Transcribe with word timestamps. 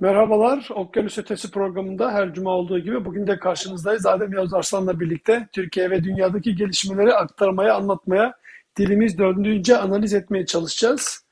Merhabalar, 0.00 0.68
Okyanus 0.74 1.18
Ötesi 1.18 1.50
programında 1.50 2.12
her 2.12 2.34
cuma 2.34 2.50
olduğu 2.50 2.78
gibi 2.78 3.04
bugün 3.04 3.26
de 3.26 3.38
karşınızdayız. 3.38 4.06
Adem 4.06 4.32
Yavuz 4.32 4.54
Arslan'la 4.54 5.00
birlikte 5.00 5.48
Türkiye 5.52 5.90
ve 5.90 6.04
dünyadaki 6.04 6.56
gelişmeleri 6.56 7.14
aktarmaya, 7.14 7.74
anlatmaya, 7.74 8.34
dilimiz 8.76 9.18
döndüğünce 9.18 9.76
analiz 9.76 10.14
etmeye 10.14 10.46
çalışacağız. 10.46 11.26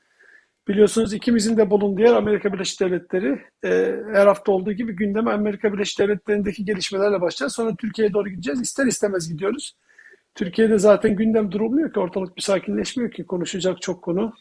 Biliyorsunuz 0.67 1.13
ikimizin 1.13 1.57
de 1.57 1.69
bulunduğu 1.69 2.01
yer 2.01 2.13
Amerika 2.13 2.53
Birleşik 2.53 2.79
Devletleri. 2.81 3.41
Ee, 3.65 3.95
her 4.13 4.27
hafta 4.27 4.51
olduğu 4.51 4.71
gibi 4.71 4.95
gündeme 4.95 5.31
Amerika 5.31 5.73
Birleşik 5.73 5.99
Devletleri'ndeki 5.99 6.65
gelişmelerle 6.65 7.21
başlayacağız. 7.21 7.53
Sonra 7.53 7.75
Türkiye'ye 7.75 8.13
doğru 8.13 8.29
gideceğiz. 8.29 8.61
İster 8.61 8.85
istemez 8.85 9.29
gidiyoruz. 9.29 9.75
Türkiye'de 10.35 10.77
zaten 10.77 11.15
gündem 11.15 11.51
durulmuyor 11.51 11.93
ki, 11.93 11.99
ortalık 11.99 12.37
bir 12.37 12.41
sakinleşmiyor 12.41 13.11
ki. 13.11 13.25
Konuşacak 13.25 13.81
çok 13.81 14.01
konu, 14.01 14.33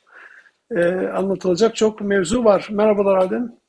e, 0.70 0.84
anlatılacak 0.94 1.76
çok 1.76 2.00
mevzu 2.00 2.44
var. 2.44 2.68
Merhabalar 2.70 3.16
Adem. 3.16 3.65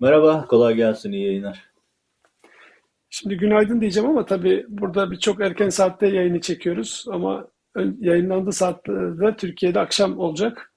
Merhaba, 0.00 0.46
kolay 0.46 0.74
gelsin, 0.74 1.12
iyi 1.12 1.26
yayınlar. 1.26 1.70
Şimdi 3.10 3.36
günaydın 3.36 3.80
diyeceğim 3.80 4.08
ama 4.10 4.26
tabii 4.26 4.66
burada 4.68 5.10
birçok 5.10 5.40
erken 5.40 5.68
saatte 5.68 6.06
yayını 6.06 6.40
çekiyoruz 6.40 7.04
ama 7.10 7.48
yayınlandığı 8.00 8.52
saatte 8.52 8.92
Türkiye'de 9.38 9.80
akşam 9.80 10.18
olacak. 10.18 10.72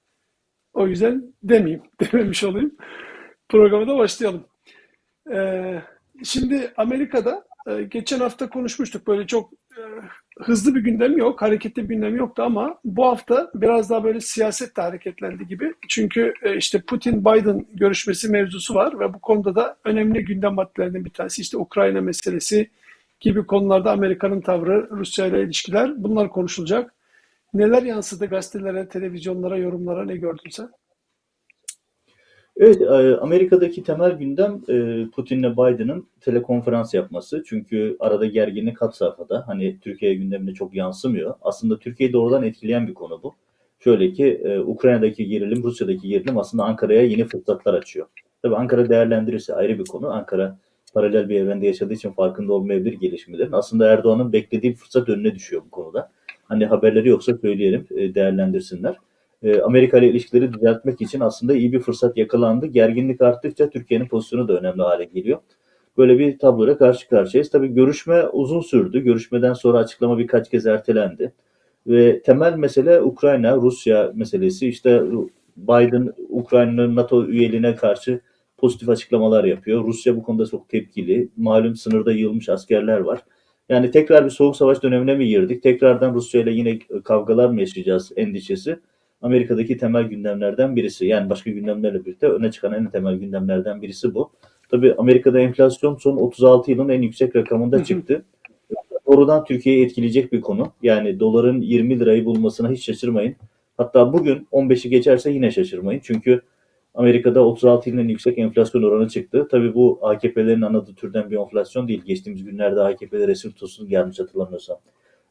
O 0.72 0.86
yüzden 0.86 1.34
demeyeyim, 1.42 1.82
dememiş 2.00 2.44
olayım. 2.44 2.76
Programa 3.48 3.88
da 3.88 3.98
başlayalım. 3.98 4.44
Ee, 5.32 5.82
şimdi 6.24 6.72
Amerika'da 6.76 7.44
e, 7.66 7.82
geçen 7.82 8.20
hafta 8.20 8.48
konuşmuştuk 8.48 9.06
böyle 9.06 9.26
çok 9.26 9.52
hızlı 10.40 10.74
bir 10.74 10.80
gündem 10.80 11.18
yok, 11.18 11.42
hareketli 11.42 11.82
bir 11.82 11.94
gündem 11.94 12.16
yoktu 12.16 12.42
ama 12.42 12.78
bu 12.84 13.06
hafta 13.06 13.50
biraz 13.54 13.90
daha 13.90 14.04
böyle 14.04 14.20
siyaset 14.20 14.76
de 14.76 14.82
hareketlendi 14.82 15.46
gibi. 15.46 15.74
Çünkü 15.88 16.34
e, 16.42 16.56
işte 16.56 16.78
Putin-Biden 16.78 17.66
görüşmesi 17.74 18.28
mevzusu 18.28 18.74
var 18.74 19.00
ve 19.00 19.14
bu 19.14 19.18
konuda 19.18 19.54
da 19.54 19.76
önemli 19.84 20.24
gündem 20.24 20.54
maddelerinden 20.54 21.04
bir 21.04 21.10
tanesi 21.10 21.42
işte 21.42 21.56
Ukrayna 21.56 22.00
meselesi 22.00 22.70
gibi 23.20 23.46
konularda 23.46 23.92
Amerika'nın 23.92 24.40
tavrı, 24.40 24.88
Rusya 24.90 25.26
ile 25.26 25.42
ilişkiler 25.42 26.02
bunlar 26.02 26.28
konuşulacak. 26.28 26.94
Neler 27.54 27.82
yansıdı 27.82 28.26
gazetelere, 28.26 28.88
televizyonlara, 28.88 29.56
yorumlara 29.56 30.04
ne 30.04 30.16
gördün 30.16 30.50
sen? 30.50 30.70
Evet, 32.64 32.82
e, 32.82 33.16
Amerika'daki 33.16 33.82
temel 33.82 34.12
gündem 34.12 34.60
e, 34.68 35.06
Putin'le 35.10 35.52
Biden'ın 35.52 36.06
telekonferans 36.20 36.94
yapması. 36.94 37.42
Çünkü 37.46 37.96
arada 38.00 38.26
gerginlik 38.26 38.76
kat 38.76 38.96
safhada. 38.96 39.44
Hani 39.46 39.78
Türkiye 39.80 40.14
gündemine 40.14 40.54
çok 40.54 40.74
yansımıyor. 40.74 41.34
Aslında 41.42 41.78
Türkiye'yi 41.78 42.12
doğrudan 42.12 42.42
etkileyen 42.42 42.86
bir 42.86 42.94
konu 42.94 43.20
bu. 43.22 43.34
Şöyle 43.80 44.12
ki 44.12 44.40
e, 44.44 44.58
Ukrayna'daki 44.58 45.26
gerilim, 45.26 45.62
Rusya'daki 45.62 46.08
gerilim 46.08 46.38
aslında 46.38 46.64
Ankara'ya 46.64 47.02
yeni 47.02 47.24
fırsatlar 47.24 47.74
açıyor. 47.74 48.06
Tabii 48.42 48.56
Ankara 48.56 48.88
değerlendirirse 48.88 49.54
ayrı 49.54 49.78
bir 49.78 49.84
konu. 49.84 50.12
Ankara 50.12 50.58
paralel 50.94 51.28
bir 51.28 51.40
evrende 51.40 51.66
yaşadığı 51.66 51.94
için 51.94 52.12
farkında 52.12 52.52
olmayabilir 52.52 52.92
gelişmelerin. 52.92 53.52
Aslında 53.52 53.88
Erdoğan'ın 53.88 54.32
beklediği 54.32 54.74
fırsat 54.74 55.08
önüne 55.08 55.34
düşüyor 55.34 55.62
bu 55.66 55.70
konuda. 55.70 56.10
Hani 56.44 56.66
haberleri 56.66 57.08
yoksa 57.08 57.38
söyleyelim, 57.38 57.86
değerlendirsinler. 57.90 58.96
E, 59.42 59.60
Amerika 59.60 59.98
ile 59.98 60.08
ilişkileri 60.10 60.52
düzeltmek 60.52 61.00
için 61.00 61.20
aslında 61.20 61.54
iyi 61.54 61.72
bir 61.72 61.80
fırsat 61.80 62.16
yakalandı. 62.16 62.66
Gerginlik 62.66 63.20
arttıkça 63.20 63.70
Türkiye'nin 63.70 64.06
pozisyonu 64.06 64.48
da 64.48 64.58
önemli 64.58 64.82
hale 64.82 65.04
geliyor. 65.04 65.38
Böyle 65.98 66.18
bir 66.18 66.38
tabloyla 66.38 66.78
karşı 66.78 67.08
karşıyayız. 67.08 67.50
Tabii 67.50 67.68
görüşme 67.68 68.26
uzun 68.26 68.60
sürdü. 68.60 69.00
Görüşmeden 69.00 69.52
sonra 69.52 69.78
açıklama 69.78 70.18
birkaç 70.18 70.50
kez 70.50 70.66
ertelendi. 70.66 71.32
Ve 71.86 72.22
temel 72.22 72.54
mesele 72.54 73.00
Ukrayna, 73.00 73.56
Rusya 73.56 74.12
meselesi. 74.14 74.68
İşte 74.68 75.02
Biden 75.56 76.12
Ukrayna'nın 76.28 76.96
NATO 76.96 77.26
üyeliğine 77.26 77.76
karşı 77.76 78.20
pozitif 78.58 78.88
açıklamalar 78.88 79.44
yapıyor. 79.44 79.84
Rusya 79.84 80.16
bu 80.16 80.22
konuda 80.22 80.46
çok 80.46 80.68
tepkili. 80.68 81.28
Malum 81.36 81.76
sınırda 81.76 82.12
yığılmış 82.12 82.48
askerler 82.48 82.98
var. 82.98 83.20
Yani 83.68 83.90
tekrar 83.90 84.24
bir 84.24 84.30
soğuk 84.30 84.56
savaş 84.56 84.82
dönemine 84.82 85.14
mi 85.14 85.28
girdik? 85.28 85.62
Tekrardan 85.62 86.14
Rusya 86.14 86.40
ile 86.40 86.52
yine 86.52 86.78
kavgalar 87.04 87.48
mı 87.48 87.60
yaşayacağız 87.60 88.12
endişesi? 88.16 88.78
Amerika'daki 89.22 89.76
temel 89.76 90.04
gündemlerden 90.04 90.76
birisi. 90.76 91.06
Yani 91.06 91.30
başka 91.30 91.50
gündemlerle 91.50 92.04
birlikte 92.04 92.28
öne 92.28 92.50
çıkan 92.50 92.72
en 92.72 92.90
temel 92.90 93.14
gündemlerden 93.16 93.82
birisi 93.82 94.14
bu. 94.14 94.30
Tabii 94.70 94.94
Amerika'da 94.98 95.40
enflasyon 95.40 95.96
son 95.96 96.16
36 96.16 96.70
yılın 96.70 96.88
en 96.88 97.02
yüksek 97.02 97.36
rakamında 97.36 97.84
çıktı. 97.84 98.24
Doğrudan 99.06 99.44
Türkiye'yi 99.44 99.84
etkileyecek 99.84 100.32
bir 100.32 100.40
konu. 100.40 100.72
Yani 100.82 101.20
doların 101.20 101.60
20 101.60 102.00
lirayı 102.00 102.24
bulmasına 102.24 102.70
hiç 102.70 102.84
şaşırmayın. 102.84 103.36
Hatta 103.76 104.12
bugün 104.12 104.46
15'i 104.52 104.90
geçerse 104.90 105.30
yine 105.30 105.50
şaşırmayın. 105.50 106.00
Çünkü 106.04 106.42
Amerika'da 106.94 107.44
36 107.44 107.90
yılın 107.90 108.02
en 108.02 108.08
yüksek 108.08 108.38
enflasyon 108.38 108.82
oranı 108.82 109.08
çıktı. 109.08 109.48
Tabii 109.50 109.74
bu 109.74 109.98
AKP'lerin 110.02 110.62
anladığı 110.62 110.94
türden 110.94 111.30
bir 111.30 111.36
enflasyon 111.36 111.88
değil. 111.88 112.02
Geçtiğimiz 112.04 112.44
günlerde 112.44 112.80
AKP'de 112.80 113.28
resim 113.28 113.50
tutulsun 113.50 113.88
gelmiş 113.88 114.20
hatırlamıyorsam 114.20 114.76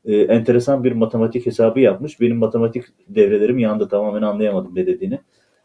e, 0.06 0.16
enteresan 0.16 0.84
bir 0.84 0.92
matematik 0.92 1.46
hesabı 1.46 1.80
yapmış. 1.80 2.22
Benim 2.22 2.38
matematik 2.38 2.86
devrelerim 3.08 3.60
yandı 3.60 3.88
tamamen 3.88 4.22
anlayamadım 4.22 4.76
ne 4.76 4.88
dediğini. 4.88 5.20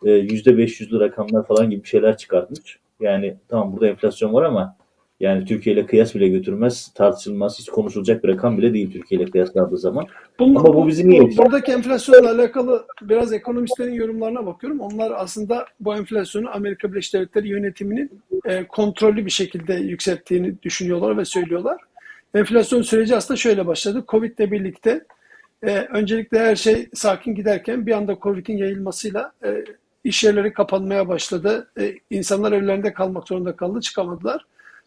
E, 0.04 0.10
yüzde 0.10 0.50
500'lü 0.50 1.00
rakamlar 1.00 1.46
falan 1.46 1.70
gibi 1.70 1.82
bir 1.82 1.88
şeyler 1.88 2.16
çıkartmış. 2.16 2.78
Yani 3.00 3.36
tamam 3.48 3.72
burada 3.72 3.88
enflasyon 3.88 4.32
var 4.32 4.42
ama 4.42 4.76
yani 5.20 5.44
Türkiye 5.44 5.74
ile 5.74 5.86
kıyas 5.86 6.14
bile 6.14 6.28
götürmez, 6.28 6.92
tartışılmaz, 6.94 7.58
hiç 7.58 7.68
konuşulacak 7.68 8.24
bir 8.24 8.28
rakam 8.28 8.58
bile 8.58 8.74
değil 8.74 8.92
Türkiye 8.92 9.20
ile 9.20 9.30
kıyaslandığı 9.30 9.78
zaman. 9.78 10.06
Bunun, 10.38 10.54
Ama 10.54 10.74
bu 10.74 10.88
bizi 10.88 11.08
niye 11.08 11.22
bu, 11.22 11.36
Buradaki 11.36 11.72
enflasyonla 11.72 12.30
alakalı 12.30 12.86
biraz 13.02 13.32
ekonomistlerin 13.32 13.92
yorumlarına 13.92 14.46
bakıyorum. 14.46 14.80
Onlar 14.80 15.12
aslında 15.16 15.66
bu 15.80 15.94
enflasyonu 15.94 16.50
Amerika 16.50 16.92
Birleşik 16.92 17.14
Devletleri 17.14 17.48
yönetiminin 17.48 18.10
e, 18.44 18.64
kontrollü 18.64 19.26
bir 19.26 19.30
şekilde 19.30 19.74
yükselttiğini 19.74 20.62
düşünüyorlar 20.62 21.18
ve 21.18 21.24
söylüyorlar. 21.24 21.80
Enflasyon 22.34 22.82
süreci 22.82 23.16
aslında 23.16 23.38
şöyle 23.38 23.66
başladı. 23.66 24.04
Covid 24.08 24.38
ile 24.38 24.50
birlikte 24.50 25.04
e, 25.62 25.78
öncelikle 25.78 26.38
her 26.38 26.56
şey 26.56 26.88
sakin 26.94 27.34
giderken 27.34 27.86
bir 27.86 27.92
anda 27.92 28.16
Covid'in 28.22 28.56
yayılmasıyla 28.56 29.32
e, 29.44 29.64
iş 30.04 30.24
yerleri 30.24 30.52
kapanmaya 30.52 31.08
başladı. 31.08 31.70
E, 31.80 31.94
insanlar 32.10 32.52
evlerinde 32.52 32.92
kalmak 32.92 33.28
zorunda 33.28 33.56
kaldı, 33.56 33.80
çıkamadılar. 33.80 34.46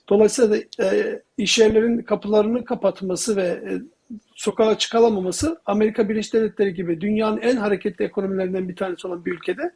Dolayısıyla 0.09 0.51
da 0.51 0.83
e, 0.83 1.21
iş 1.37 1.59
yerlerin 1.59 2.01
kapılarını 2.01 2.65
kapatması 2.65 3.35
ve 3.35 3.43
e, 3.43 3.81
sokağa 4.35 4.77
çıkalamaması 4.77 5.61
Amerika 5.65 6.09
Birleşik 6.09 6.33
Devletleri 6.33 6.73
gibi 6.73 7.01
dünyanın 7.01 7.37
en 7.37 7.55
hareketli 7.55 8.05
ekonomilerinden 8.05 8.69
bir 8.69 8.75
tanesi 8.75 9.07
olan 9.07 9.25
bir 9.25 9.31
ülkede 9.31 9.71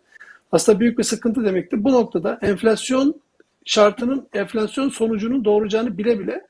aslında 0.52 0.79
büyük 0.79 0.97
bir 0.97 1.03
sıkıntı 1.03 1.46
demektir. 1.46 1.84
Bu 1.84 1.91
noktada 1.91 2.40
enflasyon 2.41 3.22
şartının 3.66 4.28
enflasyon 4.34 4.90
sonucunun 4.90 5.46
doğuracağını 5.46 5.97
bile 5.97 6.19
bile 6.19 6.47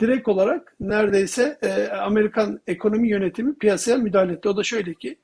direkt 0.00 0.28
olarak 0.28 0.74
neredeyse 0.80 1.58
e, 1.62 1.88
Amerikan 1.88 2.60
ekonomi 2.66 3.08
yönetimi 3.08 3.54
piyasaya 3.54 3.96
müdahale 3.96 4.32
etti. 4.32 4.48
O 4.48 4.56
da 4.56 4.62
şöyle 4.62 4.94
ki 4.94 5.16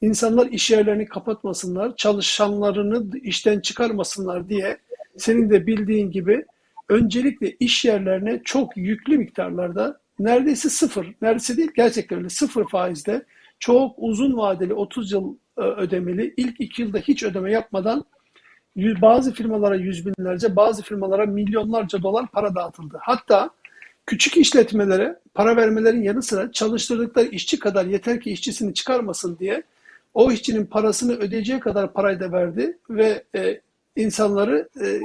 insanlar 0.00 0.46
iş 0.46 0.70
yerlerini 0.70 1.06
kapatmasınlar, 1.06 1.96
çalışanlarını 1.96 3.18
işten 3.18 3.60
çıkarmasınlar 3.60 4.48
diye 4.48 4.78
senin 5.16 5.50
de 5.50 5.66
bildiğin 5.66 6.10
gibi 6.10 6.44
öncelikle 6.88 7.50
iş 7.60 7.84
yerlerine 7.84 8.40
çok 8.44 8.76
yüklü 8.76 9.18
miktarlarda 9.18 10.00
neredeyse 10.18 10.68
sıfır, 10.68 11.14
neredeyse 11.22 11.56
değil 11.56 11.70
gerçekten 11.76 12.18
öyle 12.18 12.28
sıfır 12.28 12.68
faizde 12.68 13.24
çok 13.58 13.94
uzun 13.98 14.36
vadeli 14.36 14.74
30 14.74 15.12
yıl 15.12 15.36
e, 15.58 15.60
ödemeli 15.60 16.34
ilk 16.36 16.60
iki 16.60 16.82
yılda 16.82 16.98
hiç 16.98 17.22
ödeme 17.22 17.52
yapmadan 17.52 18.04
bazı 18.76 19.32
firmalara 19.32 19.76
yüz 19.76 20.06
binlerce 20.06 20.56
bazı 20.56 20.82
firmalara 20.82 21.26
milyonlarca 21.26 22.02
dolar 22.02 22.26
para 22.26 22.54
dağıtıldı. 22.54 22.98
Hatta 23.00 23.50
Küçük 24.08 24.36
işletmelere 24.36 25.18
para 25.34 25.56
vermelerin 25.56 26.02
yanı 26.02 26.22
sıra 26.22 26.52
çalıştırdıkları 26.52 27.26
işçi 27.26 27.58
kadar 27.58 27.84
yeter 27.84 28.20
ki 28.20 28.30
işçisini 28.30 28.74
çıkarmasın 28.74 29.38
diye 29.38 29.62
o 30.14 30.32
işçinin 30.32 30.66
parasını 30.66 31.12
ödeyeceği 31.12 31.60
kadar 31.60 31.92
parayı 31.92 32.20
da 32.20 32.32
verdi 32.32 32.78
ve 32.90 33.24
e, 33.34 33.60
insanları 33.96 34.68
e, 34.80 35.00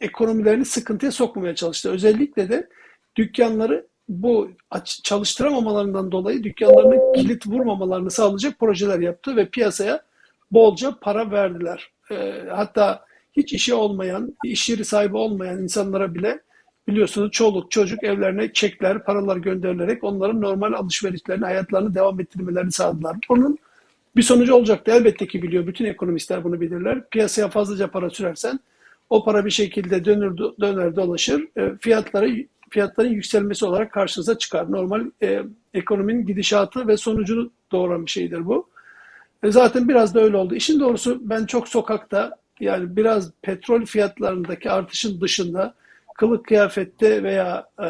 ekonomilerini 0.00 0.64
sıkıntıya 0.64 1.12
sokmamaya 1.12 1.54
çalıştı. 1.54 1.90
Özellikle 1.90 2.48
de 2.48 2.68
dükkanları 3.16 3.86
bu 4.08 4.50
çalıştıramamalarından 5.02 6.12
dolayı 6.12 6.44
dükkanlarını 6.44 7.12
kilit 7.14 7.46
vurmamalarını 7.46 8.10
sağlayacak 8.10 8.58
projeler 8.58 8.98
yaptı 8.98 9.36
ve 9.36 9.48
piyasaya 9.48 10.02
bolca 10.50 10.94
para 11.00 11.30
verdiler. 11.30 11.90
E, 12.10 12.42
hatta 12.50 13.04
hiç 13.32 13.52
işi 13.52 13.74
olmayan, 13.74 14.36
iş 14.44 14.68
yeri 14.68 14.84
sahibi 14.84 15.16
olmayan 15.16 15.62
insanlara 15.62 16.14
bile 16.14 16.40
biliyorsunuz 16.88 17.30
çoluk 17.30 17.70
çocuk 17.70 18.04
evlerine 18.04 18.52
çekler, 18.52 19.04
paralar 19.04 19.36
gönderilerek 19.36 20.04
onların 20.04 20.40
normal 20.40 20.72
alışverişlerini, 20.72 21.44
hayatlarını 21.44 21.94
devam 21.94 22.20
ettirmelerini 22.20 22.72
sağladılar. 22.72 23.16
Bunun 23.28 23.58
bir 24.16 24.22
sonucu 24.22 24.54
olacaktı. 24.54 24.90
Elbette 24.90 25.26
ki 25.26 25.42
biliyor. 25.42 25.66
Bütün 25.66 25.84
ekonomistler 25.84 26.44
bunu 26.44 26.60
bilirler. 26.60 27.08
Piyasaya 27.10 27.48
fazlaca 27.48 27.90
para 27.90 28.10
sürersen 28.10 28.60
o 29.10 29.24
para 29.24 29.44
bir 29.44 29.50
şekilde 29.50 30.04
dönür 30.04 30.38
döner 30.38 30.96
dolaşır. 30.96 31.48
E, 31.56 31.72
fiyatları 31.80 32.46
fiyatların 32.70 33.10
yükselmesi 33.10 33.64
olarak 33.64 33.92
karşınıza 33.92 34.38
çıkar. 34.38 34.72
Normal 34.72 35.06
e, 35.22 35.42
ekonominin 35.74 36.26
gidişatı 36.26 36.88
ve 36.88 36.96
sonucunu 36.96 37.50
doğuran 37.72 38.06
bir 38.06 38.10
şeydir 38.10 38.46
bu. 38.46 38.68
E, 39.42 39.50
zaten 39.50 39.88
biraz 39.88 40.14
da 40.14 40.20
öyle 40.20 40.36
oldu. 40.36 40.54
İşin 40.54 40.80
doğrusu 40.80 41.18
ben 41.20 41.46
çok 41.46 41.68
sokakta 41.68 42.36
yani 42.60 42.96
biraz 42.96 43.30
petrol 43.42 43.84
fiyatlarındaki 43.84 44.70
artışın 44.70 45.20
dışında 45.20 45.74
kılık 46.18 46.46
kıyafette 46.46 47.22
veya 47.22 47.66
e, 47.80 47.88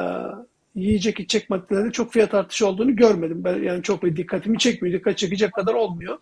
yiyecek 0.75 1.21
içecek 1.21 1.51
maddelerde 1.51 1.91
çok 1.91 2.13
fiyat 2.13 2.35
artışı 2.35 2.67
olduğunu 2.67 2.97
görmedim. 2.97 3.45
Ben 3.45 3.63
yani 3.63 3.83
çok 3.83 4.03
bir 4.03 4.17
dikkatimi 4.17 4.59
çekmiyor. 4.59 4.99
Dikkat 4.99 5.19
çekecek 5.19 5.53
kadar 5.53 5.75
olmuyor. 5.75 6.19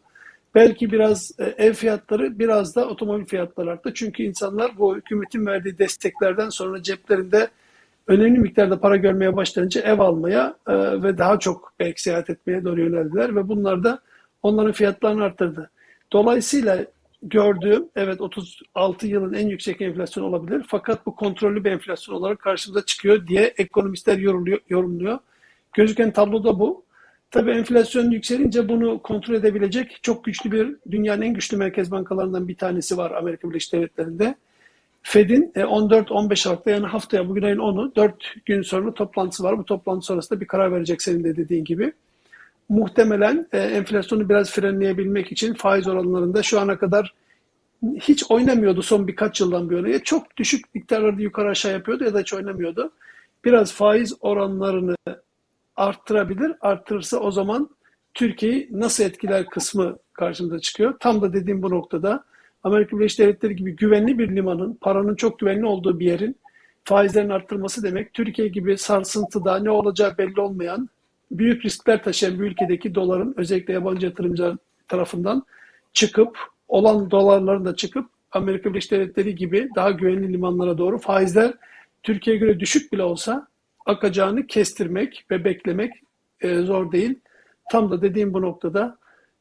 Belki 0.55 0.93
biraz 0.93 1.33
e, 1.39 1.45
ev 1.45 1.73
fiyatları 1.73 2.39
biraz 2.39 2.77
da 2.77 2.89
otomobil 2.89 3.25
fiyatları 3.25 3.71
arttı. 3.71 3.95
Çünkü 3.95 4.23
insanlar 4.23 4.79
bu 4.79 4.97
hükümetin 4.97 5.47
verdiği 5.47 5.79
desteklerden 5.79 6.49
sonra 6.49 6.83
ceplerinde 6.83 7.49
önemli 8.07 8.39
miktarda 8.39 8.81
para 8.81 8.97
görmeye 8.97 9.37
başlayınca 9.37 9.81
ev 9.81 9.99
almaya 9.99 10.55
e, 10.69 11.03
ve 11.03 11.19
daha 11.19 11.39
çok 11.39 11.73
belki 11.81 12.03
seyahat 12.03 12.31
etmeye 12.31 12.65
doğru 12.65 12.81
yöneldiler 12.81 13.37
ve 13.37 13.49
bunlar 13.49 13.85
da 13.85 13.99
onların 14.43 14.73
fiyatlarını 14.73 15.25
arttırdı. 15.25 15.71
Dolayısıyla 16.13 16.87
gördüğüm 17.29 17.89
evet 17.97 18.21
36 18.21 19.07
yılın 19.07 19.33
en 19.33 19.49
yüksek 19.49 19.81
enflasyon 19.81 20.25
olabilir 20.25 20.65
fakat 20.69 21.07
bu 21.07 21.17
kontrollü 21.17 21.65
bir 21.65 21.71
enflasyon 21.71 22.15
olarak 22.15 22.39
karşımıza 22.39 22.87
çıkıyor 22.87 23.27
diye 23.27 23.55
ekonomistler 23.59 24.19
yorumluyor. 24.69 25.19
Gözüken 25.73 26.13
tablo 26.13 26.45
da 26.45 26.59
bu. 26.59 26.85
Tabii 27.31 27.51
enflasyon 27.51 28.11
yükselince 28.11 28.69
bunu 28.69 29.03
kontrol 29.03 29.35
edebilecek 29.35 29.99
çok 30.03 30.25
güçlü 30.25 30.53
bir 30.53 30.77
dünyanın 30.91 31.23
en 31.23 31.35
güçlü 31.35 31.57
merkez 31.57 31.91
bankalarından 31.91 32.49
bir 32.49 32.57
tanesi 32.57 32.97
var 32.97 33.11
Amerika 33.11 33.51
Birleşik 33.51 33.73
Devletleri'nde. 33.73 34.35
Fed'in 35.03 35.53
14-15 35.55 36.49
e, 36.49 36.51
Aralık'ta 36.51 36.71
yani 36.71 36.87
haftaya 36.87 37.29
bugün 37.29 37.43
ayın 37.43 37.59
10'u 37.59 37.95
4 37.97 38.15
gün 38.47 38.63
sonra 38.63 38.95
toplantısı 38.95 39.43
var. 39.43 39.59
Bu 39.59 39.65
toplantı 39.65 40.07
sonrasında 40.07 40.41
bir 40.41 40.47
karar 40.47 40.73
verecek 40.73 41.03
senin 41.03 41.25
de 41.25 41.37
dediğin 41.37 41.65
gibi. 41.65 41.93
Muhtemelen 42.69 43.47
e, 43.53 43.59
enflasyonu 43.59 44.29
biraz 44.29 44.51
frenleyebilmek 44.51 45.33
için 45.33 45.55
faiz 45.55 45.89
oranlarında 45.89 46.43
şu 46.43 46.61
ana 46.61 46.79
kadar 46.79 47.15
hiç 47.83 48.31
oynamıyordu 48.31 48.83
son 48.83 49.09
birkaç 49.09 49.41
yıldan 49.41 49.71
bir 49.71 49.77
yana. 49.77 50.03
Çok 50.03 50.37
düşük 50.37 50.75
miktarlarda 50.75 51.23
yukarı 51.23 51.49
aşağı 51.49 51.73
yapıyordu 51.73 52.05
ya 52.05 52.15
da 52.15 52.21
hiç 52.21 52.35
oynamıyordu. 52.35 52.93
Biraz 53.45 53.73
faiz 53.73 54.15
oranlarını 54.21 54.97
arttırabilir. 55.77 56.53
Arttırırsa 56.61 57.19
o 57.19 57.31
zaman 57.31 57.71
Türkiye'yi 58.15 58.69
nasıl 58.73 59.05
etkiler 59.05 59.47
kısmı 59.47 59.97
karşımıza 60.13 60.59
çıkıyor. 60.59 60.95
Tam 61.01 61.23
da 61.23 61.33
dediğim 61.33 61.63
bu 61.63 61.71
noktada 61.71 62.25
Amerika 62.65 62.99
Birleşik 62.99 63.19
Devletleri 63.19 63.57
gibi 63.57 63.77
güvenli 63.77 64.19
bir 64.19 64.37
limanın, 64.37 64.75
paranın 64.81 65.15
çok 65.15 65.39
güvenli 65.39 65.67
olduğu 65.67 66.01
bir 66.01 66.07
yerin 66.07 66.37
faizlerin 66.85 67.31
arttırması 67.31 67.83
demek 67.83 68.15
Türkiye 68.15 68.49
gibi 68.49 68.79
sarsıntıda 68.79 69.59
ne 69.59 69.71
olacağı 69.71 70.19
belli 70.19 70.41
olmayan 70.41 70.89
büyük 71.31 71.65
riskler 71.65 72.03
taşıyan 72.03 72.41
bir 72.41 72.45
ülkedeki 72.45 72.95
doların 72.95 73.35
özellikle 73.37 73.73
yabancı 73.73 74.07
yatırımcılar 74.07 74.57
tarafından 74.89 75.45
çıkıp 75.93 76.39
olan 76.69 77.11
dolarların 77.11 77.65
da 77.65 77.77
çıkıp 77.77 78.07
Amerika 78.33 78.71
Birleşik 78.71 78.91
Devletleri 78.91 79.35
gibi 79.35 79.69
daha 79.77 79.91
güvenli 79.91 80.33
limanlara 80.33 80.79
doğru 80.79 80.99
faizler 80.99 81.55
Türkiye'ye 82.03 82.41
göre 82.41 82.61
düşük 82.61 82.93
bile 82.93 83.03
olsa 83.03 83.49
akacağını 83.87 84.47
kestirmek 84.47 85.27
ve 85.31 85.45
beklemek 85.45 85.93
e, 86.41 86.59
zor 86.59 86.93
değil. 86.93 87.19
Tam 87.73 87.91
da 87.91 88.03
dediğim 88.03 88.35
bu 88.35 88.43
noktada 88.43 88.99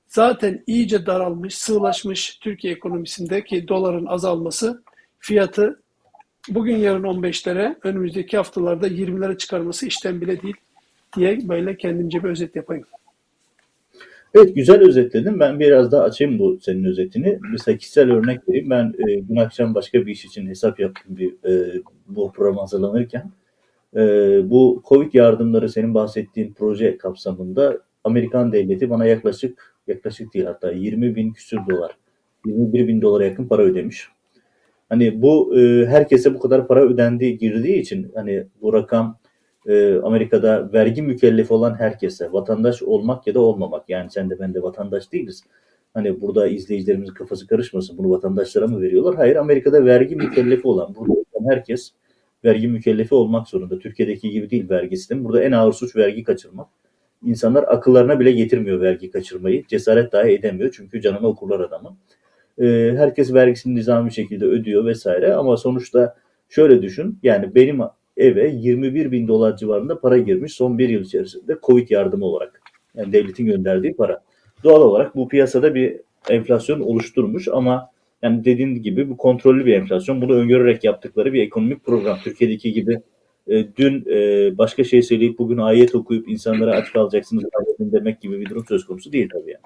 zaten 0.08 0.64
iyice 0.68 1.06
daralmış, 1.06 1.56
sığlaşmış 1.56 2.38
Türkiye 2.38 2.74
ekonomisindeki 2.74 3.68
doların 3.68 4.06
azalması 4.06 4.84
fiyatı 5.20 5.82
bugün 6.50 6.78
yarın 6.78 7.04
15'lere, 7.04 7.76
önümüzdeki 7.84 8.38
haftalarda 8.38 8.88
20'lere 8.88 9.38
çıkarması 9.38 9.86
işten 9.86 10.22
bile 10.22 10.42
değil 10.42 10.56
diye 11.16 11.40
böyle 11.50 11.78
kendimce 11.78 12.24
bir 12.24 12.30
özet 12.30 12.56
yapayım. 12.56 12.86
Evet 14.36 14.56
güzel 14.56 14.82
özetledin. 14.82 15.40
Ben 15.40 15.60
biraz 15.60 15.92
daha 15.92 16.04
açayım 16.04 16.40
bu 16.40 16.58
senin 16.62 16.84
özetini. 16.84 17.40
Mesela 17.52 17.78
kişisel 17.78 18.12
örnek 18.12 18.50
vereyim. 18.50 18.70
Ben 18.70 18.94
e, 19.08 19.28
dün 19.28 19.36
akşam 19.36 19.76
başka 19.76 20.06
bir 20.06 20.12
iş 20.12 20.26
için 20.26 20.48
hesap 20.48 20.80
yaptım 20.80 21.18
bir, 21.18 21.34
e, 21.50 21.82
bu 22.08 22.32
program 22.32 22.58
hazırlanırken. 22.58 23.32
E, 23.96 24.00
bu 24.50 24.84
Covid 24.88 25.14
yardımları 25.14 25.70
senin 25.70 25.94
bahsettiğin 25.94 26.54
proje 26.54 26.98
kapsamında 26.98 27.80
Amerikan 28.04 28.52
devleti 28.52 28.90
bana 28.90 29.06
yaklaşık 29.06 29.76
yaklaşık 29.88 30.34
değil 30.34 30.46
hatta 30.46 30.72
20 30.72 31.16
bin 31.16 31.34
küsür 31.34 31.60
dolar 31.70 31.98
21 32.46 32.88
bin 32.88 33.02
dolara 33.02 33.26
yakın 33.26 33.48
para 33.48 33.62
ödemiş. 33.62 34.08
Hani 34.90 35.22
bu 35.22 35.60
e, 35.60 35.86
herkese 35.86 36.34
bu 36.34 36.40
kadar 36.40 36.68
para 36.68 36.84
ödendiği 36.84 37.38
girdiği 37.38 37.80
için 37.80 38.12
hani 38.16 38.44
bu 38.62 38.74
rakam 38.74 39.18
e, 39.68 40.00
Amerika'da 40.04 40.74
vergi 40.74 41.02
mükellefi 41.02 41.54
olan 41.54 41.76
herkese 41.76 42.32
vatandaş 42.32 42.84
olmak 42.84 43.28
ya 43.28 43.34
da 43.34 43.40
olmamak 43.40 43.90
yani 43.90 44.12
sen 44.12 44.30
de 44.30 44.40
ben 44.40 44.54
de 44.54 44.62
vatandaş 44.62 45.12
değiliz. 45.12 45.44
Hani 45.94 46.22
burada 46.22 46.48
izleyicilerimizin 46.48 47.14
kafası 47.14 47.48
karışmasın 47.48 47.98
bunu 47.98 48.10
vatandaşlara 48.10 48.68
mı 48.68 48.82
veriyorlar? 48.82 49.16
Hayır 49.16 49.36
Amerika'da 49.36 49.86
vergi 49.86 50.16
mükellefi 50.16 50.68
olan 50.68 50.96
burada 50.96 51.26
herkes 51.50 51.92
vergi 52.46 52.68
mükellefi 52.68 53.16
olmak 53.16 53.48
zorunda. 53.48 53.80
Türkiye'deki 53.80 54.30
gibi 54.30 54.50
değil 54.50 54.70
vergi 54.70 54.98
sistemi. 54.98 55.24
Burada 55.24 55.44
en 55.44 55.52
ağır 55.52 55.74
suç 55.74 55.96
vergi 55.96 56.24
kaçırmak. 56.24 56.68
İnsanlar 57.26 57.64
akıllarına 57.64 58.20
bile 58.20 58.32
getirmiyor 58.32 58.82
vergi 58.82 59.12
kaçırmayı. 59.12 59.68
Cesaret 59.68 60.12
dahi 60.12 60.32
edemiyor 60.32 60.72
çünkü 60.76 61.02
canına 61.02 61.28
okurlar 61.28 61.60
adamı. 61.60 61.98
Ee, 62.62 62.94
herkes 62.98 63.34
vergisini 63.34 63.76
nizami 63.76 64.14
şekilde 64.14 64.46
ödüyor 64.46 64.86
vesaire 64.86 65.34
ama 65.34 65.58
sonuçta 65.58 66.16
şöyle 66.50 66.82
düşün 66.82 67.20
yani 67.24 67.56
benim 67.56 67.82
eve 68.18 68.50
21 68.50 69.12
bin 69.12 69.28
dolar 69.28 69.58
civarında 69.58 70.00
para 70.00 70.18
girmiş 70.18 70.54
son 70.54 70.78
bir 70.78 70.90
yıl 70.90 71.02
içerisinde 71.02 71.58
Covid 71.64 71.90
yardımı 71.90 72.26
olarak. 72.26 72.62
Yani 72.96 73.14
devletin 73.14 73.46
gönderdiği 73.46 73.96
para. 73.96 74.24
Doğal 74.64 74.82
olarak 74.82 75.16
bu 75.16 75.28
piyasada 75.28 75.76
bir 75.76 75.98
enflasyon 76.30 76.80
oluşturmuş 76.80 77.48
ama 77.48 77.90
yani 78.22 78.46
dediğin 78.46 78.76
gibi 78.76 79.10
bu 79.10 79.18
kontrollü 79.18 79.66
bir 79.66 79.74
enflasyon. 79.74 80.22
Bunu 80.22 80.34
öngörerek 80.34 80.84
yaptıkları 80.84 81.34
bir 81.34 81.42
ekonomik 81.42 81.86
program. 81.86 82.18
Türkiye'deki 82.24 82.74
gibi 82.74 83.02
e, 83.48 83.76
dün 83.76 84.06
e, 84.10 84.58
başka 84.58 84.84
şey 84.84 85.02
söyleyip 85.02 85.40
bugün 85.40 85.58
ayet 85.58 85.96
okuyup 85.96 86.30
insanlara 86.30 86.72
aç 86.72 86.94
kalacaksınız 86.94 87.44
demek 87.80 88.22
gibi 88.22 88.40
bir 88.40 88.50
durum 88.50 88.66
söz 88.66 88.86
konusu 88.86 89.12
değil 89.12 89.30
tabii 89.34 89.52
yani. 89.52 89.66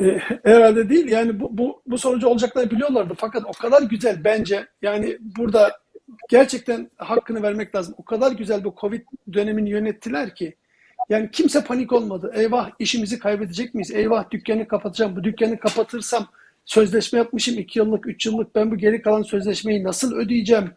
E, 0.00 0.18
herhalde 0.42 0.88
değil. 0.88 1.08
Yani 1.08 1.40
bu, 1.40 1.58
bu, 1.58 1.82
bu 1.86 1.98
sonucu 1.98 2.28
olacaklarını 2.28 2.70
biliyorlardı. 2.70 3.14
Fakat 3.16 3.42
o 3.46 3.52
kadar 3.52 3.82
güzel 3.82 4.24
bence. 4.24 4.66
Yani 4.82 5.18
burada 5.38 5.72
gerçekten 6.28 6.90
hakkını 6.96 7.42
vermek 7.42 7.74
lazım. 7.74 7.94
O 7.98 8.04
kadar 8.04 8.32
güzel 8.32 8.64
bu 8.64 8.74
Covid 8.80 9.02
dönemini 9.32 9.70
yönettiler 9.70 10.34
ki. 10.34 10.54
Yani 11.08 11.30
kimse 11.30 11.64
panik 11.64 11.92
olmadı. 11.92 12.32
Eyvah 12.34 12.70
işimizi 12.78 13.18
kaybedecek 13.18 13.74
miyiz? 13.74 13.90
Eyvah 13.90 14.30
dükkanı 14.30 14.68
kapatacağım. 14.68 15.16
Bu 15.16 15.24
dükkanı 15.24 15.58
kapatırsam 15.58 16.26
sözleşme 16.64 17.18
yapmışım 17.18 17.58
iki 17.58 17.78
yıllık, 17.78 18.06
üç 18.06 18.26
yıllık. 18.26 18.54
Ben 18.54 18.70
bu 18.70 18.76
geri 18.76 19.02
kalan 19.02 19.22
sözleşmeyi 19.22 19.84
nasıl 19.84 20.16
ödeyeceğim? 20.16 20.70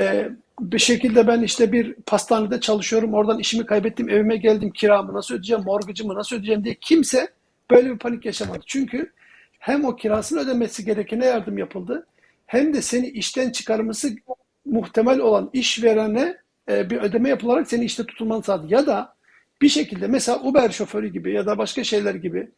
Ee, 0.00 0.28
bir 0.60 0.78
şekilde 0.78 1.26
ben 1.26 1.42
işte 1.42 1.72
bir 1.72 1.94
pastanede 1.94 2.60
çalışıyorum. 2.60 3.14
Oradan 3.14 3.38
işimi 3.38 3.66
kaybettim. 3.66 4.08
Evime 4.08 4.36
geldim. 4.36 4.70
Kiramı 4.70 5.14
nasıl 5.14 5.34
ödeyeceğim? 5.34 5.64
Morgacımı 5.64 6.14
nasıl 6.14 6.36
ödeyeceğim 6.36 6.64
diye 6.64 6.74
kimse 6.80 7.28
böyle 7.70 7.90
bir 7.90 7.98
panik 7.98 8.24
yaşamadı. 8.24 8.60
Çünkü 8.66 9.12
hem 9.58 9.84
o 9.84 9.96
kirasını 9.96 10.40
ödemesi 10.40 10.84
gerekene 10.84 11.26
yardım 11.26 11.58
yapıldı 11.58 12.06
hem 12.50 12.74
de 12.74 12.82
seni 12.82 13.08
işten 13.08 13.50
çıkarması 13.50 14.16
muhtemel 14.64 15.18
olan 15.18 15.50
işverene 15.52 16.36
e, 16.70 16.90
bir 16.90 16.96
ödeme 17.00 17.28
yapılarak 17.28 17.68
seni 17.68 17.84
işte 17.84 18.04
tutulmanı 18.04 18.42
sağladı. 18.42 18.66
Ya 18.74 18.86
da 18.86 19.14
bir 19.62 19.68
şekilde 19.68 20.06
mesela 20.06 20.40
Uber 20.42 20.68
şoförü 20.68 21.08
gibi 21.08 21.32
ya 21.32 21.46
da 21.46 21.58
başka 21.58 21.84
şeyler 21.84 22.14
gibi 22.14 22.50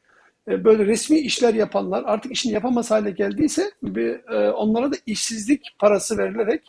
e, 0.49 0.65
böyle 0.65 0.87
resmi 0.87 1.19
işler 1.19 1.55
yapanlar 1.55 2.03
artık 2.07 2.33
işini 2.33 2.53
yapamaz 2.53 2.91
hale 2.91 3.11
geldiyse 3.11 3.71
bir, 3.83 4.33
e, 4.33 4.51
onlara 4.51 4.93
da 4.93 4.97
işsizlik 5.07 5.77
parası 5.79 6.19
verilerek 6.19 6.63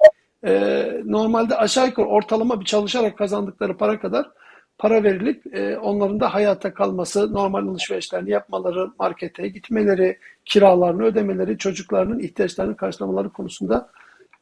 e, 0.46 0.84
normalde 1.06 1.58
aşağı 1.58 1.88
yukarı 1.88 2.08
ortalama 2.08 2.60
bir 2.60 2.66
çalışarak 2.66 3.18
kazandıkları 3.18 3.78
para 3.78 4.00
kadar 4.00 4.32
para 4.78 5.04
verilip 5.04 5.58
e, 5.58 5.78
onların 5.78 6.20
da 6.20 6.34
hayata 6.34 6.74
kalması, 6.74 7.34
normal 7.34 7.68
alışverişlerini 7.68 8.30
yapmaları, 8.30 8.92
markete 9.00 9.48
gitmeleri, 9.48 10.18
kiralarını 10.46 11.04
ödemeleri, 11.04 11.58
çocuklarının 11.58 12.20
ihtiyaçlarını 12.20 12.78
karşılamaları 12.78 13.30
konusunda 13.30 13.90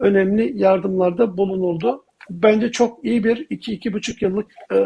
önemli 0.01 0.61
yardımlarda 0.61 1.37
bulunuldu. 1.37 2.05
Bence 2.29 2.71
çok 2.71 3.05
iyi 3.05 3.23
bir 3.23 3.47
2-2,5 3.47 4.25
yıllık 4.25 4.51
e, 4.73 4.77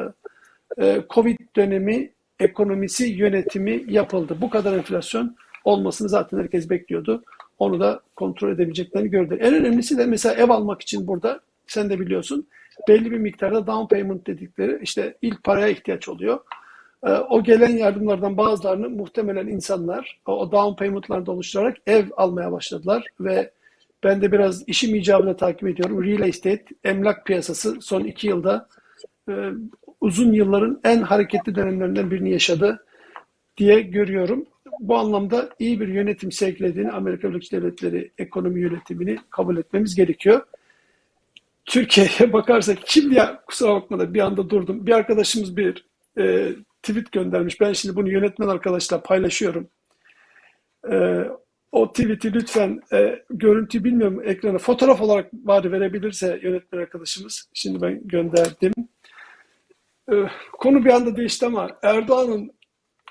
e, 0.85 1.01
Covid 1.09 1.37
dönemi 1.55 2.11
ekonomisi 2.39 3.05
yönetimi 3.05 3.83
yapıldı. 3.87 4.37
Bu 4.41 4.49
kadar 4.49 4.73
enflasyon 4.73 5.35
olmasını 5.63 6.09
zaten 6.09 6.37
herkes 6.37 6.69
bekliyordu. 6.69 7.23
Onu 7.59 7.79
da 7.79 7.99
kontrol 8.15 8.51
edebileceklerini 8.51 9.09
gördü. 9.09 9.37
En 9.41 9.53
önemlisi 9.53 9.97
de 9.97 10.05
mesela 10.05 10.35
ev 10.35 10.49
almak 10.49 10.81
için 10.81 11.07
burada 11.07 11.39
sen 11.67 11.89
de 11.89 11.99
biliyorsun 11.99 12.47
belli 12.87 13.11
bir 13.11 13.17
miktarda 13.17 13.67
down 13.67 13.95
payment 13.95 14.27
dedikleri 14.27 14.79
işte 14.81 15.17
ilk 15.21 15.43
paraya 15.43 15.67
ihtiyaç 15.67 16.09
oluyor. 16.09 16.39
E, 17.03 17.11
o 17.11 17.43
gelen 17.43 17.77
yardımlardan 17.77 18.37
bazılarını 18.37 18.89
muhtemelen 18.89 19.47
insanlar 19.47 20.19
o 20.25 20.51
down 20.51 20.75
payment'larda 20.75 21.31
oluşturarak 21.31 21.77
ev 21.87 22.05
almaya 22.17 22.51
başladılar 22.51 23.03
ve 23.19 23.51
ben 24.05 24.21
de 24.21 24.31
biraz 24.31 24.63
işim 24.67 24.95
icabını 24.95 25.37
takip 25.37 25.67
ediyorum. 25.67 26.03
Real 26.03 26.29
estate, 26.29 26.65
emlak 26.83 27.25
piyasası 27.25 27.81
son 27.81 28.01
iki 28.03 28.27
yılda 28.27 28.67
e, 29.29 29.33
uzun 30.01 30.33
yılların 30.33 30.79
en 30.83 31.01
hareketli 31.01 31.55
dönemlerinden 31.55 32.11
birini 32.11 32.31
yaşadı 32.31 32.85
diye 33.57 33.81
görüyorum. 33.81 34.45
bu 34.79 34.97
anlamda 34.97 35.49
iyi 35.59 35.79
bir 35.79 35.87
yönetim 35.87 36.31
sevkilediğini 36.31 36.91
Amerika 36.91 37.29
Birleşik 37.29 37.51
Devletleri 37.51 38.11
ekonomi 38.17 38.61
yönetimini 38.61 39.17
kabul 39.29 39.57
etmemiz 39.57 39.95
gerekiyor. 39.95 40.41
Türkiye'ye 41.65 42.33
bakarsak 42.33 42.77
şimdi 42.85 43.15
ya 43.15 43.43
kusura 43.47 43.73
bakma 43.73 43.99
da 43.99 44.13
bir 44.13 44.19
anda 44.19 44.49
durdum. 44.49 44.87
Bir 44.87 44.91
arkadaşımız 44.91 45.57
bir 45.57 45.85
e, 46.17 46.49
tweet 46.83 47.11
göndermiş. 47.11 47.61
Ben 47.61 47.73
şimdi 47.73 47.95
bunu 47.95 48.09
yönetmen 48.11 48.47
arkadaşla 48.47 49.03
paylaşıyorum. 49.03 49.67
E, 50.91 51.25
o 51.71 51.91
tweet'i 51.91 52.33
lütfen 52.33 52.81
e, 52.93 53.23
görüntü 53.29 53.83
bilmiyorum 53.83 54.21
ekrana 54.25 54.57
fotoğraf 54.57 55.01
olarak 55.01 55.33
bari 55.33 55.71
verebilirse 55.71 56.39
yönetmen 56.43 56.79
arkadaşımız. 56.79 57.49
Şimdi 57.53 57.81
ben 57.81 58.07
gönderdim. 58.07 58.73
E, 60.11 60.13
konu 60.51 60.85
bir 60.85 60.89
anda 60.89 61.17
değişti 61.17 61.45
ama 61.45 61.69
Erdoğan'ın 61.83 62.51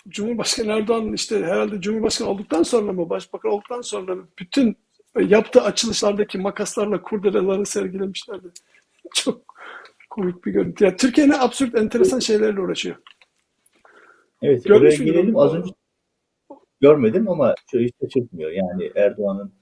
Cumhurbaşkanı 0.09 0.73
Erdoğan'ın 0.73 1.13
işte 1.13 1.45
herhalde 1.45 1.81
Cumhurbaşkanı 1.81 2.29
olduktan 2.29 2.63
sonra 2.63 2.93
mı, 2.93 3.11
başbakan 3.11 3.53
olduktan 3.53 3.81
sonra 3.81 4.15
mı 4.15 4.29
bütün 4.39 4.77
yaptığı 5.21 5.63
açılışlardaki 5.63 6.39
makaslarla 6.39 7.03
kurdeleleri 7.03 7.67
sergilemişlerdi. 7.67 8.49
Çok 9.15 9.55
komik 10.11 10.45
bir 10.45 10.53
görüntü. 10.53 10.85
Yani 10.85 10.97
Türkiye 10.97 11.29
ne 11.29 11.37
absürt, 11.37 11.75
enteresan 11.75 12.19
şeylerle 12.19 12.61
uğraşıyor. 12.61 12.97
Evet, 14.43 14.65
Görmüş 14.65 15.01
oraya 15.01 15.05
gelelim. 15.05 15.37
Az 15.37 15.55
önce 15.55 15.71
görmedim 16.85 17.29
ama 17.29 17.55
hiç 17.75 17.95
şaşırtmıyor. 18.01 18.51
Yani 18.51 18.91
Erdoğan'ın 18.97 19.53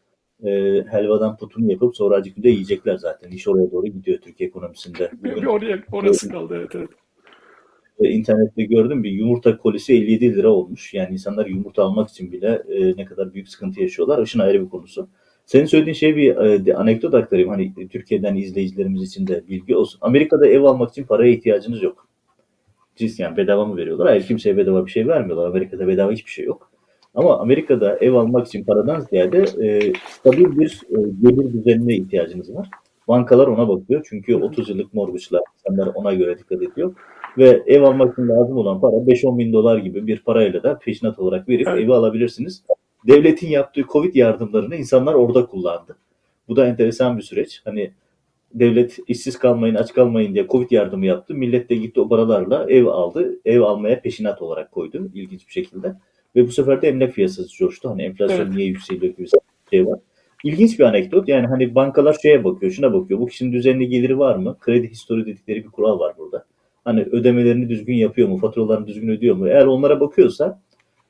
e, 0.44 0.50
helvadan 0.90 1.36
putunu 1.36 1.72
yapıp 1.72 1.96
sonra 1.96 2.14
acıkı 2.14 2.42
da 2.42 2.48
yiyecekler 2.48 2.96
zaten. 2.96 3.30
İş 3.30 3.48
oraya 3.48 3.70
doğru 3.70 3.86
gidiyor 3.86 4.18
Türkiye 4.18 4.48
ekonomisinde. 4.48 5.10
Bugün, 5.12 5.36
bir 5.36 5.46
oraya, 5.46 5.82
orası 5.92 6.28
kaldı 6.28 6.54
evet 6.58 6.74
evet. 6.74 6.88
E, 8.00 8.08
internette 8.08 8.64
gördüm 8.64 9.04
bir 9.04 9.10
yumurta 9.10 9.58
kolisi 9.58 9.92
57 9.92 10.36
lira 10.36 10.48
olmuş. 10.48 10.94
Yani 10.94 11.12
insanlar 11.12 11.46
yumurta 11.46 11.82
almak 11.84 12.08
için 12.08 12.32
bile 12.32 12.62
e, 12.68 12.96
ne 12.96 13.04
kadar 13.04 13.34
büyük 13.34 13.48
sıkıntı 13.48 13.80
yaşıyorlar. 13.80 14.22
Işın 14.22 14.40
ayrı 14.40 14.64
bir 14.64 14.68
konusu. 14.68 15.08
Senin 15.46 15.66
söylediğin 15.66 15.94
şey 15.94 16.16
bir 16.16 16.36
e, 16.68 16.74
anekdot 16.74 17.14
aktarayım. 17.14 17.50
Hani 17.50 17.88
Türkiye'den 17.88 18.36
izleyicilerimiz 18.36 19.02
için 19.02 19.26
de 19.26 19.42
bilgi 19.48 19.76
olsun. 19.76 19.98
Amerika'da 20.02 20.46
ev 20.46 20.62
almak 20.62 20.90
için 20.90 21.04
paraya 21.04 21.32
ihtiyacınız 21.32 21.82
yok. 21.82 22.08
Siz 22.96 23.18
yani 23.18 23.36
bedava 23.36 23.64
mı 23.64 23.76
veriyorlar? 23.76 24.08
Hayır 24.08 24.22
kimseye 24.26 24.56
bedava 24.56 24.86
bir 24.86 24.90
şey 24.90 25.08
vermiyorlar. 25.08 25.46
Amerika'da 25.46 25.86
bedava 25.86 26.12
hiçbir 26.12 26.30
şey 26.30 26.44
yok. 26.44 26.71
Ama 27.14 27.38
Amerika'da 27.38 27.98
ev 28.00 28.12
almak 28.12 28.46
için 28.46 28.64
paradan 28.64 29.00
ziyade 29.00 29.38
e, 29.38 29.92
stabil 30.08 30.58
bir 30.58 30.80
e, 30.90 30.96
gelir 31.22 31.52
düzenine 31.52 31.96
ihtiyacınız 31.96 32.54
var. 32.54 32.68
Bankalar 33.08 33.46
ona 33.46 33.68
bakıyor. 33.68 34.06
Çünkü 34.08 34.36
30 34.36 34.68
yıllık 34.68 34.94
mortgage'lar 34.94 35.42
insanlar 35.54 35.94
ona 35.94 36.14
göre 36.14 36.38
dikkat 36.38 36.62
ediyor. 36.62 36.94
Ve 37.38 37.62
ev 37.66 37.82
almak 37.82 38.12
için 38.12 38.28
lazım 38.28 38.56
olan 38.56 38.80
para 38.80 38.96
5-10 38.96 39.38
bin 39.38 39.52
dolar 39.52 39.78
gibi 39.78 40.06
bir 40.06 40.22
parayla 40.22 40.62
da 40.62 40.78
peşinat 40.78 41.18
olarak 41.18 41.48
verip 41.48 41.68
evet. 41.68 41.80
evi 41.80 41.94
alabilirsiniz. 41.94 42.62
Devletin 43.06 43.48
yaptığı 43.48 43.82
Covid 43.82 44.14
yardımlarını 44.14 44.76
insanlar 44.76 45.14
orada 45.14 45.46
kullandı. 45.46 45.96
Bu 46.48 46.56
da 46.56 46.66
enteresan 46.66 47.18
bir 47.18 47.22
süreç. 47.22 47.60
Hani 47.64 47.90
devlet 48.54 48.98
işsiz 49.08 49.38
kalmayın, 49.38 49.74
aç 49.74 49.92
kalmayın 49.92 50.34
diye 50.34 50.46
Covid 50.46 50.70
yardımı 50.70 51.06
yaptı. 51.06 51.34
Millet 51.34 51.70
de 51.70 51.74
gitti 51.74 52.00
o 52.00 52.08
paralarla 52.08 52.66
ev 52.70 52.86
aldı. 52.86 53.40
Ev 53.44 53.60
almaya 53.60 54.00
peşinat 54.00 54.42
olarak 54.42 54.72
koydu 54.72 55.10
ilginç 55.14 55.48
bir 55.48 55.52
şekilde. 55.52 55.94
Ve 56.36 56.46
bu 56.46 56.52
sefer 56.52 56.82
de 56.82 56.88
emlak 56.88 57.14
piyasası 57.14 57.56
coştu. 57.56 57.90
Hani 57.90 58.02
enflasyon 58.02 58.46
evet. 58.46 58.54
niye 58.54 58.66
yükseliyor 58.66 59.12
gibi 59.12 59.26
bir 59.26 59.30
şey 59.70 59.86
var. 59.86 59.98
İlginç 60.44 60.78
bir 60.78 60.84
anekdot. 60.84 61.28
Yani 61.28 61.46
hani 61.46 61.74
bankalar 61.74 62.16
şeye 62.22 62.44
bakıyor, 62.44 62.72
şuna 62.72 62.94
bakıyor. 62.94 63.20
Bu 63.20 63.26
kişinin 63.26 63.52
düzenli 63.52 63.88
geliri 63.88 64.18
var 64.18 64.36
mı? 64.36 64.56
Kredi 64.60 64.88
histori 64.88 65.26
dedikleri 65.26 65.64
bir 65.64 65.68
kural 65.68 65.98
var 65.98 66.14
burada. 66.18 66.44
Hani 66.84 67.02
ödemelerini 67.02 67.68
düzgün 67.68 67.94
yapıyor 67.94 68.28
mu? 68.28 68.38
Faturalarını 68.38 68.86
düzgün 68.86 69.08
ödüyor 69.08 69.36
mu? 69.36 69.48
Eğer 69.48 69.66
onlara 69.66 70.00
bakıyorsa 70.00 70.60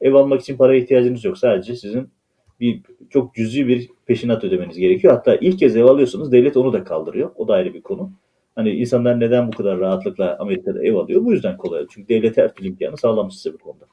ev 0.00 0.14
almak 0.14 0.40
için 0.40 0.56
para 0.56 0.76
ihtiyacınız 0.76 1.24
yok. 1.24 1.38
Sadece 1.38 1.76
sizin 1.76 2.08
bir 2.60 2.80
çok 3.10 3.34
cüzi 3.34 3.68
bir 3.68 3.88
peşinat 4.06 4.44
ödemeniz 4.44 4.78
gerekiyor. 4.78 5.14
Hatta 5.14 5.36
ilk 5.36 5.58
kez 5.58 5.76
ev 5.76 5.84
alıyorsanız 5.84 6.32
devlet 6.32 6.56
onu 6.56 6.72
da 6.72 6.84
kaldırıyor. 6.84 7.30
O 7.36 7.48
da 7.48 7.54
ayrı 7.54 7.74
bir 7.74 7.82
konu. 7.82 8.10
Hani 8.54 8.70
insanlar 8.70 9.20
neden 9.20 9.48
bu 9.48 9.50
kadar 9.56 9.78
rahatlıkla 9.78 10.36
Amerika'da 10.38 10.84
ev 10.84 10.94
alıyor? 10.94 11.24
Bu 11.24 11.32
yüzden 11.32 11.56
kolay. 11.56 11.86
Çünkü 11.90 12.08
devlet 12.08 12.36
her 12.36 12.54
türlü 12.54 12.68
imkanı 12.68 12.96
sağlamış 12.96 13.34
size 13.34 13.54
bu 13.54 13.58
konuda. 13.58 13.84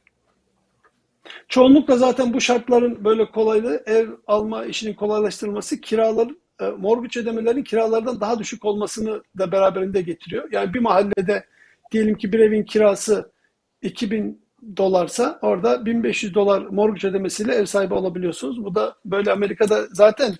Çoğunlukla 1.48 1.98
zaten 1.98 2.34
bu 2.34 2.42
şartların 2.42 3.06
böyle 3.06 3.32
kolaylığı 3.32 3.84
ev 3.86 4.10
alma 4.28 4.66
işinin 4.66 4.94
kolaylaştırılması 4.94 5.82
kiraların 5.82 6.42
e, 6.62 6.66
mortgage 6.66 7.20
ödemelerin 7.20 7.64
kiralardan 7.64 8.22
daha 8.22 8.40
düşük 8.40 8.66
olmasını 8.66 9.24
da 9.38 9.52
beraberinde 9.52 10.02
getiriyor. 10.02 10.50
Yani 10.52 10.74
bir 10.74 10.80
mahallede 10.80 11.46
diyelim 11.92 12.18
ki 12.18 12.34
bir 12.34 12.40
evin 12.40 12.64
kirası 12.64 13.32
2000 13.82 14.42
dolarsa 14.78 15.40
orada 15.42 15.86
1500 15.86 16.36
dolar 16.36 16.62
mortgage 16.62 17.08
ödemesiyle 17.08 17.54
ev 17.54 17.66
sahibi 17.66 17.94
olabiliyorsunuz. 17.94 18.64
Bu 18.64 18.76
da 18.76 18.96
böyle 19.06 19.32
Amerika'da 19.32 19.88
zaten 19.92 20.36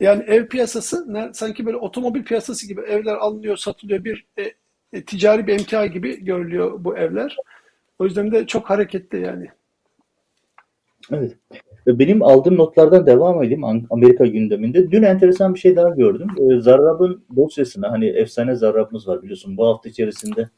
yani 0.00 0.22
ev 0.22 0.46
piyasası 0.46 1.30
sanki 1.32 1.66
böyle 1.66 1.76
otomobil 1.76 2.24
piyasası 2.24 2.68
gibi 2.68 2.80
evler 2.80 3.14
alınıyor, 3.14 3.56
satılıyor. 3.56 4.04
Bir 4.04 4.26
e, 4.38 4.52
e, 4.92 5.04
ticari 5.04 5.46
bir 5.46 5.52
emtia 5.52 5.86
gibi 5.86 6.24
görülüyor 6.24 6.84
bu 6.84 6.96
evler. 6.96 7.36
O 7.98 8.04
yüzden 8.04 8.32
de 8.32 8.46
çok 8.46 8.70
hareketli 8.70 9.20
yani. 9.20 9.48
Evet. 11.12 11.36
Benim 11.86 12.22
aldığım 12.22 12.56
notlardan 12.56 13.06
devam 13.06 13.42
edeyim 13.42 13.64
Amerika 13.90 14.26
gündeminde. 14.26 14.90
Dün 14.90 15.02
enteresan 15.02 15.54
bir 15.54 15.58
şey 15.58 15.76
daha 15.76 15.88
gördüm. 15.88 16.28
Ee, 16.38 16.60
Zarrab'ın 16.60 17.24
dosyasına 17.36 17.90
hani 17.90 18.06
efsane 18.06 18.54
Zarrab'ımız 18.54 19.08
var 19.08 19.22
biliyorsun. 19.22 19.56
Bu 19.56 19.66
hafta 19.66 19.88
içerisinde 19.88 20.48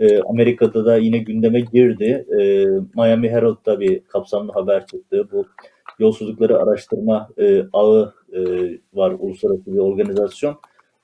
e, 0.00 0.20
Amerika'da 0.20 0.84
da 0.84 0.96
yine 0.96 1.18
gündeme 1.18 1.60
girdi. 1.60 2.26
E, 2.40 2.64
Miami 2.94 3.30
Herald'da 3.30 3.80
bir 3.80 4.00
kapsamlı 4.00 4.52
haber 4.52 4.86
çıktı. 4.86 5.28
Bu 5.32 5.46
yolsuzlukları 5.98 6.62
araştırma 6.62 7.28
e, 7.38 7.62
ağı 7.72 8.14
var, 8.94 9.16
uluslararası 9.18 9.74
bir 9.74 9.78
organizasyon. 9.78 10.56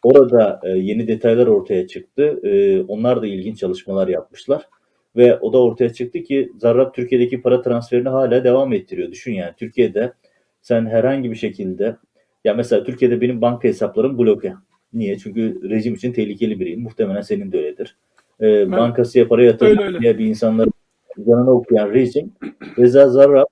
Orada 0.03 0.61
yeni 0.75 1.09
detaylar 1.09 1.47
ortaya 1.47 1.87
çıktı. 1.87 2.41
Onlar 2.89 3.23
da 3.23 3.27
ilginç 3.27 3.59
çalışmalar 3.59 4.09
yapmışlar. 4.09 4.69
Ve 5.17 5.39
o 5.39 5.53
da 5.53 5.63
ortaya 5.63 5.93
çıktı 5.93 6.23
ki 6.23 6.53
Zarrab 6.59 6.95
Türkiye'deki 6.95 7.43
para 7.43 7.63
transferini 7.63 8.09
hala 8.09 8.45
devam 8.45 8.73
ettiriyor. 8.73 9.13
Düşün 9.13 9.33
yani 9.33 9.53
Türkiye'de 9.57 10.13
sen 10.63 10.87
herhangi 10.87 11.31
bir 11.31 11.37
şekilde 11.37 11.97
ya 12.45 12.55
mesela 12.55 12.85
Türkiye'de 12.85 13.21
benim 13.21 13.41
banka 13.41 13.69
hesaplarım 13.69 14.19
bloke. 14.19 14.55
Niye? 14.93 15.19
Çünkü 15.19 15.71
rejim 15.71 15.95
için 15.95 16.13
tehlikeli 16.13 16.61
biriyim. 16.61 16.83
Muhtemelen 16.83 17.21
senin 17.21 17.53
de 17.53 17.59
öyledir 17.59 17.97
e, 18.43 18.73
bankasıya 18.73 19.29
para 19.29 19.45
yatırmak 19.45 20.01
diye 20.01 20.19
bir 20.19 20.27
insanların 20.27 20.73
canını 21.27 21.51
okuyan 21.51 21.91
rejim 21.91 22.33
Reza 22.79 23.09
Zarrab 23.09 23.47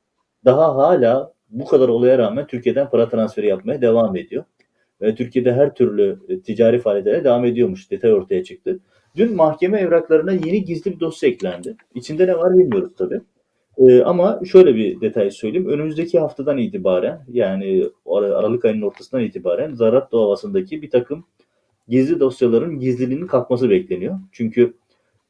daha 0.44 0.76
hala 0.76 1.32
bu 1.50 1.64
kadar 1.64 1.88
olaya 1.88 2.18
rağmen 2.18 2.46
Türkiye'den 2.46 2.90
para 2.90 3.08
transferi 3.08 3.46
yapmaya 3.46 3.82
devam 3.82 4.16
ediyor. 4.16 4.44
Ve 5.02 5.14
Türkiye'de 5.14 5.52
her 5.52 5.74
türlü 5.74 6.18
e, 6.28 6.40
ticari 6.40 6.78
faaliyetlere 6.78 7.24
devam 7.24 7.44
ediyormuş. 7.44 7.90
Detay 7.90 8.12
ortaya 8.12 8.44
çıktı. 8.44 8.80
Dün 9.16 9.36
mahkeme 9.36 9.80
evraklarına 9.80 10.32
yeni 10.32 10.64
gizli 10.64 10.92
bir 10.92 11.00
dosya 11.00 11.28
eklendi. 11.28 11.76
İçinde 11.94 12.26
ne 12.26 12.38
var 12.38 12.58
bilmiyoruz 12.58 12.92
tabii. 12.98 13.20
Ee, 13.78 14.02
ama 14.02 14.40
şöyle 14.52 14.74
bir 14.74 15.00
detay 15.00 15.30
söyleyeyim. 15.30 15.68
Önümüzdeki 15.68 16.18
haftadan 16.18 16.58
itibaren 16.58 17.20
yani 17.28 17.84
Aralık 18.16 18.64
ayının 18.64 18.82
ortasından 18.82 19.24
itibaren 19.24 19.74
Zarrab 19.74 20.12
davasındaki 20.12 20.82
bir 20.82 20.90
takım 20.90 21.24
gizli 21.88 22.20
dosyaların 22.20 22.78
gizliliğinin 22.78 23.26
kalkması 23.26 23.70
bekleniyor. 23.70 24.18
Çünkü 24.32 24.74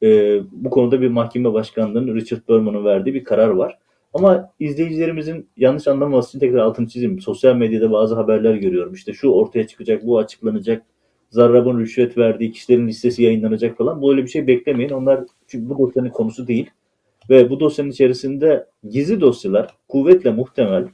e, 0.03 0.39
bu 0.51 0.69
konuda 0.69 1.01
bir 1.01 1.07
mahkeme 1.07 1.53
başkanlığının 1.53 2.15
Richard 2.15 2.49
Berman'ın 2.49 2.85
verdiği 2.85 3.13
bir 3.13 3.23
karar 3.23 3.49
var. 3.49 3.77
Ama 4.13 4.51
izleyicilerimizin 4.59 5.49
yanlış 5.57 5.87
anlamaması 5.87 6.29
için 6.29 6.39
tekrar 6.39 6.59
altını 6.59 6.87
çizeyim. 6.87 7.19
Sosyal 7.19 7.55
medyada 7.55 7.91
bazı 7.91 8.15
haberler 8.15 8.55
görüyorum. 8.55 8.93
İşte 8.93 9.13
şu 9.13 9.29
ortaya 9.29 9.67
çıkacak, 9.67 10.05
bu 10.05 10.19
açıklanacak. 10.19 10.83
Zarrab'ın 11.31 11.79
rüşvet 11.79 12.17
verdiği 12.17 12.51
kişilerin 12.51 12.87
listesi 12.87 13.23
yayınlanacak 13.23 13.77
falan. 13.77 14.01
Böyle 14.01 14.23
bir 14.23 14.27
şey 14.27 14.47
beklemeyin. 14.47 14.89
Onlar 14.89 15.23
çünkü 15.47 15.69
bu 15.69 15.77
dosyanın 15.77 16.09
konusu 16.09 16.47
değil. 16.47 16.69
Ve 17.29 17.49
bu 17.49 17.59
dosyanın 17.59 17.89
içerisinde 17.89 18.67
gizli 18.89 19.21
dosyalar 19.21 19.75
kuvvetle 19.87 20.31
muhtemel 20.31 20.87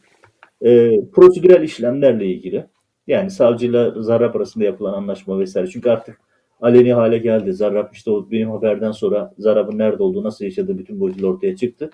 e, 0.62 1.02
prosedürel 1.12 1.64
işlemlerle 1.64 2.26
ilgili. 2.26 2.66
Yani 3.08 3.32
savcıyla 3.32 4.02
Zarrab 4.02 4.36
arasında 4.36 4.64
yapılan 4.64 4.94
anlaşma 4.94 5.40
vesaire. 5.40 5.68
Çünkü 5.68 5.90
artık 5.90 6.20
aleni 6.62 6.94
hale 6.94 7.18
geldi. 7.18 7.54
Zarrab 7.54 7.94
işte 7.94 8.12
o 8.12 8.32
benim 8.32 8.50
haberden 8.50 8.92
sonra 8.92 9.34
Zarrab'ın 9.38 9.78
nerede 9.78 10.04
olduğu, 10.04 10.24
nasıl 10.24 10.46
yaşadığı 10.46 10.78
bütün 10.78 11.00
boyutuyla 11.00 11.30
ortaya 11.30 11.56
çıktı. 11.56 11.90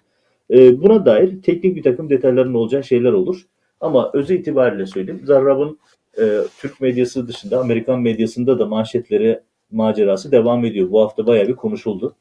E, 0.51 0.81
buna 0.81 1.05
dair 1.05 1.41
teknik 1.41 1.75
bir 1.75 1.83
takım 1.83 2.09
detayların 2.09 2.53
olacağı 2.53 2.83
şeyler 2.83 3.11
olur. 3.11 3.41
Ama 3.81 4.11
özü 4.13 4.35
itibariyle 4.35 4.85
söyleyeyim. 4.85 5.21
Zarrab'ın 5.25 5.79
e, 6.19 6.39
Türk 6.57 6.81
medyası 6.81 7.27
dışında 7.27 7.59
Amerikan 7.59 8.01
medyasında 8.01 8.59
da 8.59 8.65
manşetleri 8.65 9.39
macerası 9.71 10.31
devam 10.31 10.65
ediyor. 10.65 10.91
Bu 10.91 11.01
hafta 11.01 11.27
bayağı 11.27 11.47
bir 11.47 11.55
konuşuldu. 11.55 12.15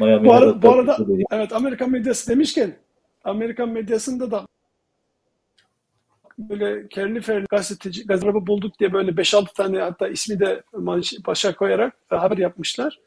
Miami 0.00 0.28
bu, 0.28 0.32
ara, 0.32 0.62
bu 0.62 0.70
arada 0.70 0.96
evet 1.30 1.52
Amerikan 1.52 1.90
medyası 1.90 2.30
demişken 2.30 2.76
Amerikan 3.24 3.68
medyasında 3.68 4.30
da 4.30 4.46
böyle 6.38 6.88
kerli 6.88 7.20
ferli 7.20 7.46
gazeteci 7.50 8.06
gazeteci 8.06 8.46
bulduk 8.46 8.78
diye 8.78 8.92
böyle 8.92 9.10
5-6 9.10 9.54
tane 9.54 9.78
hatta 9.78 10.08
ismi 10.08 10.40
de 10.40 10.62
başa 11.26 11.54
koyarak 11.54 11.96
e, 12.12 12.16
haber 12.16 12.38
yapmışlar. 12.38 13.00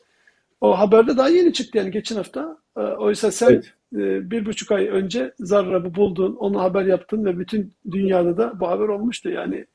O 0.62 0.80
haberde 0.80 1.18
daha 1.18 1.30
yeni 1.30 1.54
çıktı 1.54 1.78
yani 1.78 1.92
geçen 1.92 2.16
hafta. 2.16 2.58
E, 2.78 2.82
oysa 2.82 3.32
sen 3.32 3.50
evet. 3.50 3.74
e, 3.94 4.32
bir 4.32 4.46
buçuk 4.46 4.72
ay 4.72 4.88
önce 4.88 5.34
Zarrab'ı 5.40 5.96
buldun, 5.96 6.36
onu 6.36 6.62
haber 6.62 6.86
yaptın 6.86 7.26
ve 7.26 7.40
bütün 7.40 7.74
dünyada 7.92 8.38
da 8.38 8.60
bu 8.60 8.68
haber 8.68 8.88
olmuştu. 8.88 9.30
Yani 9.30 9.66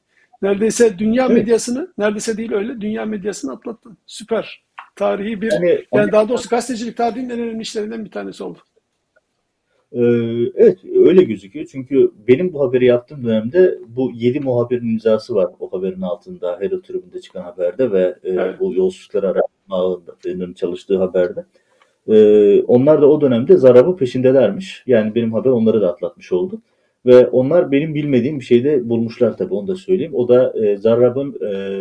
neredeyse 0.45 0.99
dünya 0.99 1.27
Evet. 1.27 1.37
medyasını, 1.37 1.93
neredeyse 1.99 2.37
değil 2.37 2.53
öyle, 2.53 2.81
dünya 2.81 3.05
medyasını 3.05 3.53
atlattın. 3.53 3.99
Süper. 4.07 4.65
Tarihi 4.97 5.41
bir, 5.41 5.53
Yani 5.53 5.85
yani 5.95 6.13
daha 6.13 6.29
doğrusu 6.29 6.49
gazetecilik 6.49 6.97
tarihinin 6.97 7.31
en 7.31 7.41
önemli 7.41 7.63
işlerinden 7.63 8.05
bir 8.05 8.11
tanesi 8.11 8.45
oldu. 8.45 8.59
Ee, 9.93 10.01
evet 10.55 10.79
öyle 11.07 11.23
gözüküyor. 11.23 11.67
Çünkü 11.67 12.11
benim 12.29 12.53
bu 12.53 12.61
haberi 12.61 12.85
yaptığım 12.85 13.25
dönemde 13.25 13.79
bu 13.89 14.11
7 14.15 14.41
muhabirin 14.41 14.89
imzası 14.89 15.35
var 15.35 15.49
o 15.61 15.73
haberin 15.73 16.01
altında. 16.01 16.57
Herald 16.61 16.83
Tribune'de 16.83 17.21
çıkan 17.21 17.43
haberde 17.43 17.93
ve 17.93 18.15
e, 18.25 18.31
Evet. 18.31 18.61
bu 18.61 18.75
yolsuzlukları 18.75 19.27
araştırma 19.27 19.77
ağının 19.77 20.53
çalıştığı 20.53 20.99
haberde. 20.99 21.45
Ee, 22.09 22.63
onlar 22.63 23.03
da 23.03 23.11
o 23.11 23.21
dönemde 23.21 23.57
Zarrab'ın 23.57 23.97
peşindelermiş. 23.97 24.83
Yani 24.87 25.15
benim 25.15 25.33
haber 25.33 25.51
onları 25.51 25.81
da 25.81 25.93
atlatmış 25.93 26.33
oldu. 26.33 26.61
Ve 27.07 27.27
onlar 27.27 27.73
benim 27.73 27.95
bilmediğim 27.95 28.41
bir 28.41 28.45
şeyde 28.45 28.89
bulmuşlar 28.89 29.37
tabii 29.37 29.55
onu 29.55 29.69
da 29.69 29.77
söyleyeyim. 29.77 30.15
O 30.15 30.29
da 30.29 30.53
e, 30.65 30.77
Zarrab'ın 30.77 31.37
e, 31.47 31.81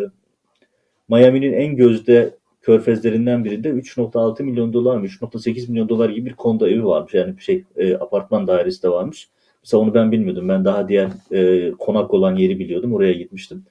Miami'nin 1.09 1.53
en 1.53 1.75
gözde 1.75 2.35
körfezlerinden 2.61 3.45
birinde 3.45 3.69
3.6 3.69 4.43
milyon 4.43 4.73
dolar 4.73 4.97
mı 4.97 5.05
3.8 5.05 5.71
milyon 5.71 5.89
dolar 5.89 6.09
gibi 6.09 6.25
bir 6.25 6.35
kondo 6.35 6.67
evi 6.67 6.85
varmış. 6.85 7.13
Yani 7.13 7.37
bir 7.37 7.41
şey 7.41 7.63
e, 7.77 7.95
apartman 7.95 8.47
dairesi 8.47 8.83
de 8.83 8.89
varmış. 8.89 9.29
Mesela 9.63 9.81
onu 9.81 9.93
ben 9.93 10.11
bilmiyordum. 10.11 10.49
Ben 10.49 10.65
daha 10.65 10.87
diğer 10.87 11.09
e, 11.31 11.71
konak 11.71 12.13
olan 12.13 12.35
yeri 12.35 12.59
biliyordum. 12.59 12.93
Oraya 12.93 13.13
gitmiştim. 13.13 13.63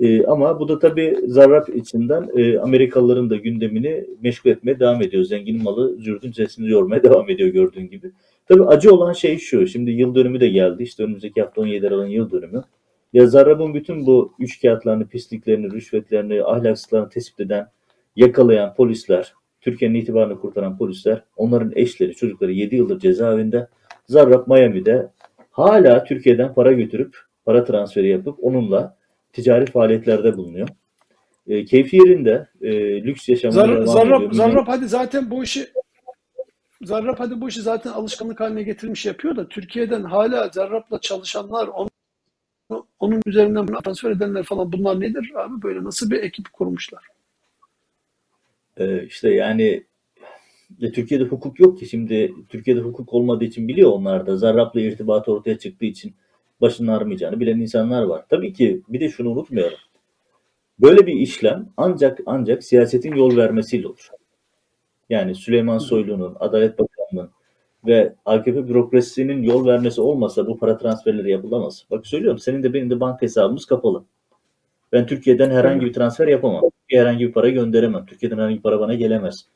E, 0.00 0.26
ama 0.26 0.60
bu 0.60 0.68
da 0.68 0.78
tabii 0.78 1.16
Zarrab 1.26 1.68
içinden 1.74 2.28
e, 2.36 2.58
Amerikalıların 2.58 3.30
da 3.30 3.36
gündemini 3.36 4.04
meşgul 4.22 4.50
etmeye 4.50 4.80
devam 4.80 5.02
ediyor. 5.02 5.24
Zengin 5.24 5.62
malı 5.62 5.96
zürdün 5.96 6.32
sesini 6.32 6.70
yormaya 6.70 7.02
devam 7.04 7.30
ediyor 7.30 7.48
gördüğün 7.48 7.90
gibi. 7.90 8.10
Tabii 8.48 8.64
acı 8.64 8.94
olan 8.94 9.12
şey 9.12 9.38
şu. 9.38 9.66
Şimdi 9.66 9.90
yıl 9.90 10.14
dönümü 10.14 10.40
de 10.40 10.48
geldi. 10.48 10.82
İşte 10.82 11.02
önümüzdeki 11.02 11.42
hafta 11.42 11.60
17 11.60 11.88
Aralık'ın 11.88 12.10
yıl 12.10 12.30
dönümü. 12.30 12.62
Ya 13.12 13.26
Zarrab'ın 13.26 13.74
bütün 13.74 14.06
bu 14.06 14.34
üç 14.38 14.62
kağıtlarını, 14.62 15.08
pisliklerini, 15.08 15.70
rüşvetlerini, 15.72 16.44
ahlaksızlarını 16.44 17.08
tespit 17.08 17.40
eden, 17.40 17.68
yakalayan 18.16 18.74
polisler, 18.74 19.34
Türkiye'nin 19.60 19.94
itibarını 19.94 20.40
kurtaran 20.40 20.78
polisler, 20.78 21.22
onların 21.36 21.72
eşleri, 21.76 22.14
çocukları 22.14 22.52
7 22.52 22.76
yıldır 22.76 22.98
cezaevinde. 22.98 23.68
Zarrab 24.06 24.46
Miami'de 24.46 25.08
hala 25.50 26.04
Türkiye'den 26.04 26.54
para 26.54 26.72
götürüp, 26.72 27.16
para 27.44 27.64
transferi 27.64 28.08
yapıp 28.08 28.44
onunla 28.44 28.96
ticari 29.32 29.66
faaliyetlerde 29.66 30.36
bulunuyor. 30.36 30.68
E, 31.46 31.64
keyfi 31.64 31.96
yerinde, 31.96 32.48
e, 32.62 33.02
lüks 33.02 33.28
yaşamına 33.28 33.86
Zarrab, 33.86 34.16
ediyor. 34.16 34.32
Zarrab 34.32 34.68
hadi 34.68 34.88
zaten 34.88 35.30
bu 35.30 35.44
işi 35.44 35.66
Zarrab 36.82 37.40
bu 37.40 37.48
işi 37.48 37.62
zaten 37.62 37.90
alışkanlık 37.90 38.40
haline 38.40 38.62
getirmiş 38.62 39.06
yapıyor 39.06 39.36
da 39.36 39.48
Türkiye'den 39.48 40.02
hala 40.02 40.48
Zarrab'la 40.48 41.00
çalışanlar 41.00 41.68
onu, 41.68 41.90
onun 42.98 43.22
üzerinden 43.26 43.66
transfer 43.66 44.10
edenler 44.10 44.42
falan 44.42 44.72
bunlar 44.72 45.00
nedir 45.00 45.32
abi 45.36 45.62
böyle 45.62 45.84
nasıl 45.84 46.10
bir 46.10 46.22
ekip 46.22 46.52
kurmuşlar? 46.52 47.04
Ee, 48.76 49.04
işte 49.04 49.34
yani 49.34 49.84
ya 50.78 50.92
Türkiye'de 50.92 51.24
hukuk 51.24 51.60
yok 51.60 51.78
ki 51.78 51.86
şimdi 51.88 52.34
Türkiye'de 52.48 52.80
hukuk 52.80 53.14
olmadığı 53.14 53.44
için 53.44 53.68
biliyor 53.68 53.92
onlar 53.92 54.26
da 54.26 54.36
Zarrab'la 54.36 54.80
irtibat 54.80 55.28
ortaya 55.28 55.58
çıktığı 55.58 55.86
için 55.86 56.14
başının 56.60 56.92
ağrımayacağını 56.92 57.40
bilen 57.40 57.60
insanlar 57.60 58.02
var. 58.02 58.24
Tabii 58.28 58.52
ki 58.52 58.82
bir 58.88 59.00
de 59.00 59.08
şunu 59.08 59.30
unutmayalım. 59.30 59.78
Böyle 60.80 61.06
bir 61.06 61.14
işlem 61.14 61.68
ancak 61.76 62.20
ancak 62.26 62.64
siyasetin 62.64 63.14
yol 63.14 63.36
vermesiyle 63.36 63.88
olur. 63.88 64.10
Yani 65.10 65.34
Süleyman 65.34 65.78
Soylu'nun, 65.78 66.36
Adalet 66.40 66.78
Bakanlığı'nın 66.78 67.30
ve 67.86 68.14
AKP 68.24 68.68
bürokrasisinin 68.68 69.42
yol 69.42 69.66
vermesi 69.66 70.00
olmasa 70.00 70.46
bu 70.46 70.58
para 70.58 70.78
transferleri 70.78 71.30
yapılamaz. 71.30 71.84
Bak 71.90 72.06
söylüyorum 72.06 72.38
senin 72.38 72.62
de 72.62 72.74
benim 72.74 72.90
de 72.90 73.00
banka 73.00 73.22
hesabımız 73.22 73.64
kapalı. 73.64 74.04
Ben 74.92 75.06
Türkiye'den 75.06 75.50
herhangi 75.50 75.86
bir 75.86 75.92
transfer 75.92 76.28
yapamam. 76.28 76.60
Türkiye'ye 76.60 77.06
herhangi 77.06 77.26
bir 77.26 77.32
para 77.32 77.48
gönderemem. 77.48 78.06
Türkiye'den 78.06 78.36
herhangi 78.36 78.56
bir 78.56 78.62
para 78.62 78.80
bana 78.80 78.94
gelemez. 78.94 79.46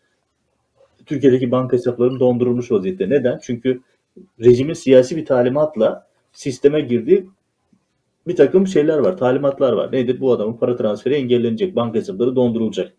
Türkiye'deki 1.06 1.50
banka 1.50 1.76
hesaplarım 1.76 2.20
dondurulmuş 2.20 2.72
vaziyette. 2.72 3.10
Neden? 3.10 3.38
Çünkü 3.42 3.80
rejimin 4.40 4.74
siyasi 4.74 5.16
bir 5.16 5.24
talimatla 5.24 6.06
sisteme 6.32 6.80
girdiği 6.80 7.26
bir 8.26 8.36
takım 8.36 8.66
şeyler 8.66 8.98
var, 8.98 9.16
talimatlar 9.16 9.72
var. 9.72 9.92
Nedir? 9.92 10.20
Bu 10.20 10.32
adamın 10.32 10.56
para 10.56 10.76
transferi 10.76 11.14
engellenecek, 11.14 11.76
banka 11.76 11.98
hesapları 11.98 12.36
dondurulacak. 12.36 12.92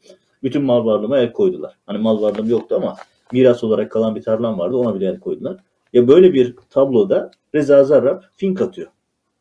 Bütün 0.43 0.63
mal 0.63 0.86
varlığıma 0.86 1.17
el 1.17 1.32
koydular. 1.32 1.77
Hani 1.86 1.97
mal 1.97 2.21
varlığım 2.21 2.49
yoktu 2.49 2.75
ama 2.75 2.95
miras 3.32 3.63
olarak 3.63 3.91
kalan 3.91 4.15
bir 4.15 4.21
tarlam 4.21 4.60
vardı, 4.60 4.77
ona 4.77 4.95
bile 4.95 5.08
el 5.08 5.19
koydular. 5.19 5.58
Ya 5.93 6.08
böyle 6.08 6.34
bir 6.34 6.56
tabloda 6.69 7.32
Reza 7.56 7.84
Zarrab 7.84 8.21
fink 8.36 8.62
atıyor. 8.62 8.88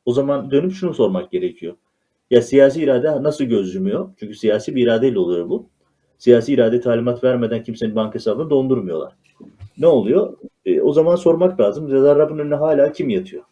O 0.05 0.13
zaman 0.13 0.51
dönüp 0.51 0.73
şunu 0.73 0.95
sormak 0.95 1.31
gerekiyor. 1.31 1.75
Ya 2.31 2.43
siyasi 2.43 2.83
irade 2.83 3.23
nasıl 3.23 3.45
göz 3.45 3.75
yumuyor? 3.75 4.11
Çünkü 4.17 4.35
siyasi 4.35 4.77
bir 4.77 4.83
iradeyle 4.83 5.19
oluyor 5.19 5.49
bu. 5.49 5.67
Siyasi 6.19 6.53
irade 6.53 6.81
talimat 6.81 7.25
vermeden 7.25 7.63
kimsenin 7.63 7.97
banka 7.97 8.15
hesabını 8.15 8.51
dondurmuyorlar. 8.51 9.13
Ne 9.79 9.87
oluyor? 9.87 10.37
E, 10.67 10.81
o 10.81 10.93
zaman 10.93 11.17
sormak 11.17 11.61
lazım. 11.61 11.89
Zarrab'ın 11.89 12.39
önüne 12.39 12.55
hala 12.55 12.93
kim 12.93 13.09
yatıyor? 13.09 13.43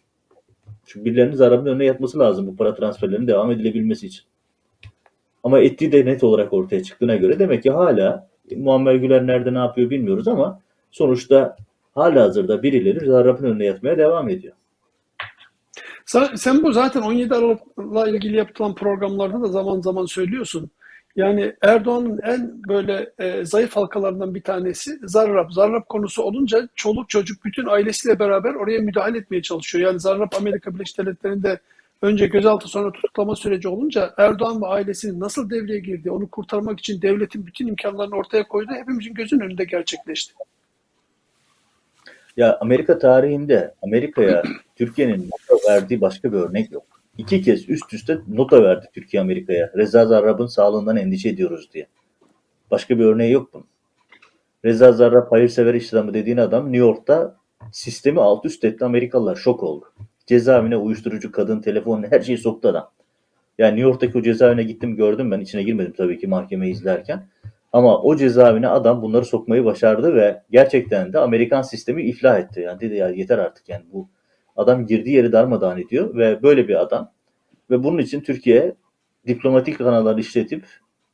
Çünkü 0.87 1.05
birilerinin 1.05 1.37
Zarrab'ın 1.37 1.67
önüne 1.67 1.85
yatması 1.85 2.19
lazım 2.19 2.47
bu 2.47 2.57
para 2.57 2.75
transferlerinin 2.75 3.27
devam 3.27 3.51
edilebilmesi 3.51 4.07
için. 4.07 4.25
Ama 5.45 5.61
ettiği 5.61 5.93
de 5.93 6.07
net 6.07 6.25
olarak 6.25 6.53
ortaya 6.53 6.83
çıktığına 6.83 7.17
göre 7.17 7.39
demek 7.39 7.63
ki 7.63 7.71
hala 7.71 8.29
Muammer 8.57 8.95
Güler 8.95 9.27
nerede 9.27 9.55
ne 9.55 9.59
yapıyor 9.59 9.91
bilmiyoruz 9.91 10.29
ama 10.29 10.61
sonuçta 10.91 11.57
hala 11.95 12.23
hazırda 12.23 12.63
birileri 12.63 13.07
Zarrab'ın 13.07 13.45
önüne 13.45 13.65
yatmaya 13.65 13.99
devam 13.99 14.29
ediyor. 14.29 14.55
Sen, 16.35 16.63
bu 16.63 16.73
zaten 16.73 17.03
17 17.03 17.35
Aralık'la 17.35 18.09
ilgili 18.09 18.37
yapılan 18.37 18.75
programlarda 18.75 19.43
da 19.43 19.47
zaman 19.47 19.81
zaman 19.81 20.07
söylüyorsun. 20.07 20.71
Yani 21.17 21.57
Erdoğan'ın 21.63 22.21
en 22.23 22.63
böyle 22.69 23.13
e, 23.19 23.45
zayıf 23.45 23.77
halkalarından 23.77 24.35
bir 24.35 24.43
tanesi 24.43 24.99
Zarrab. 25.03 25.51
Zarrab 25.51 25.83
konusu 25.89 26.23
olunca 26.23 26.69
çoluk 26.75 27.09
çocuk 27.09 27.45
bütün 27.45 27.67
ailesiyle 27.67 28.19
beraber 28.19 28.55
oraya 28.55 28.81
müdahale 28.81 29.19
etmeye 29.19 29.43
çalışıyor. 29.43 29.87
Yani 29.87 30.01
Zarrab 30.01 30.33
Amerika 30.39 30.75
Birleşik 30.75 30.99
Devletleri'nde 30.99 31.61
önce 32.03 32.27
gözaltı 32.27 32.69
sonra 32.69 32.93
tutuklama 32.93 33.37
süreci 33.37 33.69
olunca 33.69 34.15
Erdoğan 34.17 34.63
ve 34.63 34.67
ailesinin 34.67 35.21
nasıl 35.21 35.51
devreye 35.51 35.79
girdiği, 35.79 36.11
onu 36.11 36.31
kurtarmak 36.31 36.79
için 36.79 37.03
devletin 37.03 37.47
bütün 37.47 37.67
imkanlarını 37.67 38.17
ortaya 38.17 38.49
koyduğu 38.49 38.73
hepimizin 38.73 39.15
gözünün 39.15 39.41
önünde 39.41 39.65
gerçekleşti. 39.65 40.35
Ya 42.37 42.59
Amerika 42.61 42.99
tarihinde 42.99 43.75
Amerika'ya 43.83 44.43
Türkiye'nin 44.77 45.31
nota 45.51 45.73
verdiği 45.73 46.01
başka 46.01 46.33
bir 46.33 46.37
örnek 46.39 46.73
yok. 46.73 46.85
İki 47.19 47.43
kez 47.43 47.69
üst 47.69 47.95
üste 47.95 48.19
nota 48.29 48.63
verdi 48.63 48.87
Türkiye 48.95 49.21
Amerika'ya. 49.21 49.71
Reza 49.77 50.07
Zarrab'ın 50.07 50.47
sağlığından 50.47 50.97
endişe 50.97 51.29
ediyoruz 51.29 51.69
diye. 51.73 51.87
Başka 52.71 52.99
bir 52.99 53.05
örneği 53.05 53.33
yok 53.33 53.51
bunun. 53.55 53.67
Reza 54.65 54.93
Zarrab 54.93 55.33
hayırsever 55.33 55.75
iş 55.75 55.95
adamı 55.95 56.15
dediğin 56.15 56.37
adam 56.37 56.65
New 56.65 56.79
York'ta 56.79 57.37
sistemi 57.73 58.21
alt 58.21 58.45
üst 58.45 58.65
etti. 58.65 58.85
Amerikalılar 58.85 59.37
şok 59.37 59.63
oldu. 59.63 59.93
Cezaevine 60.31 60.77
uyuşturucu, 60.77 61.33
kadın, 61.33 61.61
telefon 61.61 62.05
her 62.11 62.21
şeyi 62.21 62.39
soktu 62.39 62.69
adam. 62.69 62.91
Yani 63.59 63.71
New 63.71 63.83
York'taki 63.83 64.19
o 64.19 64.23
cezaevine 64.23 64.63
gittim 64.63 64.97
gördüm 64.97 65.31
ben. 65.31 65.41
içine 65.41 65.63
girmedim 65.63 65.93
tabii 65.97 66.19
ki 66.19 66.27
mahkemeyi 66.27 66.73
izlerken. 66.73 67.27
Ama 67.73 68.03
o 68.03 68.17
cezaevine 68.17 68.69
adam 68.69 69.03
bunları 69.03 69.25
sokmayı 69.25 69.65
başardı 69.65 70.15
ve 70.15 70.43
gerçekten 70.51 71.13
de 71.13 71.19
Amerikan 71.19 71.63
sistemi 71.63 72.03
iflah 72.03 72.39
etti. 72.39 72.61
Yani 72.61 72.81
dedi 72.81 72.95
ya 72.95 73.09
yeter 73.09 73.39
artık 73.39 73.69
yani 73.69 73.85
bu 73.93 74.09
adam 74.57 74.87
girdiği 74.87 75.17
yeri 75.17 75.33
darmadağın 75.33 75.79
ediyor 75.79 76.15
ve 76.17 76.43
böyle 76.43 76.69
bir 76.69 76.81
adam 76.81 77.13
ve 77.71 77.85
bunun 77.85 77.99
için 77.99 78.21
Türkiye 78.21 78.75
diplomatik 79.27 79.79
kanalları 79.79 80.21
işletip 80.21 80.65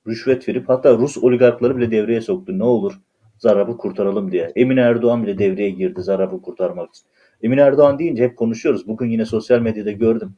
rüşvet 0.07 0.49
verip 0.49 0.69
hatta 0.69 0.99
Rus 0.99 1.19
oligarkları 1.19 1.77
bile 1.77 1.91
devreye 1.91 2.21
soktu. 2.21 2.59
Ne 2.59 2.65
olur 2.65 3.01
Zarrab'ı 3.39 3.77
kurtaralım 3.77 4.33
diye. 4.33 4.53
Emine 4.57 4.81
Erdoğan 4.81 5.23
bile 5.23 5.39
devreye 5.39 5.71
girdi 5.71 6.03
Zarrab'ı 6.03 6.43
kurtarmak 6.43 6.89
için. 6.95 7.07
Emine 7.43 7.61
Erdoğan 7.61 7.99
deyince 7.99 8.25
hep 8.25 8.37
konuşuyoruz. 8.37 8.89
Bugün 8.89 9.07
yine 9.07 9.25
sosyal 9.25 9.61
medyada 9.61 9.93
gördüm. 9.93 10.35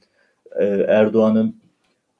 Ee, 0.61 0.65
Erdoğan'ın 0.89 1.57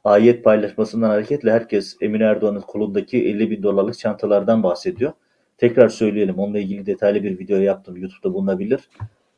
ayet 0.05 0.45
paylaşmasından 0.45 1.09
hareketle 1.09 1.53
herkes 1.53 1.97
Emine 2.01 2.25
Erdoğan'ın 2.25 2.61
kolundaki 2.61 3.29
50 3.29 3.51
bin 3.51 3.63
dolarlık 3.63 3.99
çantalardan 3.99 4.63
bahsediyor. 4.63 5.13
Tekrar 5.59 5.89
söyleyelim. 5.89 6.39
Onunla 6.39 6.59
ilgili 6.59 6.87
detaylı 6.87 7.23
bir 7.23 7.39
video 7.39 7.59
yaptım. 7.59 7.97
YouTube'da 7.97 8.35
bulunabilir. 8.35 8.81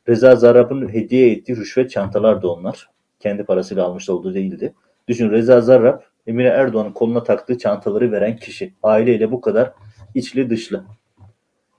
Reza 0.08 0.36
Zarrab'ın 0.36 0.92
hediye 0.92 1.32
ettiği 1.32 1.56
rüşvet 1.56 1.90
çantalar 1.90 2.42
da 2.42 2.48
onlar. 2.52 2.90
Kendi 3.20 3.44
parasıyla 3.44 3.84
almış 3.84 4.08
olduğu 4.08 4.34
değildi. 4.34 4.74
Düşün 5.08 5.30
Reza 5.30 5.60
Zarrab 5.60 6.00
Emine 6.26 6.48
Erdoğan'ın 6.48 6.92
koluna 6.92 7.22
taktığı 7.22 7.58
çantaları 7.58 8.12
veren 8.12 8.36
kişi. 8.36 8.74
Aileyle 8.82 9.30
bu 9.30 9.40
kadar 9.40 9.72
içli 10.14 10.50
dışlı. 10.50 10.84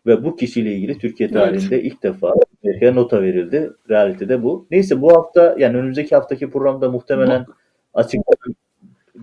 Ve 0.06 0.24
bu 0.24 0.36
kişiyle 0.36 0.76
ilgili 0.76 0.98
Türkiye 0.98 1.30
Evet. 1.30 1.42
tarihinde 1.42 1.84
ilk 1.84 2.04
defa 2.04 2.34
Amerika'ya 2.64 2.94
nota 2.94 3.22
verildi. 3.22 3.72
Realitede 3.90 4.44
bu. 4.44 4.68
Neyse 4.72 5.02
bu 5.02 5.18
hafta 5.18 5.56
yani 5.58 5.78
önümüzdeki 5.78 6.16
haftaki 6.16 6.50
programda 6.50 6.90
muhtemelen 6.90 7.46
açık 7.94 8.22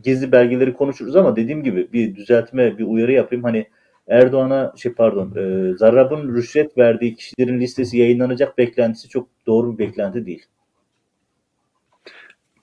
gizli 0.04 0.32
belgeleri 0.32 0.74
konuşuruz 0.74 1.16
ama 1.16 1.36
dediğim 1.36 1.62
gibi 1.62 1.92
bir 1.92 2.16
düzeltme, 2.16 2.78
bir 2.78 2.84
uyarı 2.84 3.12
yapayım. 3.12 3.44
Hani 3.44 3.66
Erdoğan'a 4.08 4.72
şey 4.76 4.92
pardon 4.92 5.34
e, 5.36 5.76
Zarrab'ın 5.76 6.34
rüşvet 6.34 6.78
verdiği 6.78 7.14
kişilerin 7.14 7.60
listesi 7.60 7.98
yayınlanacak 7.98 8.58
beklentisi 8.58 9.08
çok 9.08 9.28
doğru 9.46 9.78
bir 9.78 9.78
beklenti 9.78 10.26
değil. 10.26 10.46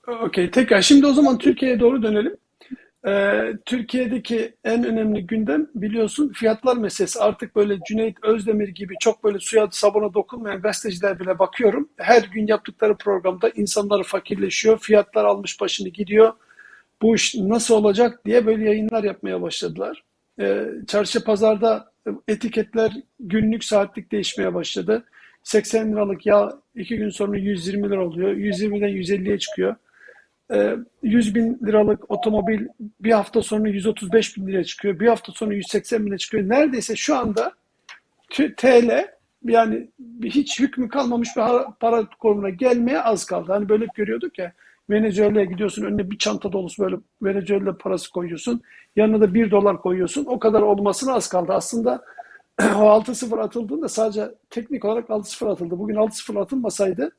Okey 0.07 0.51
tekrar 0.51 0.81
şimdi 0.81 1.07
o 1.07 1.13
zaman 1.13 1.37
Türkiye'ye 1.37 1.79
doğru 1.79 2.03
dönelim. 2.03 2.37
Ee, 3.07 3.53
Türkiye'deki 3.65 4.55
en 4.63 4.83
önemli 4.83 5.27
gündem 5.27 5.67
biliyorsun 5.75 6.31
fiyatlar 6.33 6.77
meselesi. 6.77 7.19
Artık 7.19 7.55
böyle 7.55 7.77
Cüneyt 7.87 8.23
Özdemir 8.23 8.67
gibi 8.67 8.93
çok 8.99 9.23
böyle 9.23 9.39
suya 9.39 9.67
sabuna 9.71 10.13
dokunmayan 10.13 10.61
gazeteciler 10.61 11.19
bile 11.19 11.39
bakıyorum. 11.39 11.89
Her 11.97 12.23
gün 12.23 12.47
yaptıkları 12.47 12.97
programda 12.97 13.49
insanlar 13.49 14.03
fakirleşiyor, 14.03 14.79
fiyatlar 14.79 15.25
almış 15.25 15.61
başını 15.61 15.89
gidiyor. 15.89 16.33
Bu 17.01 17.15
iş 17.15 17.35
nasıl 17.35 17.75
olacak 17.75 18.25
diye 18.25 18.45
böyle 18.45 18.65
yayınlar 18.65 19.03
yapmaya 19.03 19.41
başladılar. 19.41 20.03
Ee, 20.39 20.65
çarşı 20.87 21.23
pazarda 21.23 21.91
etiketler 22.27 22.91
günlük 23.19 23.63
saatlik 23.63 24.11
değişmeye 24.11 24.53
başladı. 24.53 25.05
80 25.43 25.91
liralık 25.91 26.25
yağ 26.25 26.51
iki 26.75 26.97
gün 26.97 27.09
sonra 27.09 27.37
120 27.37 27.89
lira 27.89 28.07
oluyor. 28.07 28.31
120'den 28.31 28.89
150'ye 28.89 29.39
çıkıyor. 29.39 29.75
100 30.49 31.29
ee, 31.31 31.35
bin 31.35 31.59
liralık 31.65 32.11
otomobil 32.11 32.67
bir 32.99 33.11
hafta 33.11 33.41
sonra 33.41 33.69
135 33.69 34.37
bin 34.37 34.47
liraya 34.47 34.63
çıkıyor. 34.63 34.99
Bir 34.99 35.07
hafta 35.07 35.31
sonra 35.31 35.53
180 35.53 36.01
bin 36.01 36.07
liraya 36.07 36.17
çıkıyor. 36.17 36.49
Neredeyse 36.49 36.95
şu 36.95 37.17
anda 37.17 37.51
TL 38.57 39.07
yani 39.45 39.89
hiç 40.23 40.59
hükmü 40.59 40.89
kalmamış 40.89 41.29
bir 41.37 41.41
para 41.79 42.09
konumuna 42.19 42.49
gelmeye 42.49 43.01
az 43.01 43.25
kaldı. 43.25 43.51
Hani 43.51 43.69
böyle 43.69 43.87
görüyorduk 43.95 44.39
ya 44.39 44.53
Venezuela'ya 44.89 45.45
gidiyorsun 45.45 45.83
önüne 45.83 46.11
bir 46.11 46.17
çanta 46.17 46.51
dolusu 46.51 46.83
böyle 46.83 46.95
Venezuela 47.21 47.77
parası 47.77 48.11
koyuyorsun. 48.11 48.61
Yanına 48.95 49.21
da 49.21 49.33
bir 49.33 49.51
dolar 49.51 49.81
koyuyorsun. 49.81 50.25
O 50.25 50.39
kadar 50.39 50.61
olmasına 50.61 51.13
az 51.13 51.29
kaldı. 51.29 51.53
Aslında 51.53 52.03
o 52.61 52.63
6-0 52.63 53.41
atıldığında 53.41 53.89
sadece 53.89 54.31
teknik 54.49 54.85
olarak 54.85 55.09
6-0 55.09 55.51
atıldı. 55.51 55.79
Bugün 55.79 55.95
6-0 55.95 56.41
atılmasaydı 56.41 57.11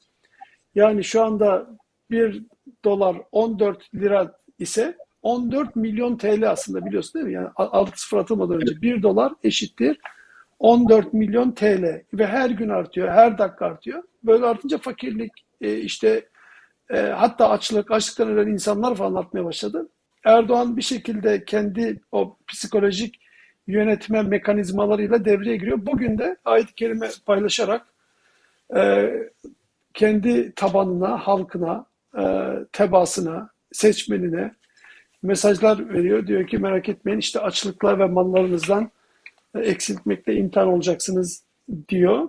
yani 0.75 1.05
şu 1.05 1.23
anda 1.25 1.67
bir 2.11 2.43
dolar 2.85 3.17
14 3.33 3.95
lira 3.95 4.33
ise 4.59 4.97
14 5.23 5.77
milyon 5.77 6.17
TL 6.17 6.51
aslında 6.51 6.87
biliyorsun 6.87 7.15
değil 7.15 7.27
mi? 7.27 7.33
Yani 7.33 7.49
6-0 7.49 8.21
atılmadan 8.21 8.61
önce 8.61 8.83
1 8.83 9.03
dolar 9.03 9.33
eşittir 9.43 9.99
14 10.59 11.13
milyon 11.13 11.53
TL 11.53 12.03
ve 12.15 12.27
her 12.27 12.51
gün 12.51 12.69
artıyor, 12.69 13.09
her 13.09 13.39
dakika 13.39 13.67
artıyor. 13.67 14.03
Böyle 14.23 14.47
artınca 14.47 14.79
fakirlik, 14.79 15.33
e, 15.61 15.77
işte 15.77 16.29
e, 16.91 17.01
hatta 17.01 17.51
açlık, 17.51 17.91
açlıktan 17.91 18.29
ölen 18.29 18.53
insanlar 18.53 18.95
falan 18.95 19.15
artmaya 19.15 19.45
başladı. 19.45 19.89
Erdoğan 20.25 20.77
bir 20.77 20.83
şekilde 20.83 21.45
kendi 21.45 22.01
o 22.13 22.37
psikolojik 22.49 23.21
yönetme 23.67 24.23
mekanizmalarıyla 24.23 25.25
devreye 25.25 25.57
giriyor. 25.57 25.87
Bugün 25.87 26.19
de 26.19 26.37
ayet-i 26.45 26.75
kerime 26.75 27.09
paylaşarak 27.27 27.87
e, 28.77 29.11
kendi 29.95 30.53
tabanına, 30.55 31.19
halkına, 31.19 31.87
e, 32.19 32.53
tebasına, 32.73 33.51
seçmenine 33.73 34.55
mesajlar 35.23 35.95
veriyor. 35.95 36.27
Diyor 36.27 36.47
ki 36.47 36.59
merak 36.59 36.89
etmeyin 36.89 37.19
işte 37.19 37.41
açlıklar 37.41 37.99
ve 37.99 38.07
mallarınızdan 38.07 38.91
eksiltmekte 39.55 40.35
imtihan 40.35 40.69
olacaksınız 40.69 41.43
diyor. 41.89 42.29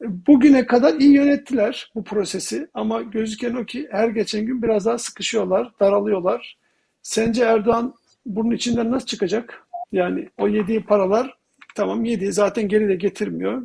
Bugüne 0.00 0.66
kadar 0.66 0.94
iyi 0.94 1.12
yönettiler 1.12 1.90
bu 1.94 2.04
prosesi 2.04 2.68
ama 2.74 3.02
gözüken 3.02 3.54
o 3.54 3.64
ki 3.64 3.88
her 3.90 4.08
geçen 4.08 4.46
gün 4.46 4.62
biraz 4.62 4.86
daha 4.86 4.98
sıkışıyorlar, 4.98 5.72
daralıyorlar. 5.80 6.58
Sence 7.02 7.44
Erdoğan 7.44 7.94
bunun 8.26 8.50
içinden 8.50 8.90
nasıl 8.90 9.06
çıkacak? 9.06 9.66
Yani 9.92 10.28
o 10.38 10.48
yediği 10.48 10.82
paralar 10.82 11.36
tamam 11.74 12.04
yedi 12.04 12.32
zaten 12.32 12.68
geri 12.68 12.88
de 12.88 12.94
getirmiyor. 12.94 13.62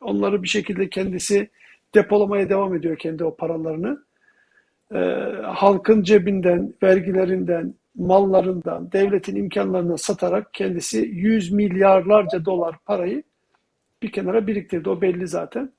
Onları 0.00 0.42
bir 0.42 0.48
şekilde 0.48 0.90
kendisi 0.90 1.48
depolamaya 1.94 2.48
devam 2.48 2.74
ediyor 2.74 2.98
kendi 2.98 3.24
o 3.24 3.36
paralarını. 3.36 4.07
Ee, 4.94 4.98
halkın 5.44 6.02
cebinden, 6.02 6.74
vergilerinden, 6.82 7.74
mallarından, 7.94 8.92
devletin 8.92 9.36
imkanlarından 9.36 9.96
satarak 9.96 10.54
kendisi 10.54 10.98
yüz 10.98 11.52
milyarlarca 11.52 12.44
dolar 12.44 12.76
parayı 12.86 13.22
bir 14.02 14.12
kenara 14.12 14.46
biriktirdi. 14.46 14.90
O 14.90 15.00
belli 15.00 15.28
zaten. 15.28 15.72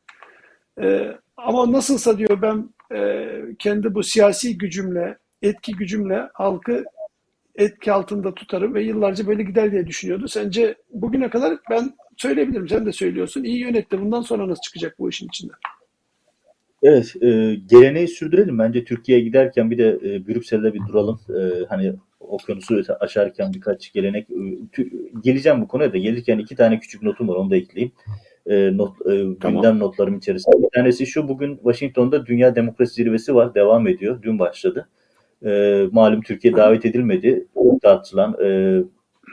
Ee, 0.82 1.15
ama 1.38 1.72
nasılsa 1.72 2.17
diyor 2.17 2.41
ben 2.41 2.69
e, 2.95 3.28
kendi 3.60 3.93
bu 3.95 4.04
siyasi 4.04 4.58
gücümle, 4.58 5.17
etki 5.41 5.76
gücümle 5.76 6.30
halkı 6.34 6.84
etki 7.56 7.91
altında 7.91 8.34
tutarım 8.34 8.74
ve 8.74 8.84
yıllarca 8.84 9.28
böyle 9.28 9.43
gider 9.43 9.72
diye 9.72 9.88
düşünüyordu. 9.88 10.28
Sence 10.28 10.76
bugüne 10.89 11.30
kadar 11.30 11.58
ben 11.69 11.93
söyleyebilirim, 12.17 12.69
sen 12.69 12.86
de 12.86 12.91
söylüyorsun. 12.91 13.43
İyi 13.43 13.60
yönetti. 13.60 14.02
Bundan 14.02 14.22
sonra 14.22 14.48
nasıl 14.48 14.62
çıkacak 14.62 15.00
bu 15.00 15.10
işin 15.10 15.28
içinden? 15.28 15.58
Evet, 16.84 17.15
e, 17.22 17.56
geleneği 17.70 18.08
sürdürelim. 18.08 18.60
Bence 18.60 18.84
Türkiye'ye 18.84 19.24
giderken 19.24 19.72
bir 19.72 19.78
de 19.78 19.89
e, 19.89 20.28
Brüksel'de 20.28 20.74
bir 20.74 20.80
duralım. 20.80 21.20
E, 21.30 21.65
hani 21.70 21.94
okyanusu 22.20 22.84
aşarken 23.00 23.54
birkaç 23.54 23.94
gelenek. 23.94 24.28
E, 24.32 24.84
geleceğim 25.24 25.62
bu 25.62 25.68
konuya 25.68 25.94
da. 25.94 25.98
Gelirken 25.98 26.38
iki 26.38 26.56
tane 26.56 26.80
küçük 26.80 27.04
notum 27.04 27.28
var, 27.28 27.36
onu 27.36 27.50
da 27.50 27.56
ekleyeyim. 27.56 27.92
E, 28.48 28.78
not, 28.78 29.02
e, 29.02 29.39
tamam. 29.39 29.62
gündem 29.62 29.80
notlarım 29.80 30.18
içerisinde. 30.18 30.63
Bir 30.63 30.70
tanesi 30.76 31.06
şu, 31.06 31.28
bugün 31.28 31.56
Washington'da 31.56 32.26
Dünya 32.26 32.56
Demokrasi 32.56 32.94
Zirvesi 32.94 33.36
var, 33.36 33.56
devam 33.56 33.88
ediyor. 33.88 34.22
Dün 34.22 34.39
başladı. 34.39 34.89
E, 35.46 35.84
malum 35.92 36.22
Türkiye 36.22 36.54
davet 36.54 36.86
edilmedi. 36.86 37.48
Tartışılan 37.82 38.38
e, 38.44 38.80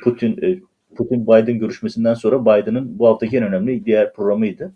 Putin 0.04 0.42
e, 0.42 0.58
Putin-Biden 0.96 1.58
görüşmesinden 1.58 2.14
sonra 2.14 2.42
Biden'ın 2.42 2.98
bu 2.98 3.08
haftaki 3.08 3.36
en 3.36 3.42
önemli 3.42 3.84
diğer 3.84 4.12
programıydı. 4.12 4.72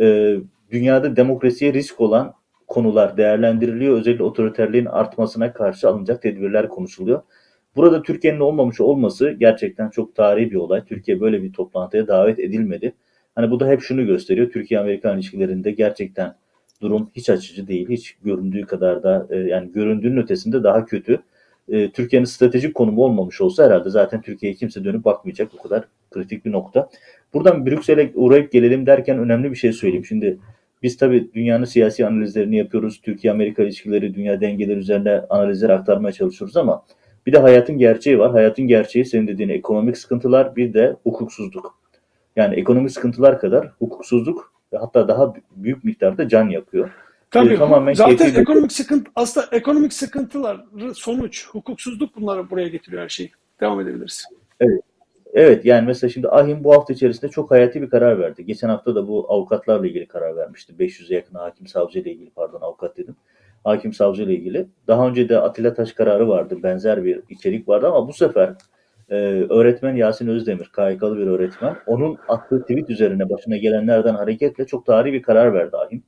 E, 0.00 0.36
dünyada 0.70 1.16
demokrasiye 1.16 1.72
risk 1.72 2.00
olan 2.00 2.34
konular 2.66 3.16
değerlendiriliyor. 3.16 3.98
Özellikle 3.98 4.24
otoriterliğin 4.24 4.86
artmasına 4.86 5.52
karşı 5.52 5.88
alınacak 5.88 6.22
tedbirler 6.22 6.68
konuşuluyor. 6.68 7.22
Burada 7.76 8.02
Türkiye'nin 8.02 8.40
olmamış 8.40 8.80
olması 8.80 9.30
gerçekten 9.30 9.90
çok 9.90 10.14
tarihi 10.14 10.50
bir 10.50 10.56
olay. 10.56 10.84
Türkiye 10.84 11.20
böyle 11.20 11.42
bir 11.42 11.52
toplantıya 11.52 12.08
davet 12.08 12.38
edilmedi. 12.38 12.94
Hani 13.34 13.50
bu 13.50 13.60
da 13.60 13.68
hep 13.68 13.82
şunu 13.82 14.06
gösteriyor. 14.06 14.50
Türkiye-Amerikan 14.50 15.16
ilişkilerinde 15.16 15.70
gerçekten 15.70 16.34
durum 16.80 17.10
hiç 17.16 17.30
açıcı 17.30 17.68
değil. 17.68 17.88
Hiç 17.88 18.16
göründüğü 18.24 18.66
kadar 18.66 19.02
da 19.02 19.26
e, 19.30 19.36
yani 19.36 19.72
göründüğünün 19.72 20.22
ötesinde 20.22 20.62
daha 20.62 20.84
kötü. 20.84 21.22
E, 21.68 21.90
Türkiye'nin 21.90 22.24
stratejik 22.24 22.74
konumu 22.74 23.04
olmamış 23.04 23.40
olsa 23.40 23.64
herhalde 23.64 23.90
zaten 23.90 24.22
Türkiye'ye 24.22 24.56
kimse 24.56 24.84
dönüp 24.84 25.04
bakmayacak. 25.04 25.52
Bu 25.52 25.62
kadar 25.62 25.84
kritik 26.10 26.44
bir 26.44 26.52
nokta. 26.52 26.90
Buradan 27.34 27.66
Brüksel'e 27.66 28.10
uğrayıp 28.14 28.52
gelelim 28.52 28.86
derken 28.86 29.18
önemli 29.18 29.50
bir 29.50 29.56
şey 29.56 29.72
söyleyeyim. 29.72 30.04
Şimdi 30.04 30.38
biz 30.82 30.96
tabii 30.96 31.30
dünyanın 31.34 31.64
siyasi 31.64 32.06
analizlerini 32.06 32.56
yapıyoruz. 32.56 33.00
Türkiye-Amerika 33.00 33.62
ilişkileri, 33.62 34.14
dünya 34.14 34.40
dengeleri 34.40 34.78
üzerine 34.78 35.20
analizler 35.30 35.70
aktarmaya 35.70 36.12
çalışıyoruz 36.12 36.56
ama 36.56 36.84
bir 37.26 37.32
de 37.32 37.38
hayatın 37.38 37.78
gerçeği 37.78 38.18
var. 38.18 38.30
Hayatın 38.30 38.66
gerçeği 38.66 39.04
senin 39.04 39.26
dediğin 39.26 39.48
ekonomik 39.48 39.98
sıkıntılar 39.98 40.56
bir 40.56 40.74
de 40.74 40.96
hukuksuzluk. 41.02 41.78
Yani 42.36 42.54
ekonomik 42.54 42.90
sıkıntılar 42.90 43.40
kadar 43.40 43.72
hukuksuzluk 43.78 44.52
ve 44.72 44.76
hatta 44.76 45.08
daha 45.08 45.34
büyük 45.56 45.84
miktarda 45.84 46.28
can 46.28 46.48
yakıyor. 46.48 46.90
Tabii 47.30 47.54
ee, 47.54 47.56
tamamen 47.56 47.92
zaten 47.92 48.34
ekonomik 48.34 48.72
sıkıntı 48.72 49.10
aslında 49.16 49.46
ekonomik 49.52 49.92
sıkıntılar 49.92 50.64
sonuç 50.94 51.48
hukuksuzluk 51.48 52.16
bunları 52.16 52.50
buraya 52.50 52.68
getiriyor 52.68 53.02
her 53.02 53.08
şeyi. 53.08 53.30
Devam 53.60 53.80
edebiliriz. 53.80 54.24
Evet. 54.60 54.80
Evet 55.34 55.64
yani 55.64 55.86
mesela 55.86 56.10
şimdi 56.10 56.28
Ahim 56.28 56.64
bu 56.64 56.74
hafta 56.74 56.92
içerisinde 56.92 57.30
çok 57.30 57.50
hayati 57.50 57.82
bir 57.82 57.90
karar 57.90 58.20
verdi. 58.20 58.46
Geçen 58.46 58.68
hafta 58.68 58.94
da 58.94 59.08
bu 59.08 59.26
avukatlarla 59.32 59.86
ilgili 59.86 60.06
karar 60.06 60.36
vermişti. 60.36 60.72
500'e 60.78 61.14
yakın 61.16 61.34
hakim 61.34 61.66
savcı 61.66 61.98
ile 61.98 62.12
ilgili 62.12 62.30
pardon 62.30 62.60
avukat 62.60 62.96
dedim. 62.96 63.16
Hakim 63.64 63.92
savcı 63.92 64.22
ile 64.22 64.34
ilgili. 64.34 64.66
Daha 64.86 65.08
önce 65.08 65.28
de 65.28 65.38
Atilla 65.38 65.74
Taş 65.74 65.92
kararı 65.92 66.28
vardı. 66.28 66.58
Benzer 66.62 67.04
bir 67.04 67.22
içerik 67.28 67.68
vardı 67.68 67.86
ama 67.86 68.08
bu 68.08 68.12
sefer 68.12 68.54
e, 69.10 69.14
öğretmen 69.50 69.96
Yasin 69.96 70.28
Özdemir, 70.28 70.70
KYK'lı 70.76 71.18
bir 71.18 71.26
öğretmen. 71.26 71.76
Onun 71.86 72.18
attığı 72.28 72.62
tweet 72.62 72.90
üzerine 72.90 73.30
başına 73.30 73.56
gelenlerden 73.56 74.14
hareketle 74.14 74.66
çok 74.66 74.86
tarihi 74.86 75.12
bir 75.12 75.22
karar 75.22 75.54
verdi 75.54 75.76
Ahim. 75.76 76.02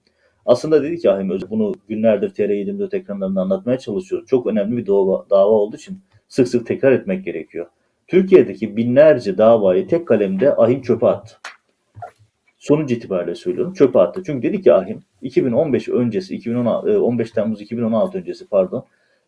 Aslında 0.47 0.83
dedi 0.83 0.99
ki 0.99 1.11
Ahim 1.11 1.31
bunu 1.51 1.75
günlerdir 1.89 2.31
TR24 2.31 2.97
ekranlarında 2.97 3.41
anlatmaya 3.41 3.79
çalışıyor. 3.79 4.27
Çok 4.27 4.47
önemli 4.47 4.77
bir 4.77 4.87
dava, 4.87 5.27
dava 5.31 5.51
olduğu 5.51 5.77
için 5.77 5.99
sık 6.29 6.49
sık 6.49 6.67
tekrar 6.67 6.93
etmek 6.93 7.25
gerekiyor. 7.25 7.67
Türkiye'deki 8.11 8.77
binlerce 8.77 9.39
davayı 9.39 9.89
tek 9.89 10.09
kalemde 10.09 10.57
Ahim 10.57 10.83
çöpe 10.83 11.07
attı. 11.07 11.37
Sonuç 12.59 12.93
itibariyle 12.93 13.35
söylüyorum 13.35 13.73
çöpe 13.73 13.99
attı. 13.99 14.23
Çünkü 14.27 14.49
dedi 14.49 14.63
ki 14.63 14.73
Ahim 14.73 15.03
2015 15.23 15.89
öncesi 15.89 16.35
2016, 16.35 17.03
15 17.03 17.31
Temmuz 17.31 17.61
2016 17.61 18.19
öncesi 18.19 18.49
pardon 18.49 18.85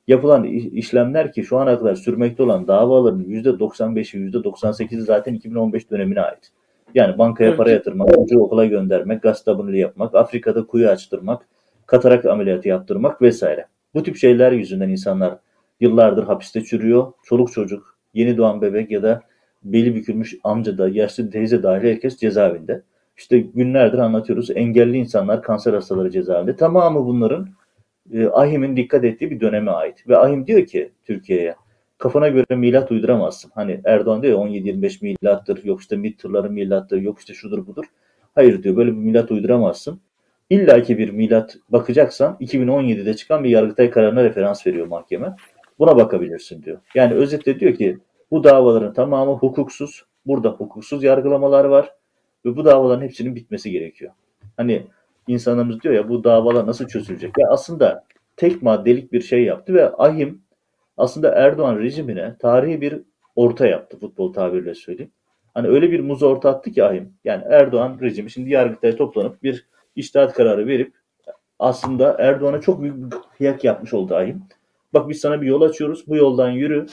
yapılan 0.09 0.45
işlemler 0.45 1.33
ki 1.33 1.45
şu 1.45 1.59
ana 1.59 1.79
kadar 1.79 1.95
sürmekte 1.95 2.43
olan 2.43 2.69
davaların 2.69 3.25
%95'i 3.25 4.31
%98'i 4.31 5.01
zaten 5.01 5.35
2015 5.35 5.91
dönemine 5.91 6.21
ait. 6.21 6.51
Yani 6.95 7.19
bankaya 7.19 7.49
evet. 7.49 7.59
para 7.59 7.71
yatırmak, 7.71 8.15
çocuğu 8.15 8.41
okula 8.41 8.65
göndermek, 8.67 9.23
gaz 9.23 9.45
tabunili 9.45 9.79
yapmak, 9.79 10.15
Afrika'da 10.15 10.67
kuyu 10.67 10.89
açtırmak, 10.89 11.43
katarak 11.87 12.25
ameliyatı 12.25 12.69
yaptırmak 12.69 13.23
vesaire. 13.23 13.67
Bu 13.95 14.03
tip 14.03 14.17
şeyler 14.17 14.53
yüzünden 14.53 14.89
insanlar 14.89 15.39
yıllardır 15.81 16.25
hapiste 16.25 16.65
çürüyor. 16.65 17.13
Çoluk 17.25 17.53
çocuk, 17.53 17.92
yeni 18.15 18.37
doğan 18.37 18.63
bebek 18.63 18.91
ya 18.91 19.03
da 19.03 19.23
beli 19.65 19.95
bükülmüş 19.95 20.35
amca 20.45 20.79
da, 20.79 20.89
yaşlı 20.89 21.31
teyze 21.31 21.63
dahil 21.63 21.89
herkes 21.89 22.19
cezaevinde. 22.19 22.83
İşte 23.17 23.39
günlerdir 23.39 23.99
anlatıyoruz. 23.99 24.51
Engelli 24.51 24.97
insanlar, 24.97 25.43
kanser 25.43 25.73
hastaları 25.73 26.11
cezaevinde. 26.11 26.57
Tamamı 26.57 27.07
bunların 27.07 27.49
e, 28.13 28.27
Ahim'in 28.27 28.77
dikkat 28.77 29.05
ettiği 29.05 29.31
bir 29.31 29.41
döneme 29.41 29.71
ait. 29.71 30.09
Ve 30.09 30.19
Ahim 30.19 30.47
diyor 30.47 30.67
ki 30.67 30.93
Türkiye'ye 31.05 31.55
kafana 31.99 32.29
göre 32.29 32.57
milat 32.57 32.91
uyduramazsın. 32.91 33.51
Hani 33.55 33.81
Erdoğan 33.85 34.23
diyor 34.23 34.39
17-25 34.39 35.05
milattır, 35.05 35.65
yok 35.65 35.81
işte 35.81 35.97
MİT 35.97 36.19
tırları 36.19 36.51
milattır, 36.51 37.01
yok 37.01 37.19
işte 37.19 37.35
şudur 37.35 37.67
budur. 37.67 37.85
Hayır 38.35 38.63
diyor 38.63 38.77
böyle 38.77 38.91
bir 38.91 38.97
milat 38.97 39.31
uyduramazsın. 39.31 40.01
İlla 40.51 40.83
ki 40.83 40.99
bir 40.99 41.11
milat 41.11 41.57
bakacaksan 41.69 42.37
2017'de 42.41 43.15
çıkan 43.15 43.45
bir 43.45 43.51
Yargıtay 43.51 43.91
kararına 43.91 44.25
referans 44.25 44.67
veriyor 44.67 44.87
mahkeme. 44.87 45.37
Buna 45.83 45.97
bakabilirsin 45.97 46.63
diyor. 46.63 46.79
Yani 46.95 47.15
özetle 47.15 47.61
diyor 47.61 47.75
ki 47.75 47.99
bu 48.31 48.45
davaların 48.45 48.93
tamamı 48.93 49.33
hukuksuz. 49.33 50.05
Burada 50.27 50.49
hukuksuz 50.49 51.03
yargılamalar 51.03 51.65
var 51.65 51.95
ve 52.45 52.57
bu 52.57 52.65
davaların 52.65 53.03
hepsinin 53.03 53.35
bitmesi 53.35 53.71
gerekiyor. 53.71 54.13
Hani 54.57 54.87
insanlarımız 55.29 55.81
diyor 55.81 55.95
ya 55.95 56.09
bu 56.09 56.25
davalar 56.25 56.67
nasıl 56.67 56.87
çözülecek? 56.87 57.39
Ya 57.39 57.49
aslında 57.49 58.05
tek 58.37 58.63
maddelik 58.63 59.13
bir 59.13 59.21
şey 59.21 59.45
yaptı 59.45 59.75
ve 59.75 59.93
Ahim 59.97 60.43
aslında 60.97 61.33
Erdoğan 61.35 61.79
rejimine 61.79 62.37
tarihi 62.39 62.81
bir 62.81 63.01
orta 63.37 63.67
yaptı 63.67 63.99
futbol 63.99 64.33
tabiriyle 64.33 64.75
söyleyeyim. 64.75 65.13
Hani 65.55 65.69
öyle 65.69 65.91
bir 65.91 66.01
muz 66.01 66.23
orta 66.23 66.51
attı 66.51 66.71
ki 66.71 66.85
Ahim. 66.85 67.13
Yani 67.25 67.45
Erdoğan 67.51 67.99
rejimi 68.01 68.31
şimdi 68.31 68.51
Yargıtay'a 68.51 68.97
toplanıp 68.97 69.43
bir 69.43 69.67
iştahat 69.97 70.35
kararı 70.35 70.67
verip 70.67 70.95
aslında 71.59 72.17
Erdoğan'a 72.19 72.61
çok 72.61 72.83
büyük 72.83 72.97
bir 72.97 73.17
kıyak 73.39 73.65
yapmış 73.65 73.95
oldu 73.95 74.15
Ahim. 74.15 74.43
Bak 74.95 75.09
biz 75.09 75.21
sana 75.21 75.43
bir 75.43 75.47
yol 75.47 75.63
açıyoruz. 75.63 76.07
Bu 76.09 76.17
yoldan 76.17 76.51
yürü 76.51 76.87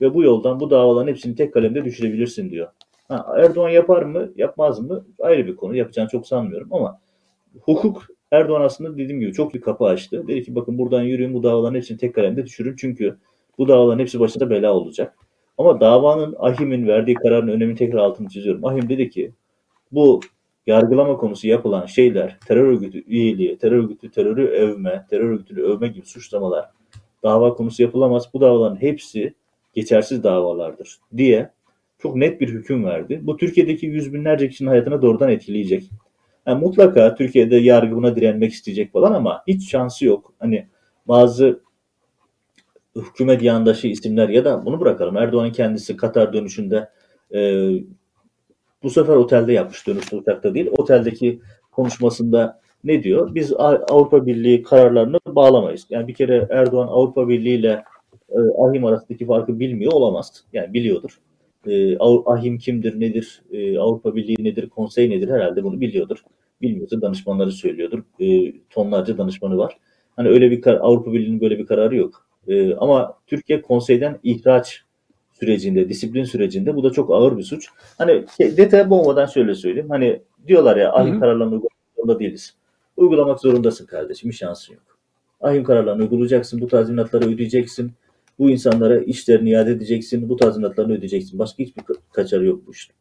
ve 0.00 0.14
bu 0.14 0.22
yoldan 0.22 0.60
bu 0.60 0.70
davaların 0.70 1.08
hepsini 1.08 1.34
tek 1.34 1.54
kalemde 1.54 1.84
düşürebilirsin 1.84 2.50
diyor. 2.50 2.68
Ha, 3.08 3.26
Erdoğan 3.36 3.68
yapar 3.68 4.02
mı, 4.02 4.32
yapmaz 4.36 4.80
mı? 4.80 5.06
Ayrı 5.20 5.46
bir 5.46 5.56
konu. 5.56 5.76
Yapacağını 5.76 6.08
çok 6.08 6.26
sanmıyorum 6.26 6.68
ama 6.70 7.00
hukuk 7.60 8.06
Erdoğan 8.32 8.60
aslında 8.60 8.98
dediğim 8.98 9.20
gibi 9.20 9.32
çok 9.32 9.54
bir 9.54 9.60
kapı 9.60 9.84
açtı. 9.84 10.28
Dedi 10.28 10.42
ki 10.42 10.54
bakın 10.54 10.78
buradan 10.78 11.02
yürüyün 11.02 11.34
bu 11.34 11.42
davaların 11.42 11.74
hepsini 11.74 11.98
tek 11.98 12.14
kalemde 12.14 12.46
düşürün 12.46 12.76
çünkü 12.78 13.16
bu 13.58 13.68
davaların 13.68 13.98
hepsi 13.98 14.20
başında 14.20 14.50
bela 14.50 14.72
olacak. 14.72 15.16
Ama 15.58 15.80
davanın 15.80 16.36
Ahim'in 16.38 16.86
verdiği 16.86 17.14
kararın 17.14 17.48
önemini 17.48 17.76
tekrar 17.76 17.98
altını 17.98 18.28
çiziyorum. 18.28 18.64
Ahim 18.64 18.88
dedi 18.88 19.10
ki 19.10 19.32
bu 19.92 20.20
yargılama 20.66 21.16
konusu 21.16 21.48
yapılan 21.48 21.86
şeyler 21.86 22.38
terör 22.46 22.64
örgütü 22.64 23.04
üyeliği, 23.06 23.58
terör 23.58 23.76
örgütü 23.76 24.10
terörü 24.10 24.46
övme, 24.46 25.06
terör 25.10 25.30
örgütünü 25.30 25.62
övme 25.62 25.88
gibi 25.88 26.06
suçlamalar 26.06 26.75
dava 27.26 27.54
konusu 27.54 27.82
yapılamaz. 27.82 28.28
Bu 28.34 28.40
davaların 28.40 28.82
hepsi 28.82 29.34
geçersiz 29.74 30.22
davalardır 30.22 30.98
diye 31.16 31.50
çok 31.98 32.16
net 32.16 32.40
bir 32.40 32.48
hüküm 32.48 32.84
verdi. 32.84 33.20
Bu 33.22 33.36
Türkiye'deki 33.36 33.86
yüz 33.86 34.14
binlerce 34.14 34.48
kişinin 34.48 34.68
hayatına 34.68 35.02
doğrudan 35.02 35.30
etkileyecek. 35.30 35.90
Yani 36.46 36.64
mutlaka 36.64 37.14
Türkiye'de 37.14 37.56
yargı 37.56 37.96
buna 37.96 38.16
direnmek 38.16 38.52
isteyecek 38.52 38.92
falan 38.92 39.12
ama 39.12 39.42
hiç 39.46 39.70
şansı 39.70 40.06
yok. 40.06 40.32
Hani 40.38 40.66
bazı 41.08 41.60
hükümet 42.96 43.42
yandaşı 43.42 43.88
isimler 43.88 44.28
ya 44.28 44.44
da 44.44 44.66
bunu 44.66 44.80
bırakalım. 44.80 45.16
Erdoğan'ın 45.16 45.52
kendisi 45.52 45.96
Katar 45.96 46.32
dönüşünde 46.32 46.88
e, 47.34 47.70
bu 48.82 48.90
sefer 48.90 49.16
otelde 49.16 49.52
yapmış 49.52 49.86
dönüşte 49.86 50.16
uçakta 50.16 50.54
değil. 50.54 50.70
Oteldeki 50.78 51.40
konuşmasında 51.72 52.60
ne 52.86 53.02
diyor? 53.02 53.34
Biz 53.34 53.52
Avrupa 53.58 54.26
Birliği 54.26 54.62
kararlarını 54.62 55.18
bağlamayız. 55.28 55.86
Yani 55.90 56.08
bir 56.08 56.14
kere 56.14 56.46
Erdoğan 56.50 56.86
Avrupa 56.88 57.28
Birliği 57.28 57.54
ile 57.58 57.84
e, 58.28 58.38
Ahim 58.38 58.84
arasındaki 58.84 59.26
farkı 59.26 59.60
bilmiyor 59.60 59.92
olamaz. 59.92 60.44
Yani 60.52 60.74
biliyordur. 60.74 61.20
E, 61.66 61.98
Ahim 62.26 62.58
kimdir, 62.58 63.00
nedir, 63.00 63.42
e, 63.52 63.78
Avrupa 63.78 64.16
Birliği 64.16 64.44
nedir, 64.44 64.68
konsey 64.68 65.10
nedir 65.10 65.28
herhalde 65.28 65.64
bunu 65.64 65.80
biliyordur. 65.80 66.18
Bilmiyorsa 66.62 67.00
danışmanları 67.00 67.52
söylüyordur. 67.52 68.02
E, 68.20 68.52
tonlarca 68.70 69.18
danışmanı 69.18 69.58
var. 69.58 69.78
Hani 70.16 70.28
öyle 70.28 70.50
bir 70.50 70.66
Avrupa 70.66 71.12
Birliği'nin 71.12 71.40
böyle 71.40 71.58
bir 71.58 71.66
kararı 71.66 71.96
yok. 71.96 72.26
E, 72.48 72.74
ama 72.74 73.14
Türkiye 73.26 73.62
konseyden 73.62 74.18
ihraç 74.22 74.82
sürecinde, 75.32 75.88
disiplin 75.88 76.24
sürecinde 76.24 76.76
bu 76.76 76.84
da 76.84 76.90
çok 76.90 77.10
ağır 77.10 77.38
bir 77.38 77.42
suç. 77.42 77.68
Hani 77.98 78.24
detay 78.38 78.90
boğmadan 78.90 79.26
şöyle 79.26 79.54
söyleyeyim. 79.54 79.90
Hani 79.90 80.20
diyorlar 80.46 80.76
ya 80.76 80.92
ahim 80.92 81.20
kararlarını 81.20 81.60
zorunda 81.96 82.18
değiliz. 82.18 82.54
Uygulamak 82.96 83.40
zorundasın 83.40 83.86
kardeşim. 83.86 84.30
Bir 84.30 84.34
şansın 84.34 84.74
yok. 84.74 84.82
Ahim 85.40 85.64
kararlarını 85.64 86.02
uygulayacaksın. 86.02 86.60
Bu 86.60 86.68
tazminatları 86.68 87.24
ödeyeceksin. 87.24 87.92
Bu 88.38 88.50
insanlara 88.50 88.98
işlerini 88.98 89.50
iade 89.50 89.70
edeceksin. 89.70 90.28
Bu 90.28 90.36
tazminatlarını 90.36 90.92
ödeyeceksin. 90.92 91.38
Başka 91.38 91.62
hiçbir 91.62 91.82
kaçarı 92.12 92.46
yok 92.46 92.66
bu 92.66 92.72
işte. 92.72 92.94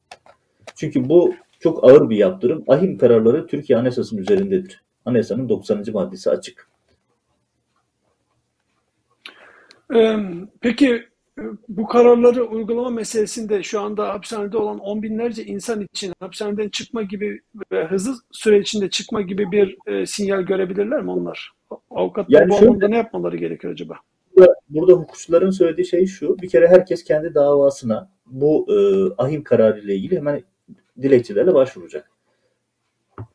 Çünkü 0.76 1.10
bu 1.10 1.34
çok 1.60 1.84
ağır 1.84 2.10
bir 2.10 2.18
yaptırım. 2.18 2.64
Ahim 2.68 2.98
kararları 2.98 3.48
Türkiye 3.48 3.80
Anayasası'nın 3.80 4.22
üzerindedir. 4.22 4.84
Anayasanın 5.06 5.50
90. 5.50 5.84
maddesi 5.94 6.30
açık. 6.30 6.68
Peki 10.62 11.04
bu 11.70 11.88
kararları 11.88 12.44
uygulama 12.44 12.90
meselesinde 12.90 13.64
şu 13.64 13.82
anda 13.82 14.14
hapishanede 14.14 14.58
olan 14.58 14.80
on 14.80 15.04
binlerce 15.04 15.46
insan 15.46 15.82
için 15.94 16.14
hapishaneden 16.20 16.70
çıkma 16.70 17.04
gibi 17.04 17.42
ve 17.72 17.86
hızlı 17.86 18.16
süre 18.32 18.60
içinde 18.60 18.90
çıkma 18.90 19.22
gibi 19.22 19.52
bir 19.52 19.78
e, 19.88 20.06
sinyal 20.06 20.42
görebilirler 20.42 21.02
mi 21.02 21.12
onlar? 21.12 21.52
Avukatlar 21.90 22.40
yani 22.40 22.50
bu 22.50 22.54
şöyle, 22.54 22.68
anlamda 22.68 22.88
ne 22.88 22.98
yapmaları 22.98 23.38
gerekir 23.38 23.70
acaba? 23.70 23.96
Burada, 24.36 24.54
burada 24.70 24.94
hukukçuların 24.94 25.50
söylediği 25.50 25.88
şey 25.88 26.06
şu. 26.06 26.38
Bir 26.42 26.50
kere 26.50 26.68
herkes 26.68 27.04
kendi 27.04 27.36
davasına 27.36 28.10
bu 28.26 28.68
e, 28.70 28.76
ahim 29.24 29.44
kararı 29.44 29.80
ile 29.80 29.96
ilgili 29.96 30.18
hemen 30.18 30.44
dilekçelerle 31.02 31.54
başvuracak. 31.54 32.12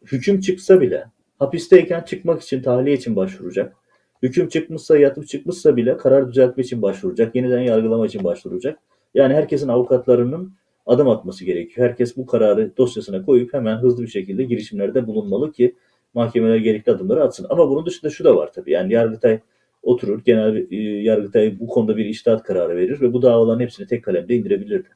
Hüküm 0.06 0.40
çıksa 0.40 0.80
bile 0.80 1.04
hapisteyken 1.38 2.00
çıkmak 2.00 2.42
için 2.42 2.62
tahliye 2.62 2.96
için 2.96 3.16
başvuracak 3.16 3.76
Hüküm 4.22 4.48
çıkmışsa, 4.48 4.98
yatıp 4.98 5.28
çıkmışsa 5.28 5.76
bile 5.76 5.96
karar 5.96 6.28
düzeltme 6.28 6.62
için 6.62 6.82
başvuracak, 6.82 7.34
yeniden 7.34 7.60
yargılama 7.60 8.06
için 8.06 8.24
başvuracak. 8.24 8.78
Yani 9.14 9.34
herkesin 9.34 9.68
avukatlarının 9.68 10.52
adım 10.86 11.08
atması 11.08 11.44
gerekiyor. 11.44 11.88
Herkes 11.88 12.16
bu 12.16 12.26
kararı 12.26 12.76
dosyasına 12.76 13.24
koyup 13.24 13.54
hemen 13.54 13.76
hızlı 13.76 14.02
bir 14.02 14.08
şekilde 14.08 14.44
girişimlerde 14.44 15.06
bulunmalı 15.06 15.52
ki 15.52 15.76
mahkemeler 16.14 16.56
gerekli 16.56 16.92
adımları 16.92 17.22
atsın. 17.22 17.46
Ama 17.50 17.70
bunun 17.70 17.86
dışında 17.86 18.10
şu 18.10 18.24
da 18.24 18.36
var 18.36 18.52
tabii. 18.52 18.72
Yani 18.72 18.92
Yargıtay 18.92 19.40
oturur, 19.82 20.24
genel 20.24 20.66
e, 20.70 20.76
Yargıtay 21.02 21.60
bu 21.60 21.66
konuda 21.66 21.96
bir 21.96 22.04
iştahat 22.04 22.42
kararı 22.42 22.76
verir 22.76 23.00
ve 23.00 23.12
bu 23.12 23.22
davaların 23.22 23.60
hepsini 23.60 23.86
tek 23.86 24.04
kalemde 24.04 24.34
indirebilirdi. 24.34 24.88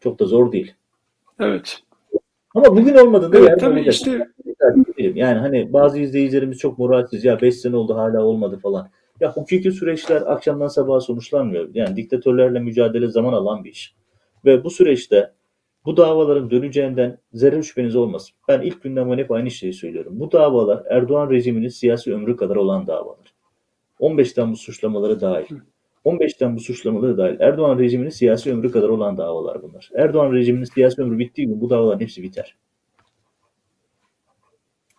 Çok 0.00 0.18
da 0.18 0.26
zor 0.26 0.52
değil. 0.52 0.74
Evet. 1.40 1.78
Ama 2.54 2.76
bugün 2.76 2.94
olmadığında 2.94 3.38
evet, 3.38 3.60
tabii 3.60 3.80
olacak. 3.80 4.28
İşte 5.08 5.20
yani 5.20 5.38
hani 5.38 5.72
bazı 5.72 5.98
izleyicilerimiz 5.98 6.58
çok 6.58 6.78
moralsiz 6.78 7.24
ya 7.24 7.40
5 7.40 7.54
sene 7.54 7.76
oldu 7.76 7.94
hala 7.96 8.24
olmadı 8.24 8.58
falan. 8.62 8.90
Ya 9.20 9.32
hukuki 9.32 9.72
süreçler 9.72 10.22
akşamdan 10.26 10.66
sabaha 10.66 11.00
sonuçlanmıyor. 11.00 11.68
Yani 11.74 11.96
diktatörlerle 11.96 12.58
mücadele 12.58 13.08
zaman 13.08 13.32
alan 13.32 13.64
bir 13.64 13.70
iş. 13.70 13.94
Ve 14.44 14.64
bu 14.64 14.70
süreçte 14.70 15.32
bu 15.84 15.96
davaların 15.96 16.50
döneceğinden 16.50 17.18
zerre 17.32 17.62
şüpheniz 17.62 17.96
olmasın. 17.96 18.34
Ben 18.48 18.60
ilk 18.60 18.82
günden 18.82 19.18
hep 19.18 19.30
aynı 19.30 19.50
şeyi 19.50 19.72
söylüyorum. 19.72 20.12
Bu 20.20 20.32
davalar 20.32 20.82
Erdoğan 20.90 21.30
rejiminin 21.30 21.68
siyasi 21.68 22.14
ömrü 22.14 22.36
kadar 22.36 22.56
olan 22.56 22.86
davalar. 22.86 23.34
15 23.98 24.32
Temmuz 24.32 24.60
suçlamaları 24.60 25.20
dahil. 25.20 25.56
15 26.04 26.34
Temmuz 26.34 26.62
suçlamaları 26.62 27.18
dahil. 27.18 27.40
Erdoğan 27.40 27.78
rejiminin 27.78 28.10
siyasi 28.10 28.52
ömrü 28.52 28.70
kadar 28.70 28.88
olan 28.88 29.18
davalar 29.18 29.62
bunlar. 29.62 29.90
Erdoğan 29.94 30.32
rejiminin 30.32 30.64
siyasi 30.64 31.02
ömrü 31.02 31.18
bittiği 31.18 31.46
gün 31.46 31.60
bu 31.60 31.70
davaların 31.70 32.00
hepsi 32.00 32.22
biter. 32.22 32.56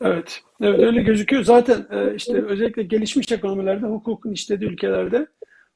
Evet, 0.04 0.42
evet 0.62 0.80
öyle 0.80 1.02
gözüküyor. 1.02 1.44
Zaten 1.44 1.86
e, 1.92 2.16
işte 2.16 2.46
özellikle 2.46 2.84
gelişmiş 2.84 3.32
ekonomilerde, 3.32 3.86
hukukun 3.86 4.32
işlediği 4.32 4.70
ülkelerde 4.70 5.28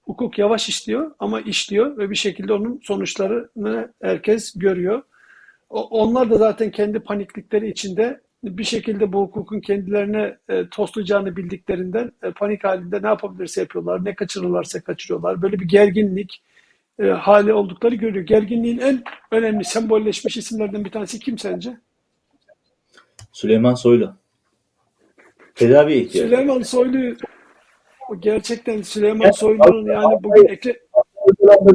hukuk 0.03 0.39
yavaş 0.39 0.69
işliyor 0.69 1.11
ama 1.19 1.41
işliyor 1.41 1.97
ve 1.97 2.09
bir 2.09 2.15
şekilde 2.15 2.53
onun 2.53 2.79
sonuçlarını 2.83 3.93
herkes 4.01 4.53
görüyor. 4.55 5.01
onlar 5.69 6.29
da 6.29 6.37
zaten 6.37 6.71
kendi 6.71 6.99
paniklikleri 6.99 7.69
içinde 7.69 8.21
bir 8.43 8.63
şekilde 8.63 9.13
bu 9.13 9.21
hukukun 9.21 9.59
kendilerine 9.59 10.37
e, 10.49 10.69
toslayacağını 10.69 11.35
bildiklerinden 11.35 12.11
e, 12.23 12.31
panik 12.31 12.63
halinde 12.63 13.01
ne 13.01 13.07
yapabilirse 13.07 13.61
yapıyorlar, 13.61 14.05
ne 14.05 14.15
kaçırırlarsa 14.15 14.81
kaçırıyorlar. 14.81 15.41
Böyle 15.41 15.59
bir 15.59 15.67
gerginlik 15.67 16.43
hali 17.01 17.53
oldukları 17.53 17.95
görüyor. 17.95 18.25
Gerginliğin 18.25 18.77
en 18.77 19.03
önemli 19.31 19.63
sembolleşmiş 19.63 20.37
isimlerden 20.37 20.85
bir 20.85 20.91
tanesi 20.91 21.19
kim 21.19 21.37
sence? 21.37 21.77
Süleyman 23.37 23.73
Soylu. 23.73 24.13
Tedavi 25.55 25.93
ihtiyacı. 25.93 26.29
Süleyman 26.29 26.61
Soylu 26.61 27.15
gerçekten 28.19 28.81
Süleyman 28.81 29.31
Soylu'nun 29.31 29.85
yani 29.85 30.23
bugün 30.23 30.47
ekle 30.47 30.79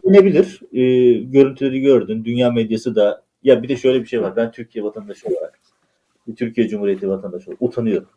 binebilir. 0.05 0.61
E, 0.73 1.13
görüntüleri 1.23 1.81
gördün. 1.81 2.25
Dünya 2.25 2.51
medyası 2.51 2.97
da 2.97 3.23
ya 3.43 3.63
bir 3.63 3.69
de 3.69 3.77
şöyle 3.77 4.01
bir 4.01 4.07
şey 4.07 4.23
var. 4.23 4.37
Ben 4.37 4.53
Türkiye 4.53 4.85
vatandaşı 4.85 5.29
olarak 5.29 5.59
bir 6.27 6.37
Türkiye 6.37 6.69
Cumhuriyeti 6.69 7.09
vatandaşı 7.09 7.51
olarak 7.51 7.63
utanıyorum. 7.63 8.09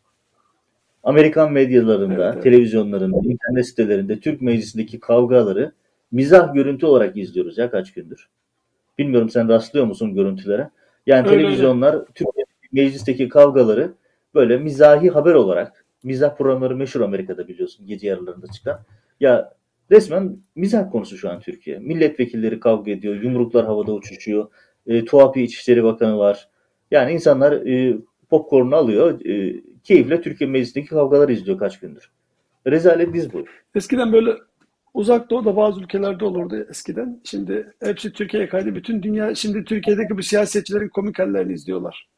Amerikan 1.03 1.51
medyalarında, 1.51 2.23
evet, 2.23 2.34
evet. 2.34 2.43
televizyonlarında, 2.43 3.17
internet 3.17 3.67
sitelerinde 3.67 4.19
Türk 4.19 4.41
meclisindeki 4.41 4.99
kavgaları 4.99 5.71
mizah 6.12 6.53
görüntü 6.53 6.86
olarak 6.86 7.17
izliyoruz 7.17 7.58
ya 7.58 7.71
kaç 7.71 7.93
gündür. 7.93 8.29
Bilmiyorum 8.97 9.29
sen 9.29 9.49
rastlıyor 9.49 9.86
musun 9.86 10.15
görüntülere? 10.15 10.69
Yani 11.08 11.27
Öyle, 11.27 11.38
televizyonlar 11.38 12.05
Türkiye 12.05 12.44
meclisteki 12.75 13.29
kavgaları 13.29 13.93
böyle 14.33 14.57
mizahi 14.57 15.09
haber 15.09 15.33
olarak 15.33 15.85
mizah 16.03 16.38
programları 16.38 16.75
meşhur 16.75 17.01
Amerika'da 17.01 17.47
biliyorsun 17.47 17.88
gece 17.88 18.07
yarılarında 18.07 18.47
çıkan. 18.47 18.79
Ya 19.19 19.53
resmen 19.91 20.38
mizah 20.55 20.91
konusu 20.91 21.17
şu 21.17 21.29
an 21.29 21.39
Türkiye. 21.39 21.79
Milletvekilleri 21.79 22.59
kavga 22.59 22.91
ediyor, 22.91 23.15
yumruklar 23.15 23.65
havada 23.65 23.93
uçuşuyor. 23.93 24.47
E, 24.88 25.05
tuhaf 25.05 25.35
bir 25.35 25.43
İçişleri 25.43 25.83
Bakanı 25.83 26.17
var. 26.17 26.49
Yani 26.91 27.11
insanlar 27.11 27.51
e, 27.51 27.97
popcorn'u 28.29 28.75
alıyor, 28.75 29.25
e, 29.25 29.61
keyifle 29.83 30.21
Türkiye 30.21 30.49
meclisindeki 30.49 30.89
kavgaları 30.89 31.33
izliyor 31.33 31.57
kaç 31.57 31.79
gündür. 31.79 32.11
Rezalet 32.67 33.13
diz 33.13 33.33
bu. 33.33 33.45
Eskiden 33.75 34.13
böyle 34.13 34.31
uzak 34.93 35.29
doğuda 35.29 35.55
bazı 35.55 35.81
ülkelerde 35.81 36.25
olurdu 36.25 36.65
eskiden. 36.69 37.21
Şimdi 37.23 37.73
hepsi 37.83 38.11
Türkiye'ye 38.11 38.49
kaydı. 38.49 38.75
Bütün 38.75 39.03
dünya 39.03 39.35
şimdi 39.35 39.63
Türkiye'deki 39.63 40.17
bu 40.17 40.23
siyasetçilerin 40.23 40.89
komik 40.89 41.19
hallerini 41.19 41.53
izliyorlar. 41.53 42.14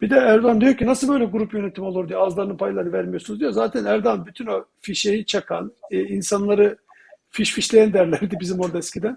Bir 0.00 0.10
de 0.10 0.16
Erdoğan 0.16 0.60
diyor 0.60 0.76
ki 0.76 0.86
nasıl 0.86 1.08
böyle 1.08 1.24
grup 1.24 1.54
yönetim 1.54 1.84
olur 1.84 2.08
diye 2.08 2.18
ağızlarının 2.18 2.56
paylarını 2.56 2.92
vermiyorsunuz 2.92 3.40
diyor. 3.40 3.52
Zaten 3.52 3.84
Erdoğan 3.84 4.26
bütün 4.26 4.46
o 4.46 4.64
fişeyi 4.80 5.26
çakan, 5.26 5.72
e, 5.90 6.00
insanları 6.04 6.76
fiş 7.30 7.52
fişleyen 7.52 7.92
derlerdi 7.92 8.36
bizim 8.40 8.60
orada 8.60 8.78
eskiden. 8.78 9.16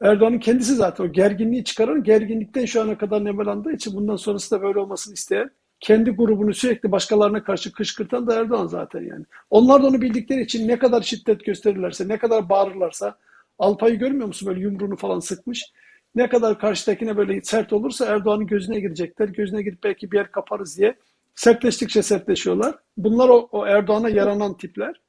Erdoğan'ın 0.00 0.38
kendisi 0.38 0.74
zaten 0.74 1.04
o 1.04 1.12
gerginliği 1.12 1.64
çıkaran, 1.64 2.02
gerginlikten 2.02 2.64
şu 2.64 2.82
ana 2.82 2.98
kadar 2.98 3.24
nemalandığı 3.24 3.72
için 3.72 3.94
bundan 3.94 4.16
sonrası 4.16 4.56
da 4.56 4.62
böyle 4.62 4.78
olmasını 4.78 5.14
isteyen, 5.14 5.50
kendi 5.80 6.10
grubunu 6.10 6.54
sürekli 6.54 6.92
başkalarına 6.92 7.44
karşı 7.44 7.72
kışkırtan 7.72 8.26
da 8.26 8.40
Erdoğan 8.40 8.66
zaten 8.66 9.00
yani. 9.00 9.24
Onlar 9.50 9.82
da 9.82 9.86
onu 9.86 10.00
bildikleri 10.00 10.40
için 10.42 10.68
ne 10.68 10.78
kadar 10.78 11.02
şiddet 11.02 11.44
gösterirlerse, 11.44 12.08
ne 12.08 12.18
kadar 12.18 12.48
bağırırlarsa, 12.48 13.18
Alpay'ı 13.58 13.94
görmüyor 13.94 14.26
musun 14.26 14.48
böyle 14.48 14.60
yumruğunu 14.60 14.96
falan 14.96 15.20
sıkmış. 15.20 15.72
Ne 16.16 16.28
kadar 16.28 16.58
karşıdakine 16.58 17.16
böyle 17.16 17.42
sert 17.42 17.72
olursa 17.72 18.06
Erdoğan'ın 18.06 18.46
gözüne 18.46 18.80
girecekler. 18.80 19.28
Gözüne 19.28 19.62
girip 19.62 19.84
belki 19.84 20.12
bir 20.12 20.16
yer 20.16 20.30
kaparız 20.30 20.78
diye 20.78 20.96
sertleştikçe 21.34 22.02
sertleşiyorlar. 22.02 22.74
Bunlar 22.96 23.28
o, 23.28 23.48
o 23.52 23.66
Erdoğan'a 23.66 24.08
yaranan 24.08 24.56
tipler. 24.56 25.00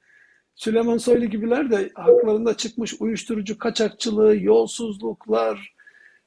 Süleyman 0.56 0.98
Soylu 0.98 1.26
gibiler 1.26 1.72
de 1.72 1.90
haklarında 1.96 2.58
çıkmış 2.58 3.02
uyuşturucu 3.02 3.58
kaçakçılığı, 3.58 4.38
yolsuzluklar, 4.38 5.74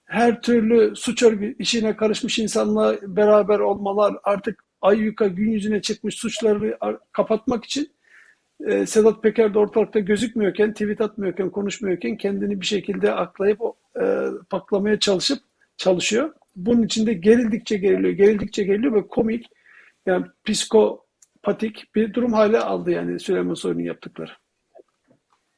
her 0.04 0.42
türlü 0.42 0.96
suç 0.96 1.22
örgü 1.22 1.56
işine 1.58 1.96
karışmış 1.96 2.38
insanla 2.38 2.96
beraber 3.02 3.58
olmalar, 3.58 4.14
artık 4.24 4.64
ayyuka 4.80 5.26
gün 5.26 5.50
yüzüne 5.50 5.82
çıkmış 5.82 6.14
suçları 6.14 6.78
kapatmak 7.12 7.64
için 7.64 7.90
e, 8.66 8.86
Sedat 8.86 9.22
Peker 9.22 9.54
de 9.54 9.58
ortalıkta 9.58 9.98
gözükmüyorken, 9.98 10.72
tweet 10.72 11.00
atmıyorken, 11.00 11.50
konuşmuyorken 11.50 12.16
kendini 12.16 12.60
bir 12.60 12.66
şekilde 12.66 13.12
aklayıp 13.12 13.60
e, 14.00 14.26
paklamaya 14.50 14.98
çalışıp 14.98 15.38
çalışıyor. 15.76 16.32
Bunun 16.56 16.82
içinde 16.82 17.12
gerildikçe 17.12 17.76
geriliyor, 17.76 18.12
gerildikçe 18.12 18.64
geriliyor 18.64 18.94
ve 18.94 19.06
komik 19.06 19.46
yani 20.06 20.26
psikopatik 20.44 21.94
bir 21.94 22.14
durum 22.14 22.32
hale 22.32 22.58
aldı 22.58 22.90
yani 22.90 23.20
Süleyman 23.20 23.54
Soylu'nun 23.54 23.84
yaptıkları. 23.84 24.30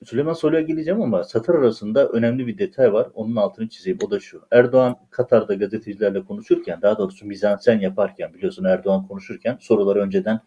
Süleyman 0.04 0.32
Soylu'ya 0.32 0.62
geleceğim 0.62 1.02
ama 1.02 1.24
satır 1.24 1.54
arasında 1.54 2.08
önemli 2.08 2.46
bir 2.46 2.58
detay 2.58 2.92
var. 2.92 3.08
Onun 3.14 3.36
altını 3.36 3.68
çizeyim. 3.68 3.98
O 4.06 4.10
da 4.10 4.20
şu. 4.20 4.42
Erdoğan 4.50 4.96
Katar'da 5.10 5.54
gazetecilerle 5.54 6.24
konuşurken, 6.24 6.82
daha 6.82 6.98
doğrusu 6.98 7.26
mizansen 7.26 7.80
yaparken, 7.80 8.34
biliyorsun 8.34 8.64
Erdoğan 8.64 9.06
konuşurken 9.06 9.58
soruları 9.60 9.98
önceden 10.00 10.40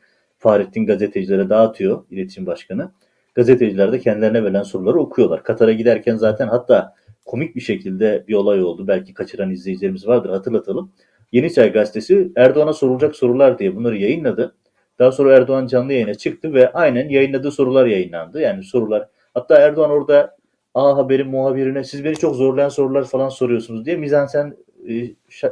Fahrettin 0.45 0.85
gazetecilere 0.85 1.49
dağıtıyor, 1.49 2.03
iletişim 2.11 2.45
başkanı. 2.45 2.91
Gazeteciler 3.35 3.91
de 3.91 3.99
kendilerine 3.99 4.43
verilen 4.43 4.63
soruları 4.63 4.99
okuyorlar. 4.99 5.43
Katar'a 5.43 5.71
giderken 5.71 6.15
zaten 6.15 6.47
hatta 6.47 6.93
komik 7.25 7.55
bir 7.55 7.61
şekilde 7.61 8.23
bir 8.27 8.33
olay 8.33 8.63
oldu. 8.63 8.87
Belki 8.87 9.13
kaçıran 9.13 9.51
izleyicilerimiz 9.51 10.07
vardır 10.07 10.29
hatırlatalım. 10.29 10.91
Yeni 11.31 11.53
Çay 11.53 11.71
Gazetesi 11.71 12.31
Erdoğan'a 12.35 12.73
sorulacak 12.73 13.15
sorular 13.15 13.59
diye 13.59 13.75
bunları 13.75 13.97
yayınladı. 13.97 14.55
Daha 14.99 15.11
sonra 15.11 15.37
Erdoğan 15.37 15.67
canlı 15.67 15.93
yayına 15.93 16.13
çıktı 16.13 16.53
ve 16.53 16.73
aynen 16.73 17.09
yayınladığı 17.09 17.51
sorular 17.51 17.85
yayınlandı. 17.85 18.41
Yani 18.41 18.63
sorular 18.63 19.07
hatta 19.33 19.55
Erdoğan 19.57 19.91
orada 19.91 20.37
A 20.73 20.97
Haber'in 20.97 21.27
muhabirine 21.27 21.83
siz 21.83 22.03
beni 22.03 22.15
çok 22.15 22.35
zorlayan 22.35 22.69
sorular 22.69 23.03
falan 23.03 23.29
soruyorsunuz 23.29 23.85
diye 23.85 23.95
mizansen 23.95 24.57
e, 24.89 24.93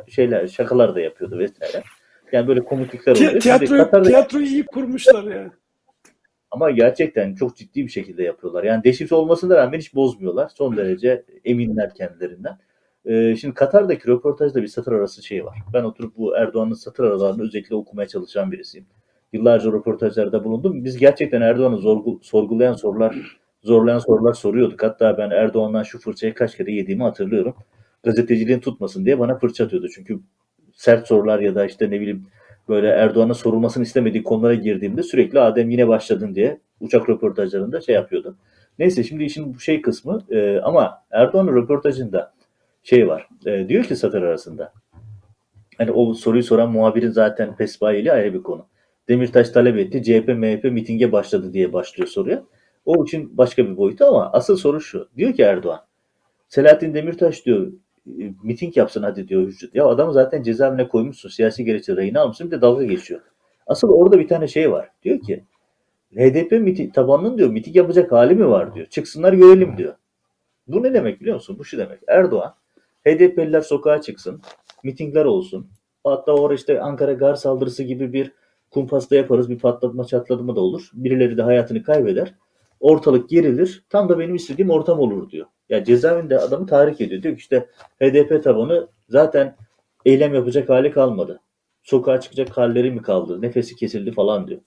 şeyler 0.07 0.47
şakalar 0.47 0.95
da 0.95 0.99
yapıyordu 0.99 1.39
vesaire. 1.39 1.83
Yani 2.33 2.47
böyle 2.47 2.63
komiklikler 2.63 3.15
oluyor. 3.15 3.39
Tiyatro, 3.39 3.77
Katar'da... 3.77 4.07
Tiyatroyu 4.07 4.45
iyi 4.45 4.65
kurmuşlar 4.65 5.23
yani. 5.23 5.51
Ama 6.51 6.71
gerçekten 6.71 7.35
çok 7.35 7.57
ciddi 7.57 7.83
bir 7.83 7.89
şekilde 7.89 8.23
yapıyorlar. 8.23 8.63
Yani 8.63 8.83
deşifre 8.83 9.15
olmasına 9.15 9.55
rağmen 9.57 9.79
hiç 9.79 9.95
bozmuyorlar. 9.95 10.51
Son 10.57 10.77
derece 10.77 11.23
eminler 11.45 11.93
kendilerinden. 11.95 12.57
Ee, 13.05 13.35
şimdi 13.35 13.53
Katar'daki 13.53 14.07
röportajda 14.07 14.61
bir 14.61 14.67
satır 14.67 14.91
arası 14.91 15.23
şey 15.23 15.45
var. 15.45 15.57
Ben 15.73 15.83
oturup 15.83 16.17
bu 16.17 16.37
Erdoğan'ın 16.37 16.73
satır 16.73 17.03
aralarını 17.03 17.43
özellikle 17.43 17.75
okumaya 17.75 18.07
çalışan 18.07 18.51
birisiyim. 18.51 18.85
Yıllarca 19.33 19.71
röportajlarda 19.71 20.43
bulundum. 20.43 20.85
Biz 20.85 20.97
gerçekten 20.97 21.41
Erdoğan'ı 21.41 21.77
zorgu, 21.77 22.19
sorgulayan 22.23 22.73
sorular, 22.73 23.39
zorlayan 23.63 23.99
sorular 23.99 24.33
soruyorduk. 24.33 24.83
Hatta 24.83 25.17
ben 25.17 25.29
Erdoğan'dan 25.29 25.83
şu 25.83 25.99
fırçayı 25.99 26.33
kaç 26.33 26.57
kere 26.57 26.71
yediğimi 26.71 27.03
hatırlıyorum. 27.03 27.55
Gazeteciliğin 28.03 28.59
tutmasın 28.59 29.05
diye 29.05 29.19
bana 29.19 29.37
fırça 29.37 29.65
atıyordu. 29.65 29.87
Çünkü 29.95 30.19
sert 30.73 31.07
sorular 31.07 31.39
ya 31.39 31.55
da 31.55 31.65
işte 31.65 31.85
ne 31.91 32.01
bileyim 32.01 32.25
böyle 32.69 32.87
Erdoğan'a 32.87 33.33
sorulmasını 33.33 33.83
istemediği 33.83 34.23
konulara 34.23 34.53
girdiğimde 34.53 35.03
sürekli 35.03 35.39
Adem 35.39 35.69
yine 35.69 35.87
başladın 35.87 36.35
diye 36.35 36.59
uçak 36.79 37.09
röportajlarında 37.09 37.81
şey 37.81 37.95
yapıyordu. 37.95 38.37
Neyse 38.79 39.03
şimdi 39.03 39.23
işin 39.23 39.53
bu 39.53 39.59
şey 39.59 39.81
kısmı 39.81 40.21
e, 40.29 40.59
ama 40.59 41.03
Erdoğan'ın 41.11 41.55
röportajında 41.55 42.33
şey 42.83 43.07
var. 43.07 43.27
E, 43.45 43.69
diyor 43.69 43.83
ki 43.83 43.95
satır 43.95 44.21
arasında. 44.21 44.73
Hani 45.77 45.91
o 45.91 46.13
soruyu 46.13 46.43
soran 46.43 46.71
muhabirin 46.71 47.09
zaten 47.09 47.55
pesbayeli 47.55 48.11
ayrı 48.11 48.33
bir 48.33 48.43
konu. 48.43 48.65
Demirtaş 49.09 49.49
talep 49.49 49.77
etti. 49.77 50.03
CHP 50.03 50.27
MHP 50.27 50.63
mitinge 50.63 51.11
başladı 51.11 51.53
diye 51.53 51.73
başlıyor 51.73 52.07
soruya. 52.07 52.43
O 52.85 53.03
için 53.03 53.37
başka 53.37 53.67
bir 53.67 53.77
boyutu 53.77 54.05
ama 54.05 54.31
asıl 54.33 54.57
soru 54.57 54.81
şu. 54.81 55.09
Diyor 55.17 55.33
ki 55.33 55.41
Erdoğan. 55.41 55.79
Selahattin 56.47 56.93
Demirtaş 56.93 57.45
diyor 57.45 57.71
miting 58.43 58.77
yapsın 58.77 59.03
hadi 59.03 59.27
diyor 59.27 59.41
hücret. 59.41 59.75
Ya 59.75 59.87
adamı 59.87 60.13
zaten 60.13 60.43
cezaevine 60.43 60.87
koymuşsun. 60.87 61.29
Siyasi 61.29 61.65
gerekçe 61.65 61.95
rayını 61.95 62.19
almışsın 62.19 62.47
bir 62.47 62.57
de 62.57 62.61
dalga 62.61 62.83
geçiyor. 62.83 63.21
Asıl 63.67 63.89
orada 63.89 64.19
bir 64.19 64.27
tane 64.27 64.47
şey 64.47 64.71
var. 64.71 64.89
Diyor 65.03 65.21
ki 65.21 65.43
HDP 66.15 66.51
miting, 66.51 66.93
tabanının 66.93 67.37
diyor 67.37 67.49
miting 67.49 67.75
yapacak 67.75 68.11
hali 68.11 68.35
mi 68.35 68.49
var 68.49 68.75
diyor. 68.75 68.87
Çıksınlar 68.87 69.33
görelim 69.33 69.77
diyor. 69.77 69.93
Bu 70.67 70.83
ne 70.83 70.93
demek 70.93 71.21
biliyor 71.21 71.35
musun? 71.35 71.55
Bu 71.59 71.65
şu 71.65 71.77
demek. 71.77 71.99
Erdoğan 72.07 72.53
HDP'liler 73.07 73.61
sokağa 73.61 74.01
çıksın. 74.01 74.41
Mitingler 74.83 75.25
olsun. 75.25 75.67
Hatta 76.03 76.31
orada 76.31 76.53
işte 76.55 76.81
Ankara 76.81 77.13
gar 77.13 77.35
saldırısı 77.35 77.83
gibi 77.83 78.13
bir 78.13 78.31
kumpasta 78.71 79.15
yaparız. 79.15 79.49
Bir 79.49 79.59
patlatma 79.59 80.05
çatlatma 80.05 80.55
da 80.55 80.61
olur. 80.61 80.89
Birileri 80.93 81.37
de 81.37 81.41
hayatını 81.41 81.83
kaybeder. 81.83 82.35
Ortalık 82.79 83.29
gerilir. 83.29 83.85
Tam 83.89 84.09
da 84.09 84.19
benim 84.19 84.35
istediğim 84.35 84.69
ortam 84.69 84.99
olur 84.99 85.29
diyor. 85.29 85.45
Ya 85.69 85.83
cezaevinde 85.83 86.37
adamı 86.37 86.67
tahrik 86.67 87.01
ediyor. 87.01 87.23
Diyor 87.23 87.35
ki 87.35 87.39
işte 87.39 87.67
HDP 88.01 88.43
tabanı 88.43 88.87
zaten 89.09 89.55
eylem 90.05 90.33
yapacak 90.33 90.69
hali 90.69 90.91
kalmadı. 90.91 91.39
Sokağa 91.83 92.19
çıkacak 92.19 92.57
halleri 92.57 92.91
mi 92.91 93.01
kaldı? 93.01 93.41
Nefesi 93.41 93.75
kesildi 93.75 94.11
falan 94.11 94.47
diyor. 94.47 94.61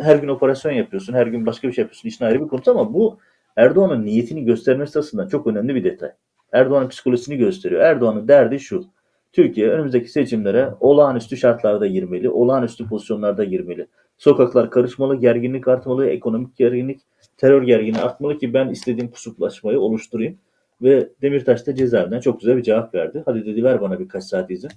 Her 0.00 0.16
gün 0.16 0.28
operasyon 0.28 0.72
yapıyorsun, 0.72 1.12
her 1.14 1.26
gün 1.26 1.46
başka 1.46 1.68
bir 1.68 1.72
şey 1.72 1.82
yapıyorsun. 1.82 2.08
İşin 2.08 2.24
ayrı 2.24 2.44
bir 2.44 2.48
konu 2.48 2.60
ama 2.66 2.94
bu 2.94 3.18
Erdoğan'ın 3.56 4.06
niyetini 4.06 4.44
göstermesi 4.44 4.98
aslında 4.98 5.28
çok 5.28 5.46
önemli 5.46 5.74
bir 5.74 5.84
detay. 5.84 6.10
Erdoğan'ın 6.52 6.88
psikolojisini 6.88 7.36
gösteriyor. 7.36 7.80
Erdoğan'ın 7.80 8.28
derdi 8.28 8.60
şu. 8.60 8.84
Türkiye 9.32 9.68
önümüzdeki 9.68 10.08
seçimlere 10.08 10.70
olağanüstü 10.80 11.36
şartlarda 11.36 11.86
girmeli, 11.86 12.30
olağanüstü 12.30 12.88
pozisyonlarda 12.88 13.44
girmeli. 13.44 13.86
Sokaklar 14.18 14.70
karışmalı, 14.70 15.16
gerginlik 15.16 15.68
artmalı, 15.68 16.06
ekonomik 16.06 16.56
gerginlik, 16.56 17.00
terör 17.40 17.62
gerginliği 17.62 18.02
artmalı 18.02 18.38
ki 18.38 18.54
ben 18.54 18.68
istediğim 18.68 19.10
pusuplaşmayı 19.10 19.80
oluşturayım. 19.80 20.38
Ve 20.82 21.08
Demirtaş 21.22 21.66
da 21.66 21.74
cezaevinden 21.74 22.20
çok 22.20 22.40
güzel 22.40 22.56
bir 22.56 22.62
cevap 22.62 22.94
verdi. 22.94 23.22
Hadi 23.26 23.46
dedi 23.46 23.64
ver 23.64 23.80
bana 23.80 24.00
birkaç 24.00 24.24
saat 24.24 24.50
izin. 24.50 24.70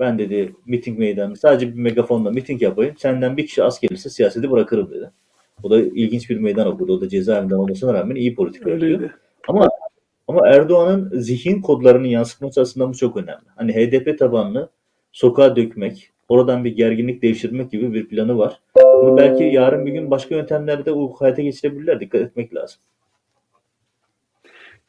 Ben 0.00 0.18
dedi 0.18 0.52
miting 0.66 0.98
meydanı 0.98 1.36
sadece 1.36 1.68
bir 1.68 1.78
megafonla 1.78 2.30
miting 2.30 2.62
yapayım. 2.62 2.94
Senden 2.98 3.36
bir 3.36 3.46
kişi 3.46 3.62
az 3.62 3.80
gelirse 3.80 4.10
siyaseti 4.10 4.50
bırakırım 4.50 4.90
dedi. 4.90 5.10
O 5.62 5.70
da 5.70 5.80
ilginç 5.80 6.30
bir 6.30 6.36
meydan 6.36 6.66
okudu. 6.66 6.92
O 6.92 7.00
da 7.00 7.08
cezaevinden 7.08 7.56
olmasına 7.56 7.94
rağmen 7.94 8.16
iyi 8.16 8.34
politika 8.34 8.70
yapıyor. 8.70 9.10
Ama 9.48 9.68
ama 10.28 10.48
Erdoğan'ın 10.48 11.20
zihin 11.20 11.62
kodlarını 11.62 12.06
yansıtması 12.06 12.60
aslında 12.60 12.88
bu 12.88 12.94
çok 12.94 13.16
önemli. 13.16 13.44
Hani 13.56 13.72
HDP 13.72 14.18
tabanlı 14.18 14.68
sokağa 15.12 15.56
dökmek, 15.56 16.10
oradan 16.28 16.64
bir 16.64 16.76
gerginlik 16.76 17.22
devşirmek 17.22 17.70
gibi 17.70 17.94
bir 17.94 18.08
planı 18.08 18.38
var. 18.38 18.60
Bunu 18.76 19.16
belki 19.16 19.44
yarın 19.44 19.86
bir 19.86 19.92
gün 19.92 20.10
başka 20.10 20.34
yöntemlerde 20.34 20.90
hayata 21.18 21.42
geçirebilirler. 21.42 22.00
Dikkat 22.00 22.20
etmek 22.20 22.54
lazım. 22.54 22.78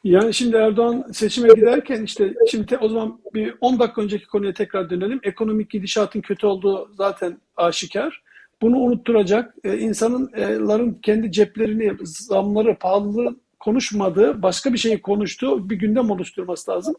Yani 0.04 0.34
şimdi 0.34 0.56
Erdoğan 0.56 1.04
seçime 1.12 1.48
giderken 1.54 2.02
işte 2.02 2.34
şimdi 2.50 2.76
o 2.76 2.88
zaman 2.88 3.20
bir 3.34 3.54
10 3.60 3.78
dakika 3.78 4.02
önceki 4.02 4.26
konuya 4.26 4.54
tekrar 4.54 4.90
dönelim. 4.90 5.20
Ekonomik 5.22 5.70
gidişatın 5.70 6.20
kötü 6.20 6.46
olduğu 6.46 6.90
zaten 6.94 7.40
aşikar. 7.56 8.22
Bunu 8.62 8.76
unutturacak, 8.76 9.54
e, 9.64 9.78
insanların 9.78 10.94
kendi 11.02 11.32
ceplerini, 11.32 11.92
zamları, 12.04 12.78
pahalılığı 12.78 13.36
konuşmadığı, 13.60 14.42
başka 14.42 14.72
bir 14.72 14.78
şeyi 14.78 15.02
konuştuğu 15.02 15.70
bir 15.70 15.76
gündem 15.76 16.10
oluşturması 16.10 16.70
lazım. 16.70 16.94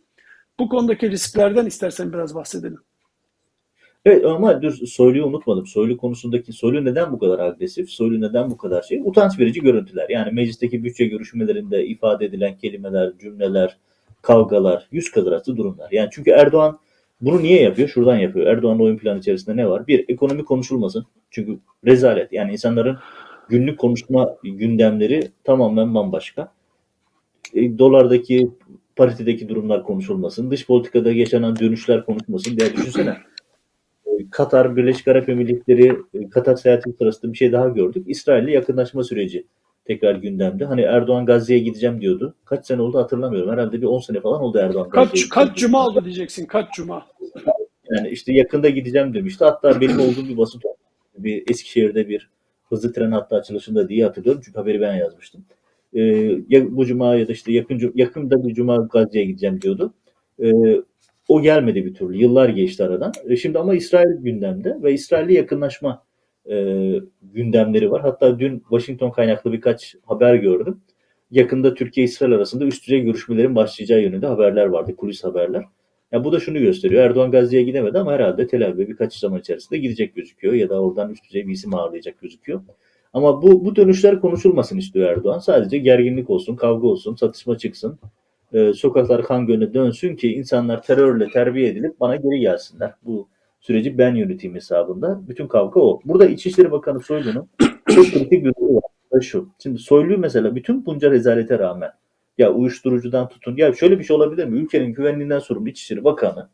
Bu 0.60 0.70
konudaki 0.70 1.12
risklerden 1.12 1.66
istersen 1.66 2.14
biraz 2.14 2.36
bahsedelim. 2.36 2.80
Evet 4.08 4.26
ama 4.26 4.62
dur 4.62 4.72
Soylu'yu 4.72 5.26
unutmadım. 5.26 5.68
Soylu 5.68 5.98
konusundaki 5.98 6.54
Soylu 6.54 6.86
neden 6.86 7.12
bu 7.12 7.20
kadar 7.20 7.40
agresif? 7.40 7.90
Soylu 7.90 8.22
neden 8.22 8.50
bu 8.50 8.58
kadar 8.58 8.82
şey? 8.82 9.02
Utanç 9.06 9.40
verici 9.40 9.62
görüntüler. 9.62 10.10
Yani 10.10 10.32
meclisteki 10.32 10.84
bütçe 10.84 11.06
görüşmelerinde 11.06 11.86
ifade 11.86 12.26
edilen 12.26 12.58
kelimeler, 12.58 13.12
cümleler, 13.20 13.78
kavgalar, 14.22 14.88
yüz 14.92 15.12
kadırası 15.12 15.58
durumlar. 15.58 15.92
Yani 15.92 16.10
çünkü 16.12 16.32
Erdoğan 16.32 16.80
bunu 17.22 17.44
niye 17.44 17.62
yapıyor? 17.62 17.88
Şuradan 17.88 18.18
yapıyor. 18.18 18.48
Erdoğan'ın 18.48 18.80
oyun 18.80 18.98
planı 18.98 19.20
içerisinde 19.20 19.58
ne 19.58 19.70
var? 19.70 19.88
Bir, 19.88 20.06
ekonomi 20.10 20.46
konuşulmasın. 20.46 21.06
Çünkü 21.32 21.60
rezalet. 21.86 22.34
Yani 22.34 22.52
insanların 22.52 22.98
günlük 23.50 23.80
konuşma 23.80 24.36
gündemleri 24.44 25.32
tamamen 25.44 25.96
bambaşka. 25.96 26.52
E, 27.54 27.78
dolardaki, 27.78 28.52
paritedeki 28.96 29.50
durumlar 29.50 29.84
konuşulmasın. 29.84 30.52
Dış 30.52 30.68
politikada 30.68 31.12
yaşanan 31.12 31.60
dönüşler 31.60 32.06
konuşulmasın. 32.06 32.58
diye 32.58 32.74
düşünsene. 32.74 33.18
Katar, 34.32 34.76
Birleşik 34.76 35.08
Arap 35.08 35.30
Emirlikleri, 35.30 35.98
e, 36.14 36.30
Katar 36.30 36.56
seyahati 36.56 36.94
sırasında 36.98 37.34
bir 37.34 37.38
şey 37.38 37.52
daha 37.52 37.68
gördük. 37.68 38.04
İsrail'le 38.08 38.48
yakınlaşma 38.48 39.04
süreci 39.04 39.46
tekrar 39.86 40.16
gündemde. 40.16 40.66
Hani 40.66 40.82
Erdoğan 40.82 41.26
Gazze'ye 41.26 41.60
gideceğim 41.60 42.02
diyordu. 42.02 42.36
Kaç 42.46 42.66
sene 42.66 42.82
oldu 42.82 42.98
hatırlamıyorum. 42.98 43.52
Herhalde 43.52 43.82
bir 43.82 43.86
10 43.86 44.00
sene 44.00 44.22
falan 44.22 44.42
oldu 44.42 44.58
Erdoğan 44.58 44.90
Kaç, 44.90 45.30
kaç 45.30 45.58
cuma 45.58 45.88
oldu 45.88 46.06
diyeceksin, 46.06 46.46
kaç 46.46 46.74
cuma. 46.74 47.08
Yani 47.92 48.10
işte 48.10 48.34
yakında 48.34 48.70
gideceğim 48.70 49.14
demişti. 49.14 49.46
Hatta 49.46 49.82
benim 49.82 50.00
olduğum 50.00 50.30
bir 50.30 50.38
basın 50.38 50.62
bir 51.18 51.44
Eskişehir'de 51.50 52.10
bir 52.10 52.30
hızlı 52.70 52.94
tren 52.94 53.12
hattı 53.12 53.36
açılışında 53.36 53.90
diye 53.90 54.06
hatırlıyorum. 54.06 54.42
Çünkü 54.46 54.60
haberi 54.60 54.82
ben 54.82 54.96
yazmıştım. 54.96 55.46
Ee, 55.94 56.02
ya 56.50 56.76
bu 56.76 56.86
cuma 56.86 57.16
ya 57.16 57.28
da 57.28 57.32
işte 57.32 57.52
yakın 57.52 57.92
yakında 57.96 58.48
bir 58.48 58.54
cuma 58.54 58.78
Gazze'ye 58.78 59.26
gideceğim 59.26 59.62
diyordu. 59.62 59.94
Ee, 60.44 60.52
o 61.28 61.42
gelmedi 61.42 61.86
bir 61.86 61.94
türlü. 61.94 62.18
Yıllar 62.18 62.50
geçti 62.50 62.84
aradan. 62.84 63.12
E 63.30 63.36
şimdi 63.36 63.60
ama 63.60 63.76
İsrail 63.76 64.18
gündemde 64.20 64.78
ve 64.84 64.94
İsrail'le 64.94 65.30
yakınlaşma 65.30 66.04
e, 66.50 66.56
gündemleri 67.22 67.92
var. 67.92 68.02
Hatta 68.02 68.40
dün 68.40 68.60
Washington 68.60 69.12
kaynaklı 69.12 69.54
birkaç 69.54 69.96
haber 70.06 70.36
gördüm. 70.36 70.82
Yakında 71.32 71.74
Türkiye-İsrail 71.74 72.34
arasında 72.34 72.66
üst 72.66 72.88
düzey 72.88 73.02
görüşmelerin 73.02 73.56
başlayacağı 73.56 74.02
yönünde 74.02 74.28
haberler 74.28 74.66
vardı. 74.66 74.96
Kulis 74.96 75.24
haberler. 75.24 75.64
Ya 76.12 76.24
bu 76.24 76.32
da 76.32 76.40
şunu 76.40 76.60
gösteriyor. 76.60 77.04
Erdoğan 77.04 77.32
Gazze'ye 77.32 77.64
gidemedi 77.64 78.00
ama 78.00 78.12
herhalde 78.12 78.48
Tel 78.48 78.68
Aviv'e 78.68 78.88
birkaç 78.88 79.16
zaman 79.16 79.40
içerisinde 79.40 79.80
gidecek 79.80 80.16
gözüküyor 80.16 80.54
ya 80.54 80.70
da 80.70 80.82
oradan 80.82 81.12
üst 81.12 81.26
düzey 81.26 81.48
bir 81.48 81.54
isim 81.54 81.76
ağırlayacak 81.76 82.22
gözüküyor. 82.22 82.62
Ama 83.14 83.42
bu, 83.42 83.66
bu 83.66 83.76
dönüşler 83.76 84.22
konuşulmasın 84.22 84.78
istiyor 84.78 85.10
Erdoğan. 85.10 85.40
Sadece 85.40 85.78
gerginlik 85.78 86.30
olsun, 86.30 86.56
kavga 86.56 86.88
olsun, 86.88 87.16
satışma 87.16 87.58
çıksın. 87.58 88.00
Ee, 88.54 88.74
sokaklar 88.74 89.24
kan 89.24 89.48
gölüne 89.48 89.74
dönsün 89.74 90.16
ki 90.16 90.34
insanlar 90.34 90.82
terörle 90.82 91.30
terbiye 91.30 91.70
edilip 91.70 92.00
bana 92.00 92.16
geri 92.16 92.40
gelsinler. 92.40 92.94
Bu 93.06 93.28
süreci 93.60 93.98
ben 93.98 94.16
yöneteyim 94.16 94.56
hesabında. 94.56 95.22
Bütün 95.28 95.48
kavga 95.48 95.80
o. 95.80 96.00
Burada 96.06 96.26
İçişleri 96.26 96.72
Bakanı 96.72 97.00
Soylu'nun 97.00 97.50
çok 97.96 98.06
kritik 98.06 98.46
bir 98.46 98.56
durumu 98.56 98.82
var. 99.12 99.22
Şu. 99.22 99.50
Şimdi 99.64 99.80
Soylu 99.80 100.18
mesela 100.18 100.56
bütün 100.56 100.86
bunca 100.86 101.12
rezalete 101.12 101.60
rağmen 101.60 101.92
ya 102.38 102.54
uyuşturucudan 102.54 103.30
tutun. 103.30 103.58
Ya 103.58 103.74
şöyle 103.74 104.00
bir 104.00 104.04
şey 104.04 104.16
olabilir 104.16 104.46
mi? 104.46 104.60
Ülkenin 104.60 104.94
güvenliğinden 104.94 105.40
sorumlu 105.40 105.70
İçişleri 105.70 106.04
Bakanı 106.04 106.50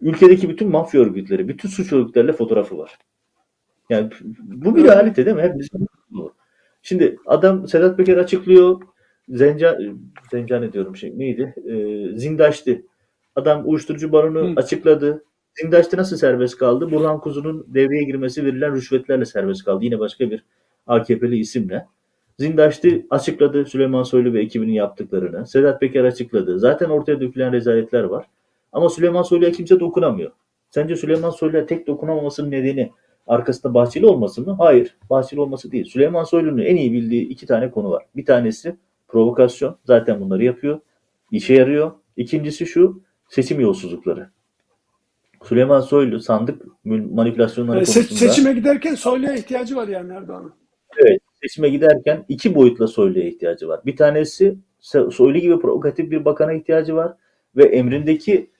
ülkedeki 0.00 0.48
bütün 0.48 0.68
mafya 0.68 1.00
örgütleri, 1.00 1.48
bütün 1.48 1.68
suç 1.68 1.92
örgütleriyle 1.92 2.32
fotoğrafı 2.32 2.78
var. 2.78 2.98
Yani 3.90 4.10
bu 4.38 4.76
bir 4.76 4.84
realite 4.84 5.26
değil 5.26 5.36
mi? 5.36 5.42
Hep 5.42 5.58
bizim. 5.58 5.86
Şimdi 6.82 7.16
adam 7.26 7.68
Sedat 7.68 7.96
Peker 7.96 8.16
açıklıyor. 8.16 8.80
Zenca, 9.30 9.78
Zencane 10.30 10.72
diyorum 10.72 10.96
şey 10.96 11.18
neydi? 11.18 11.54
Ee, 11.68 12.18
Zindaşti. 12.18 12.86
Adam 13.36 13.62
uyuşturucu 13.64 14.12
baronu 14.12 14.50
Hı. 14.50 14.52
açıkladı. 14.56 15.24
Zindaşti 15.60 15.96
nasıl 15.96 16.16
serbest 16.16 16.58
kaldı? 16.58 16.90
Burhan 16.90 17.20
Kuzu'nun 17.20 17.66
devreye 17.68 18.02
girmesi 18.04 18.44
verilen 18.44 18.74
rüşvetlerle 18.74 19.24
serbest 19.24 19.64
kaldı. 19.64 19.84
Yine 19.84 19.98
başka 19.98 20.30
bir 20.30 20.44
AKP'li 20.86 21.38
isimle. 21.38 21.86
Zindaşti 22.38 23.06
açıkladı 23.10 23.64
Süleyman 23.64 24.02
Soylu 24.02 24.32
ve 24.32 24.40
ekibinin 24.40 24.72
yaptıklarını. 24.72 25.46
Sedat 25.46 25.80
Peker 25.80 26.04
açıkladı. 26.04 26.58
Zaten 26.58 26.88
ortaya 26.88 27.20
dökülen 27.20 27.52
rezaletler 27.52 28.04
var. 28.04 28.26
Ama 28.72 28.88
Süleyman 28.88 29.22
Soylu'ya 29.22 29.52
kimse 29.52 29.80
dokunamıyor. 29.80 30.30
Sence 30.70 30.96
Süleyman 30.96 31.30
Soylu'ya 31.30 31.66
tek 31.66 31.86
dokunamamasının 31.86 32.50
nedeni 32.50 32.90
arkasında 33.26 33.74
Bahçeli 33.74 34.06
olması 34.06 34.42
mı? 34.42 34.56
Hayır. 34.58 34.96
Bahçeli 35.10 35.40
olması 35.40 35.72
değil. 35.72 35.84
Süleyman 35.84 36.24
Soylu'nun 36.24 36.58
en 36.58 36.76
iyi 36.76 36.92
bildiği 36.92 37.28
iki 37.28 37.46
tane 37.46 37.70
konu 37.70 37.90
var. 37.90 38.04
Bir 38.16 38.24
tanesi 38.24 38.76
provokasyon. 39.10 39.76
Zaten 39.84 40.20
bunları 40.20 40.44
yapıyor. 40.44 40.80
İşe 41.30 41.54
yarıyor. 41.54 41.92
İkincisi 42.16 42.66
şu 42.66 43.02
seçim 43.28 43.60
yolsuzlukları. 43.60 44.30
Süleyman 45.44 45.80
Soylu 45.80 46.20
sandık 46.20 46.62
manipülasyonları 46.84 47.76
Yani 47.76 47.86
se- 47.86 47.94
konusunda 47.94 48.18
seçime 48.18 48.52
giderken 48.52 48.94
Soylu'ya 48.94 49.34
ihtiyacı 49.34 49.76
var 49.76 49.88
yani 49.88 50.12
Erdoğan'ın. 50.12 50.52
Evet, 50.96 51.20
seçime 51.42 51.68
giderken 51.68 52.24
iki 52.28 52.54
boyutla 52.54 52.86
Soylu'ya 52.86 53.24
ihtiyacı 53.24 53.68
var. 53.68 53.80
Bir 53.86 53.96
tanesi 53.96 54.56
So- 54.80 55.10
Soylu 55.10 55.38
gibi 55.38 55.60
provokatif 55.60 56.10
bir 56.10 56.24
bakana 56.24 56.52
ihtiyacı 56.52 56.94
var 56.96 57.12
ve 57.56 57.64
emrindeki 57.64 58.50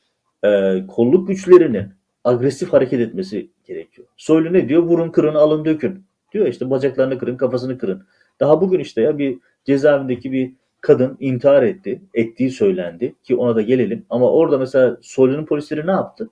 e, 0.44 0.82
kolluk 0.88 1.28
güçlerinin 1.28 1.88
agresif 2.24 2.72
hareket 2.72 3.00
etmesi 3.00 3.50
gerekiyor. 3.64 4.08
Soylu 4.16 4.52
ne 4.52 4.68
diyor? 4.68 4.82
Vurun, 4.82 5.10
kırın, 5.10 5.34
alın, 5.34 5.64
dökün. 5.64 6.04
Diyor 6.32 6.46
işte 6.46 6.70
bacaklarını 6.70 7.18
kırın, 7.18 7.36
kafasını 7.36 7.78
kırın. 7.78 8.02
Daha 8.40 8.60
bugün 8.60 8.78
işte 8.80 9.02
ya 9.02 9.18
bir 9.18 9.38
cezaevindeki 9.64 10.32
bir 10.32 10.52
kadın 10.80 11.16
intihar 11.20 11.62
etti. 11.62 12.00
Ettiği 12.14 12.50
söylendi 12.50 13.14
ki 13.22 13.36
ona 13.36 13.56
da 13.56 13.62
gelelim. 13.62 14.06
Ama 14.10 14.32
orada 14.32 14.58
mesela 14.58 14.96
Soylu'nun 15.00 15.44
polisleri 15.44 15.86
ne 15.86 15.90
yaptı? 15.90 16.30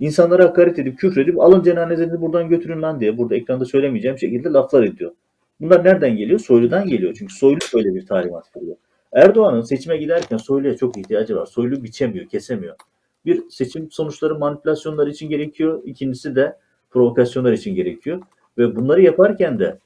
İnsanlara 0.00 0.44
hakaret 0.44 0.78
edip 0.78 0.98
küfredip 0.98 1.40
alın 1.40 1.62
cenazenizi 1.62 2.20
buradan 2.20 2.48
götürün 2.48 2.82
lan 2.82 3.00
diye 3.00 3.18
burada 3.18 3.36
ekranda 3.36 3.64
söylemeyeceğim 3.64 4.18
şekilde 4.18 4.48
laflar 4.48 4.82
ediyor. 4.82 5.12
Bunlar 5.60 5.84
nereden 5.84 6.16
geliyor? 6.16 6.38
Soylu'dan 6.38 6.88
geliyor. 6.88 7.14
Çünkü 7.18 7.34
Soylu 7.34 7.58
böyle 7.74 7.94
bir 7.94 8.06
talimat 8.06 8.56
veriyor. 8.56 8.76
Erdoğan'ın 9.12 9.60
seçime 9.60 9.96
giderken 9.96 10.36
Soylu'ya 10.36 10.76
çok 10.76 10.98
ihtiyacı 10.98 11.36
var. 11.36 11.46
Soylu 11.46 11.82
biçemiyor, 11.82 12.28
kesemiyor. 12.28 12.76
Bir 13.26 13.42
seçim 13.50 13.90
sonuçları 13.90 14.38
manipülasyonlar 14.38 15.06
için 15.06 15.28
gerekiyor. 15.28 15.82
İkincisi 15.84 16.36
de 16.36 16.56
provokasyonlar 16.90 17.52
için 17.52 17.74
gerekiyor. 17.74 18.22
Ve 18.58 18.76
bunları 18.76 19.02
yaparken 19.02 19.58
de 19.58 19.78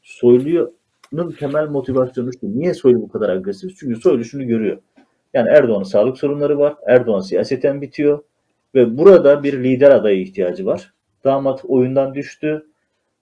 Soylu'nun 1.11 1.33
temel 1.33 1.69
motivasyonu 1.69 2.31
şu. 2.33 2.59
Niye 2.59 2.75
Soylu 2.75 3.03
bu 3.03 3.09
kadar 3.09 3.29
agresif? 3.29 3.77
Çünkü 3.79 4.01
Soylu 4.01 4.25
şunu 4.25 4.47
görüyor. 4.47 4.79
Yani 5.35 5.49
Erdoğan'ın 5.49 5.85
sağlık 5.85 6.19
sorunları 6.19 6.59
var. 6.59 6.77
Erdoğan 6.87 7.21
siyaseten 7.21 7.83
bitiyor. 7.83 8.23
Ve 8.75 8.99
burada 8.99 9.43
bir 9.43 9.65
lider 9.65 9.91
adayı 9.91 10.21
ihtiyacı 10.21 10.67
var. 10.67 10.95
Damat 11.25 11.65
oyundan 11.65 12.15
düştü. 12.15 12.67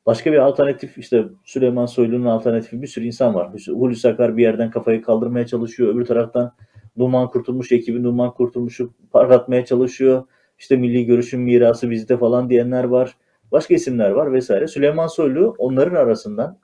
Başka 0.06 0.32
bir 0.32 0.38
alternatif 0.38 0.98
işte 0.98 1.24
Süleyman 1.44 1.86
Soylu'nun 1.86 2.26
alternatifi 2.26 2.82
bir 2.82 2.86
sürü 2.86 3.04
insan 3.04 3.34
var. 3.34 3.50
Hulusi 3.68 4.08
Akar 4.08 4.36
bir 4.36 4.42
yerden 4.42 4.70
kafayı 4.70 5.02
kaldırmaya 5.02 5.46
çalışıyor. 5.46 5.94
Öbür 5.94 6.04
taraftan 6.04 6.52
Numan 6.96 7.30
Kurtulmuş 7.30 7.72
ekibi 7.72 8.02
Numan 8.02 8.34
Kurtulmuş'u 8.34 8.90
parlatmaya 9.12 9.64
çalışıyor. 9.64 10.24
İşte 10.58 10.76
milli 10.76 11.06
görüşün 11.06 11.40
mirası 11.40 11.90
bizde 11.90 12.16
falan 12.16 12.50
diyenler 12.50 12.84
var. 12.84 13.16
Başka 13.52 13.74
isimler 13.74 14.10
var 14.10 14.32
vesaire. 14.32 14.68
Süleyman 14.68 15.06
Soylu 15.06 15.54
onların 15.58 15.94
arasından 15.94 16.58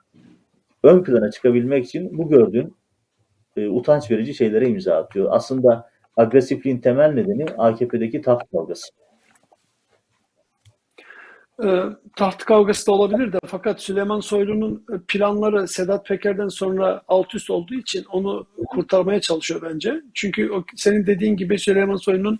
ön 0.83 1.03
plana 1.03 1.31
çıkabilmek 1.31 1.85
için 1.85 2.17
bu 2.17 2.29
gördüğün 2.29 2.75
e, 3.57 3.67
utanç 3.67 4.11
verici 4.11 4.33
şeylere 4.33 4.67
imza 4.67 4.95
atıyor. 4.95 5.27
Aslında 5.31 5.89
agresifliğin 6.17 6.77
temel 6.77 7.09
nedeni 7.13 7.45
AKP'deki 7.57 8.21
taht 8.21 8.51
kavgası. 8.51 8.87
E, 11.63 11.67
taht 12.15 12.45
kavgası 12.45 12.87
da 12.87 12.91
olabilir 12.91 13.33
de 13.33 13.39
fakat 13.45 13.81
Süleyman 13.81 14.19
Soylu'nun 14.19 14.85
planları 15.07 15.67
Sedat 15.67 16.05
Peker'den 16.05 16.47
sonra 16.47 17.01
alt 17.07 17.35
üst 17.35 17.49
olduğu 17.49 17.73
için 17.73 18.05
onu 18.11 18.45
kurtarmaya 18.67 19.21
çalışıyor 19.21 19.61
bence. 19.61 20.01
Çünkü 20.13 20.51
o, 20.51 20.63
senin 20.75 21.05
dediğin 21.05 21.37
gibi 21.37 21.59
Süleyman 21.59 21.95
Soylu'nun 21.95 22.39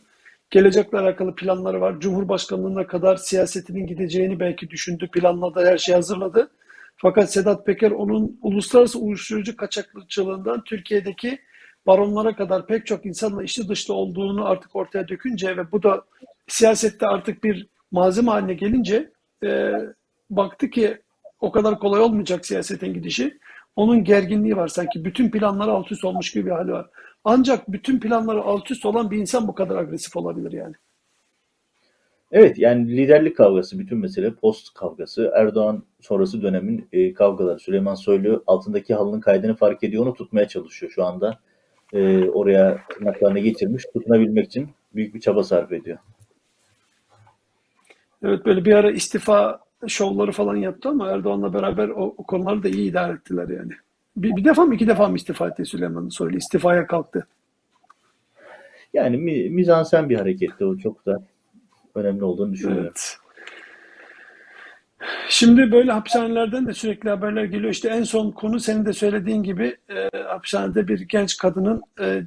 gelecekle 0.49 0.99
alakalı 0.99 1.35
planları 1.35 1.81
var. 1.81 1.99
Cumhurbaşkanlığına 1.99 2.87
kadar 2.87 3.15
siyasetinin 3.15 3.87
gideceğini 3.87 4.39
belki 4.39 4.69
düşündü, 4.69 5.09
planladı, 5.13 5.65
her 5.65 5.77
şeyi 5.77 5.95
hazırladı. 5.95 6.49
Fakat 6.95 7.33
Sedat 7.33 7.65
Peker 7.65 7.91
onun 7.91 8.39
uluslararası 8.41 8.99
uyuşturucu 8.99 9.57
kaçakçılığından 9.57 10.63
Türkiye'deki 10.63 11.39
baronlara 11.87 12.35
kadar 12.35 12.67
pek 12.67 12.85
çok 12.85 13.05
insanla 13.05 13.43
içli 13.43 13.69
dışlı 13.69 13.93
olduğunu 13.93 14.45
artık 14.45 14.75
ortaya 14.75 15.07
dökünce 15.07 15.57
ve 15.57 15.71
bu 15.71 15.83
da 15.83 16.03
siyasette 16.47 17.07
artık 17.07 17.43
bir 17.43 17.67
malzeme 17.91 18.31
haline 18.31 18.53
gelince 18.53 19.11
e, 19.43 19.71
baktı 20.29 20.69
ki 20.69 21.01
o 21.39 21.51
kadar 21.51 21.79
kolay 21.79 22.01
olmayacak 22.01 22.45
siyasetin 22.45 22.93
gidişi. 22.93 23.39
Onun 23.75 24.03
gerginliği 24.03 24.57
var 24.57 24.67
sanki. 24.67 25.05
Bütün 25.05 25.31
planları 25.31 25.71
alt 25.71 25.91
üst 25.91 26.05
olmuş 26.05 26.31
gibi 26.31 26.45
bir 26.45 26.51
hali 26.51 26.71
var. 26.71 26.89
Ancak 27.23 27.71
bütün 27.71 27.99
planları 27.99 28.41
alt 28.41 28.71
üst 28.71 28.85
olan 28.85 29.11
bir 29.11 29.17
insan 29.17 29.47
bu 29.47 29.55
kadar 29.55 29.75
agresif 29.75 30.15
olabilir 30.15 30.51
yani. 30.51 30.75
Evet 32.33 32.59
yani 32.59 32.97
liderlik 32.97 33.37
kavgası 33.37 33.79
bütün 33.79 33.97
mesele 33.97 34.33
post 34.33 34.73
kavgası. 34.73 35.31
Erdoğan 35.35 35.83
sonrası 36.01 36.41
dönemin 36.41 36.87
e, 36.93 37.13
kavgaları. 37.13 37.59
Süleyman 37.59 37.95
Soylu 37.95 38.43
altındaki 38.47 38.93
halının 38.93 39.19
kaydını 39.19 39.55
fark 39.55 39.83
ediyor 39.83 40.05
onu 40.05 40.13
tutmaya 40.13 40.47
çalışıyor 40.47 40.91
şu 40.91 41.05
anda. 41.05 41.39
E, 41.93 42.29
oraya 42.29 42.79
tırnaklarını 42.89 43.39
geçirmiş 43.39 43.83
tutunabilmek 43.93 44.45
için 44.45 44.69
büyük 44.95 45.15
bir 45.15 45.19
çaba 45.19 45.43
sarf 45.43 45.71
ediyor. 45.71 45.97
Evet 48.23 48.45
böyle 48.45 48.65
bir 48.65 48.73
ara 48.73 48.91
istifa 48.91 49.59
şovları 49.87 50.31
falan 50.31 50.55
yaptı 50.55 50.89
ama 50.89 51.07
Erdoğan'la 51.07 51.53
beraber 51.53 51.89
o, 51.89 52.15
o 52.17 52.23
konuları 52.23 52.63
da 52.63 52.69
iyi 52.69 52.89
idare 52.89 53.13
ettiler 53.13 53.49
yani. 53.49 53.71
Bir, 54.17 54.35
bir 54.35 54.45
defa 54.45 54.65
mı 54.65 54.75
iki 54.75 54.87
defa 54.87 55.07
mı 55.07 55.15
istifa 55.15 55.47
etti 55.47 55.65
Süleyman 55.65 56.09
Soylu? 56.09 56.37
İstifaya 56.37 56.87
kalktı. 56.87 57.27
Yani 58.93 59.17
mi, 59.17 59.49
mizansen 59.49 60.09
bir 60.09 60.15
hareketti 60.15 60.65
o 60.65 60.77
çok 60.77 61.05
da 61.05 61.23
önemli 61.95 62.23
olduğunu 62.23 62.53
düşünüyorum. 62.53 62.83
Evet. 62.85 63.17
Şimdi 65.29 65.71
böyle 65.71 65.91
hapishanelerden 65.91 66.67
de 66.67 66.73
sürekli 66.73 67.09
haberler 67.09 67.43
geliyor. 67.43 67.71
İşte 67.71 67.89
en 67.89 68.03
son 68.03 68.31
konu 68.31 68.59
senin 68.59 68.85
de 68.85 68.93
söylediğin 68.93 69.43
gibi 69.43 69.77
e, 69.89 70.17
hapishanede 70.17 70.87
bir 70.87 70.99
genç 70.99 71.37
kadının 71.37 71.81
e, 72.01 72.23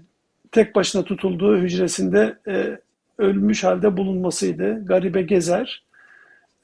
tek 0.52 0.74
başına 0.74 1.04
tutulduğu 1.04 1.56
hücresinde 1.56 2.38
e, 2.48 2.78
ölmüş 3.18 3.64
halde 3.64 3.96
bulunmasıydı. 3.96 4.84
Garibe 4.84 5.22
Gezer. 5.22 5.84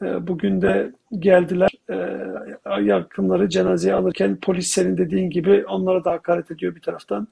E, 0.02 0.26
bugün 0.26 0.62
de 0.62 0.92
geldiler 1.18 1.70
e, 1.90 2.82
yakınları 2.82 3.48
cenazeye 3.48 3.94
alırken 3.94 4.36
polis 4.36 4.66
senin 4.66 4.98
dediğin 4.98 5.30
gibi 5.30 5.64
onlara 5.66 6.04
da 6.04 6.10
hakaret 6.10 6.50
ediyor 6.50 6.74
bir 6.74 6.80
taraftan. 6.80 7.28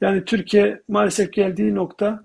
Yani 0.00 0.24
Türkiye 0.24 0.80
maalesef 0.88 1.32
geldiği 1.32 1.74
nokta 1.74 2.24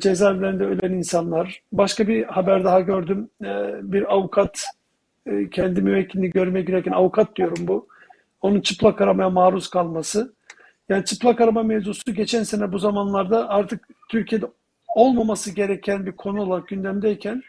cezaevlerinde 0.00 0.64
ölen 0.64 0.92
insanlar. 0.92 1.62
Başka 1.72 2.08
bir 2.08 2.24
haber 2.24 2.64
daha 2.64 2.80
gördüm. 2.80 3.30
E, 3.44 3.48
bir 3.82 4.14
avukat 4.14 4.64
e, 5.26 5.50
kendi 5.50 5.82
müvekkilini 5.82 6.30
görmeye 6.30 6.62
girerken 6.62 6.92
avukat 6.92 7.36
diyorum 7.36 7.68
bu. 7.68 7.88
Onun 8.40 8.60
çıplak 8.60 9.00
aramaya 9.00 9.30
maruz 9.30 9.70
kalması. 9.70 10.34
Yani 10.88 11.04
çıplak 11.04 11.40
arama 11.40 11.62
mevzusu 11.62 12.14
geçen 12.14 12.42
sene 12.42 12.72
bu 12.72 12.78
zamanlarda 12.78 13.48
artık 13.48 13.88
Türkiye'de 14.10 14.46
olmaması 14.94 15.54
gereken 15.54 16.06
bir 16.06 16.12
konu 16.12 16.42
olarak 16.42 16.68
gündemdeyken 16.68 17.42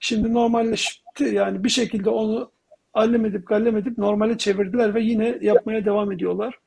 şimdi 0.00 0.34
normalleşti. 0.34 1.24
Yani 1.24 1.64
bir 1.64 1.68
şekilde 1.68 2.10
onu 2.10 2.50
allem 2.94 3.26
edip 3.26 3.46
gallem 3.46 3.76
edip 3.76 3.98
normale 3.98 4.38
çevirdiler 4.38 4.94
ve 4.94 5.02
yine 5.02 5.38
yapmaya 5.40 5.84
devam 5.84 6.12
ediyorlar. 6.12 6.58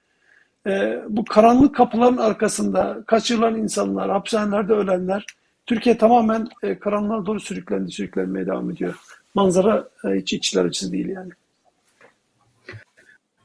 Ee, 0.68 1.02
bu 1.10 1.26
karanlık 1.26 1.76
kapıların 1.76 2.18
arkasında 2.18 3.04
kaçırılan 3.08 3.56
insanlar, 3.56 4.10
hapishanelerde 4.10 4.74
ölenler, 4.74 5.26
Türkiye 5.66 5.98
tamamen 5.98 6.48
e, 6.64 6.80
karanlığa 6.80 7.26
doğru 7.26 7.40
sürüklendi, 7.40 7.92
sürüklenmeye 7.92 8.46
devam 8.46 8.72
ediyor. 8.72 8.96
Manzara 9.36 9.90
e, 10.06 10.10
hiç 10.10 10.34
içler 10.34 10.66
acısı 10.66 10.92
değil 10.92 11.10
yani. 11.10 11.32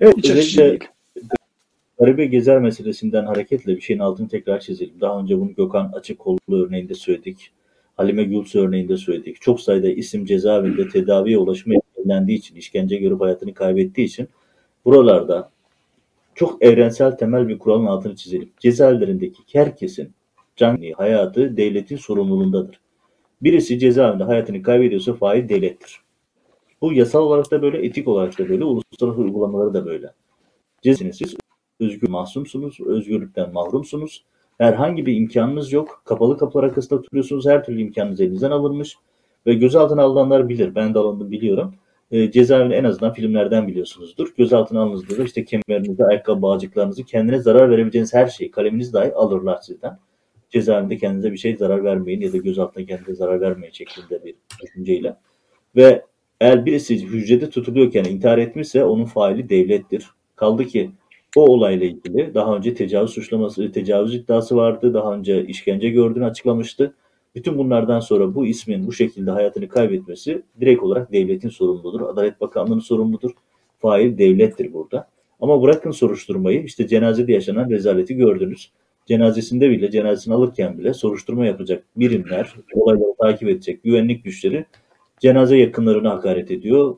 Evet, 0.01 0.17
Hiç 0.17 0.31
açıcı 0.31 0.59
değil. 0.59 0.85
Garibe 2.01 2.27
Gezer 2.27 2.59
meselesinden 2.59 3.27
hareketle 3.27 3.77
bir 3.77 3.81
şeyin 3.81 4.01
altını 4.01 4.29
tekrar 4.29 4.61
çizelim. 4.61 4.95
Daha 5.01 5.21
önce 5.21 5.39
bunu 5.39 5.55
Gökhan 5.55 5.93
Açıkkollu 5.93 6.67
örneğinde 6.67 6.95
söyledik. 6.95 7.51
Halime 7.97 8.25
Gülse 8.25 8.59
örneğinde 8.59 8.97
söyledik. 8.97 9.41
Çok 9.41 9.61
sayıda 9.61 9.89
isim 9.89 10.25
cezaevinde 10.25 10.89
tedaviye 10.89 11.39
ulaşma 11.39 11.75
engellendiği 11.75 12.39
için, 12.39 12.57
işkence 12.57 12.97
görüp 12.97 13.21
hayatını 13.21 13.55
kaybettiği 13.55 14.07
için 14.07 14.29
buralarda 14.85 15.51
çok 16.35 16.63
evrensel 16.63 17.17
temel 17.17 17.49
bir 17.49 17.59
kuralın 17.59 17.87
altını 17.87 18.17
çizelim. 18.17 18.53
Cezaevlerindeki 18.61 19.43
herkesin 19.53 20.13
canlı 20.57 20.93
hayatı 20.97 21.57
devletin 21.57 21.97
sorumluluğundadır. 21.97 22.81
Birisi 23.43 23.79
cezaevinde 23.79 24.25
hayatını 24.25 24.63
kaybediyorsa 24.63 25.15
fail 25.15 25.49
devlettir. 25.49 26.01
Bu 26.81 26.93
yasal 26.93 27.23
olarak 27.23 27.51
da 27.51 27.63
böyle, 27.63 27.87
etik 27.87 28.09
olarak 28.09 28.39
da 28.39 28.49
böyle, 28.49 28.65
uluslararası 28.65 29.21
uygulamaları 29.21 29.75
da 29.75 29.87
böyle. 29.87 30.15
Cezaevinde 30.83 31.13
siz 31.13 31.37
özgür 31.81 32.09
mahsumsunuz, 32.09 32.81
özgürlükten 32.81 33.53
mahrumsunuz. 33.53 34.25
Herhangi 34.59 35.07
bir 35.07 35.17
imkanınız 35.17 35.73
yok. 35.73 36.03
Kapalı 36.05 36.39
kapılar 36.39 36.65
arkasında 36.65 36.99
oturuyorsunuz. 37.01 37.47
Her 37.47 37.65
türlü 37.65 37.81
imkanınız 37.81 38.21
elinizden 38.21 38.51
alınmış. 38.51 38.97
Ve 39.47 39.55
gözaltına 39.55 40.03
alınanlar 40.03 40.49
bilir. 40.49 40.75
Ben 40.75 40.95
de 40.95 40.99
alındım 40.99 41.31
biliyorum. 41.31 41.75
E, 42.11 42.31
cezaevini 42.31 42.75
en 42.75 42.85
azından 42.85 43.13
filmlerden 43.13 43.69
biliyorsunuzdur. 43.69 44.35
Gözaltına 44.37 44.81
alındığınızda 44.81 45.19
da 45.19 45.25
işte 45.25 45.45
kemerinizi, 45.45 46.05
ayakkabı 46.05 46.43
bağcıklarınızı, 46.43 47.05
kendine 47.05 47.39
zarar 47.39 47.71
verebileceğiniz 47.71 48.15
her 48.15 48.27
şeyi, 48.27 48.51
kaleminiz 48.51 48.93
dahi 48.93 49.15
alırlar 49.15 49.59
sizden. 49.63 49.99
Cezaevinde 50.51 50.97
kendinize 50.97 51.33
bir 51.33 51.39
şey 51.39 51.57
zarar 51.57 51.85
vermeyin 51.85 52.21
ya 52.21 52.33
da 52.33 52.37
gözaltına 52.37 52.87
kendinize 52.87 53.15
zarar 53.15 53.41
vermeyin 53.41 53.73
şeklinde 53.73 54.25
bir 54.25 54.35
düşünceyle. 54.63 55.17
Ve 55.77 56.05
eğer 56.41 56.67
birisi 56.67 57.07
hücrede 57.07 57.51
tutuluyorken 57.51 58.05
intihar 58.05 58.39
etmişse 58.39 58.85
onun 58.85 59.05
faili 59.05 59.49
devlettir. 59.49 60.07
Kaldı 60.37 60.65
ki 60.65 60.91
o 61.37 61.45
olayla 61.45 61.87
ilgili 61.87 62.35
daha 62.35 62.57
önce 62.57 62.75
tecavüz 62.75 63.11
suçlaması, 63.11 63.73
tecavüz 63.73 64.15
iddiası 64.15 64.57
vardı. 64.57 64.95
Daha 64.95 65.15
önce 65.15 65.47
işkence 65.47 65.91
gördüğünü 65.91 66.25
açıklamıştı. 66.25 66.95
Bütün 67.35 67.59
bunlardan 67.59 68.01
sonra 68.01 68.35
bu 68.35 68.47
ismin 68.47 68.87
bu 68.87 68.93
şekilde 68.93 69.31
hayatını 69.31 69.69
kaybetmesi 69.69 70.43
direkt 70.61 70.83
olarak 70.83 71.13
devletin 71.13 71.49
sorumludur. 71.49 72.01
Adalet 72.01 72.41
Bakanlığı'nın 72.41 72.81
sorumludur. 72.81 73.31
Fail 73.79 74.19
devlettir 74.19 74.73
burada. 74.73 75.09
Ama 75.41 75.63
bırakın 75.63 75.91
soruşturmayı 75.91 76.65
işte 76.65 76.87
cenazede 76.87 77.33
yaşanan 77.33 77.71
rezaleti 77.71 78.17
gördünüz. 78.17 78.71
Cenazesinde 79.07 79.71
bile, 79.71 79.91
cenazesini 79.91 80.35
alırken 80.35 80.79
bile 80.79 80.95
soruşturma 80.95 81.47
yapacak 81.47 81.85
birimler, 81.97 82.55
olayları 82.75 83.15
takip 83.21 83.49
edecek 83.49 83.83
güvenlik 83.83 84.25
güçleri 84.25 84.67
cenaze 85.21 85.57
yakınlarına 85.57 86.11
hakaret 86.11 86.51
ediyor, 86.51 86.97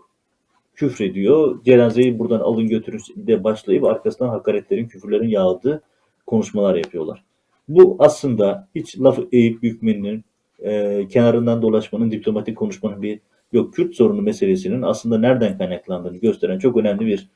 küfrediyor. 0.74 1.64
Cenazeyi 1.64 2.18
buradan 2.18 2.41
alın 2.41 2.68
götürün 2.68 3.01
de 3.16 3.45
başlayıp 3.45 3.85
arkasından 3.85 4.28
hakaretlerin, 4.30 4.89
küfürlerin 4.89 5.28
yağdığı 5.28 5.83
konuşmalar 6.26 6.74
yapıyorlar. 6.74 7.24
Bu 7.69 7.97
aslında 7.99 8.69
hiç 8.75 9.01
laf 9.01 9.19
eğip 9.33 9.63
bükmenin, 9.63 10.25
e, 10.59 11.07
kenarından 11.09 11.63
dolaşmanın, 11.63 12.11
diplomatik 12.11 12.57
konuşmanın 12.57 13.03
bir 13.03 13.21
yok 13.53 13.75
Kürt 13.75 13.95
sorunu 13.95 14.23
meselesinin 14.23 14.83
aslında 14.83 15.19
nereden 15.19 15.59
kaynaklandığını 15.59 16.17
gösteren 16.17 16.59
çok 16.59 16.77
önemli 16.77 17.07
bir 17.07 17.29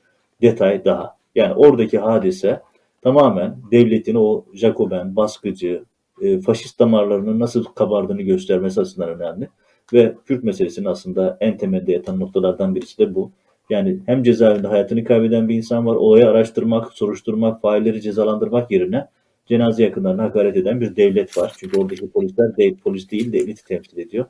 detay 0.43 0.85
daha. 0.85 1.16
Yani 1.35 1.55
oradaki 1.55 1.99
hadise 1.99 2.61
tamamen 3.03 3.57
devletin 3.70 4.14
o 4.14 4.45
Jacoben, 4.55 5.16
baskıcı, 5.16 5.85
e, 6.22 6.41
faşist 6.41 6.79
damarlarının 6.79 7.41
nasıl 7.41 7.64
kabardığını 7.64 8.22
göstermesi 8.22 8.81
açısından 8.81 9.09
önemli. 9.09 9.49
Ve 9.93 10.14
Kürt 10.27 10.45
meselesinin 10.45 10.87
aslında 10.87 11.37
en 11.41 11.57
temelde 11.57 11.93
yatan 11.93 12.20
noktalardan 12.20 12.74
birisi 12.74 12.99
de 12.99 13.14
bu. 13.14 13.31
Yani 13.70 13.99
hem 14.07 14.22
cezaevinde 14.22 14.66
hayatını 14.66 15.05
kaybeden 15.05 15.49
bir 15.49 15.55
insan 15.55 15.87
var, 15.87 15.95
olayı 15.95 16.29
araştırmak, 16.29 16.93
soruşturmak, 16.93 17.62
failleri 17.62 18.03
cezalandırmak 18.03 18.70
yerine 18.70 19.09
cenaze 19.47 19.84
yakınlarına 19.84 20.22
hakaret 20.22 20.57
eden 20.57 20.80
bir 20.80 20.97
devlet 20.97 21.38
var. 21.38 21.53
Çünkü 21.59 21.80
oradaki 21.80 22.11
polisler 22.11 22.57
de, 22.57 22.74
polis 22.74 23.11
değil 23.11 23.32
devleti 23.32 23.64
temsil 23.64 23.99
ediyor. 23.99 24.26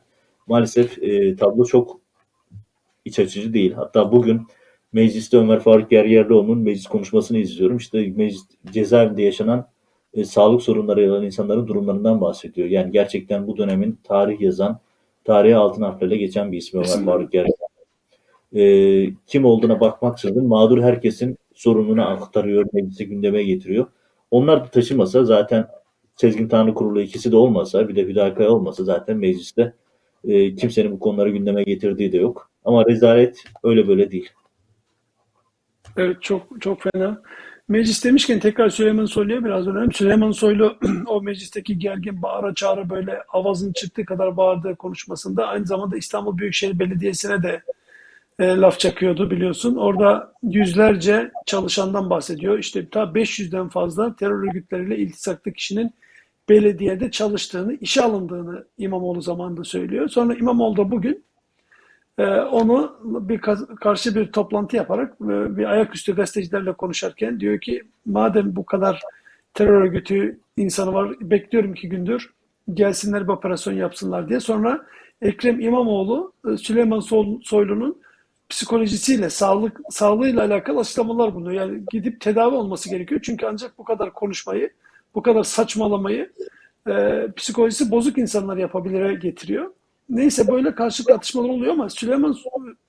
Maalesef 0.47 1.03
e, 1.03 1.37
tablo 1.37 1.65
çok 1.65 2.01
iç 3.05 3.19
açıcı 3.19 3.55
değil. 3.55 3.73
Hatta 3.73 4.13
bugün 4.13 4.43
mecliste 4.93 5.37
Ömer 5.37 5.61
Faruk 5.61 5.91
Gergerlioğlu'nun 5.91 6.59
meclis 6.59 6.87
konuşmasını 6.87 7.39
izliyorum. 7.39 7.77
İşte 7.77 8.13
meclis 8.17 8.43
cezaevinde 8.73 9.23
yaşanan 9.23 9.69
e, 10.15 10.25
sağlık 10.25 10.63
sorunları 10.63 11.13
olan 11.13 11.25
insanların 11.25 11.67
durumlarından 11.67 12.21
bahsediyor. 12.21 12.69
Yani 12.69 12.93
gerçekten 12.93 13.47
bu 13.47 13.57
dönemin 13.57 13.99
tarih 14.05 14.41
yazan, 14.41 14.81
tarihe 15.25 15.57
altın 15.57 15.83
harflerle 15.83 16.17
geçen 16.17 16.53
bir 16.53 16.59
ismi 16.59 16.79
Ömer 16.79 17.05
Faruk 17.05 17.33
Gergerlioğlu. 17.33 17.67
E, 18.55 18.63
kim 19.27 19.45
olduğuna 19.45 19.81
bakmaksızın 19.81 20.47
mağdur 20.47 20.83
herkesin 20.83 21.39
sorununu 21.55 22.09
aktarıyor, 22.09 22.67
meclise 22.73 23.05
gündeme 23.05 23.43
getiriyor. 23.43 23.87
Onlar 24.37 24.65
da 24.65 24.71
taşımasa 24.71 25.25
zaten 25.25 25.69
Sezgin 26.17 26.49
Tanrı 26.49 26.75
Kurulu 26.75 27.01
ikisi 27.01 27.33
de 27.33 27.37
olmasa 27.37 27.89
bir 27.89 27.97
de 27.97 28.03
Hüdakaya 28.03 28.51
olmasa 28.51 28.85
zaten 28.85 29.17
mecliste 29.17 29.73
e, 30.25 30.55
kimsenin 30.55 30.93
bu 30.93 30.99
konuları 30.99 31.31
gündeme 31.31 31.63
getirdiği 31.63 32.13
de 32.13 32.17
yok. 32.17 32.51
Ama 32.65 32.87
rezalet 32.87 33.45
öyle 33.63 33.89
böyle 33.89 34.11
değil. 34.11 34.31
Evet 35.97 36.23
çok 36.23 36.43
çok 36.61 36.83
fena. 36.83 37.23
Meclis 37.69 38.05
demişken 38.05 38.41
tekrar 38.41 38.69
Süleyman 38.71 39.05
Soylu'ya 39.05 39.45
biraz 39.45 39.67
dönelim. 39.67 39.93
Süleyman 39.93 40.31
Soylu 40.31 40.77
o 41.07 41.23
meclisteki 41.23 41.79
gergin 41.79 42.23
bağıra 42.23 42.55
çağıra 42.55 42.91
böyle 42.91 43.23
avazın 43.33 43.73
çıktığı 43.73 44.05
kadar 44.05 44.37
bağırdığı 44.37 44.77
konuşmasında 44.77 45.47
aynı 45.47 45.67
zamanda 45.67 45.97
İstanbul 45.97 46.39
Büyükşehir 46.39 46.79
Belediyesi'ne 46.79 47.43
de 47.43 47.63
e, 48.39 48.47
laf 48.57 48.79
çakıyordu 48.79 49.31
biliyorsun. 49.31 49.77
Orada 49.77 50.33
yüzlerce 50.43 51.31
çalışandan 51.47 52.11
bahsediyor. 52.11 52.59
İşte 52.59 52.89
ta 52.89 53.03
500'den 53.03 53.69
fazla 53.69 54.17
terör 54.17 54.49
örgütleriyle 54.49 54.99
iltisaklı 54.99 55.53
kişinin 55.53 55.95
belediyede 56.49 57.11
çalıştığını, 57.11 57.75
işe 57.81 58.03
alındığını 58.03 58.65
İmamoğlu 58.79 59.23
zamanında 59.23 59.65
söylüyor. 59.65 60.09
Sonra 60.09 60.35
İmamoğlu 60.35 60.77
da 60.77 60.91
bugün 60.91 61.25
e, 62.19 62.25
onu 62.41 62.97
bir 63.03 63.41
karşı 63.81 64.15
bir 64.15 64.33
toplantı 64.33 64.77
yaparak 64.77 65.15
e, 65.21 65.57
bir 65.57 65.65
ayaküstü 65.65 66.17
gazetecilerle 66.17 66.73
konuşarken 66.73 67.41
diyor 67.41 67.61
ki 67.61 67.83
madem 68.07 68.57
bu 68.57 68.67
kadar 68.67 69.03
terör 69.55 69.83
örgütü 69.83 70.39
insanı 70.57 70.93
var 70.93 71.15
bekliyorum 71.21 71.73
iki 71.73 71.89
gündür 71.89 72.31
gelsinler 72.75 73.23
bir 73.23 73.33
operasyon 73.33 73.75
yapsınlar 73.75 74.29
diye. 74.29 74.41
Sonra 74.41 74.87
Ekrem 75.23 75.61
İmamoğlu 75.61 76.33
e, 76.53 76.57
Süleyman 76.57 77.01
Soylu'nun 77.45 77.99
psikolojisiyle, 78.49 79.31
sağlık 79.31 79.81
sağlığıyla 79.91 80.45
alakalı 80.45 80.81
açıklamalar 80.81 81.35
bulunuyor. 81.35 81.61
Yani 81.61 81.83
gidip 81.91 82.21
tedavi 82.21 82.55
olması 82.55 82.91
gerekiyor. 82.91 83.21
Çünkü 83.25 83.47
ancak 83.47 83.79
bu 83.79 83.85
kadar 83.85 84.13
konuşmayı, 84.13 84.71
bu 85.15 85.23
kadar 85.23 85.43
saçmalamayı 85.43 86.33
e, 86.89 87.27
psikolojisi 87.37 87.91
bozuk 87.91 88.19
insanlar 88.19 88.57
yapabilire 88.57 89.15
getiriyor. 89.15 89.73
Neyse 90.09 90.49
böyle 90.49 90.75
karşılıklı 90.75 91.15
atışmalar 91.15 91.49
oluyor 91.49 91.73
ama 91.73 91.89
Süleyman 91.89 92.37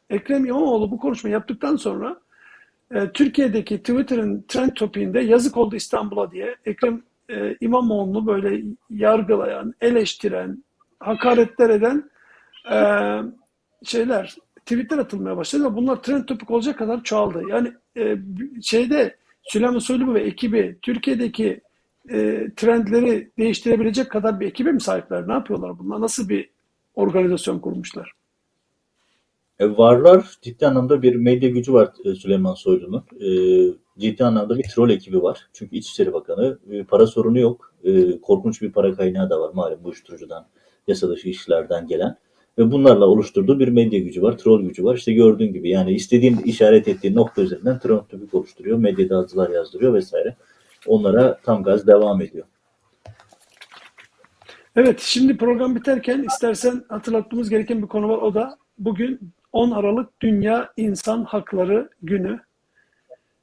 Ekrem 0.09 0.45
İmamoğlu 0.45 0.91
bu 0.91 0.99
konuşmayı 0.99 1.33
yaptıktan 1.33 1.75
sonra 1.75 2.17
e, 2.91 3.09
Türkiye'deki 3.09 3.77
Twitter'ın 3.77 4.45
trend 4.47 4.71
topiğinde 4.71 5.19
yazık 5.19 5.57
oldu 5.57 5.75
İstanbul'a 5.75 6.31
diye 6.31 6.55
Ekrem 6.65 7.01
e, 7.29 7.55
İmamoğlu'nu 7.61 8.27
böyle 8.27 8.63
yargılayan, 8.89 9.73
eleştiren, 9.81 10.63
hakaretler 10.99 11.69
eden 11.69 12.09
e, 12.71 12.77
şeyler, 13.83 14.37
tweetler 14.67 14.97
atılmaya 14.97 15.37
başladı 15.37 15.63
ve 15.63 15.75
bunlar 15.75 16.03
trend 16.03 16.25
topik 16.25 16.51
olacak 16.51 16.77
kadar 16.77 17.03
çoğaldı. 17.03 17.41
Yani 17.49 17.73
e, 17.97 18.17
şeyde 18.61 19.15
Süleyman 19.43 19.79
Soylu 19.79 20.13
ve 20.13 20.21
ekibi 20.21 20.77
Türkiye'deki 20.81 21.61
e, 22.09 22.47
trendleri 22.55 23.31
değiştirebilecek 23.37 24.11
kadar 24.11 24.39
bir 24.39 24.47
ekibe 24.47 24.71
mi 24.71 24.81
sahipler? 24.81 25.27
Ne 25.27 25.33
yapıyorlar 25.33 25.79
bunlar? 25.79 26.01
Nasıl 26.01 26.29
bir 26.29 26.49
organizasyon 26.95 27.59
kurmuşlar? 27.59 28.11
E, 29.59 29.77
varlar. 29.77 30.37
Ciddi 30.41 30.67
anlamda 30.67 31.01
bir 31.01 31.15
medya 31.15 31.49
gücü 31.49 31.73
var 31.73 31.89
e, 32.05 32.15
Süleyman 32.15 32.53
Soylu'nun. 32.53 33.03
E, 33.19 33.29
ciddi 33.99 34.25
anlamda 34.25 34.57
bir 34.57 34.63
troll 34.63 34.89
ekibi 34.89 35.23
var. 35.23 35.47
Çünkü 35.53 35.75
İçişleri 35.75 36.13
Bakanı 36.13 36.59
e, 36.71 36.83
para 36.83 37.07
sorunu 37.07 37.39
yok. 37.39 37.73
E, 37.83 38.21
korkunç 38.21 38.61
bir 38.61 38.71
para 38.71 38.93
kaynağı 38.93 39.29
da 39.29 39.39
var 39.39 39.53
malum 39.53 39.79
uyuşturucudan, 39.83 40.47
yasa 40.87 41.09
dışı 41.09 41.29
işlerden 41.29 41.87
gelen. 41.87 42.17
Ve 42.57 42.71
bunlarla 42.71 43.05
oluşturduğu 43.05 43.59
bir 43.59 43.67
medya 43.67 43.99
gücü 43.99 44.21
var, 44.21 44.37
troll 44.37 44.61
gücü 44.61 44.83
var. 44.83 44.95
İşte 44.95 45.13
gördüğün 45.13 45.53
gibi 45.53 45.69
yani 45.69 45.93
istediğin 45.93 46.37
işaret 46.37 46.87
ettiğin 46.87 47.15
nokta 47.15 47.41
üzerinden 47.41 47.79
troll 47.79 47.99
topik 47.99 48.33
oluşturuyor, 48.33 48.77
medyada 48.77 49.17
adılar 49.17 49.49
yazdırıyor 49.49 49.93
vesaire. 49.93 50.35
Onlara 50.87 51.39
tam 51.43 51.63
gaz 51.63 51.87
devam 51.87 52.21
ediyor. 52.21 52.45
Evet, 54.75 54.99
şimdi 54.99 55.37
program 55.37 55.75
biterken 55.75 56.23
istersen 56.23 56.83
hatırlatmamız 56.89 57.49
gereken 57.49 57.81
bir 57.81 57.87
konu 57.87 58.09
var. 58.09 58.17
O 58.17 58.33
da 58.33 58.57
bugün 58.79 59.19
10 59.53 59.71
Aralık 59.71 60.21
Dünya 60.21 60.73
İnsan 60.77 61.23
Hakları 61.23 61.89
Günü. 62.03 62.39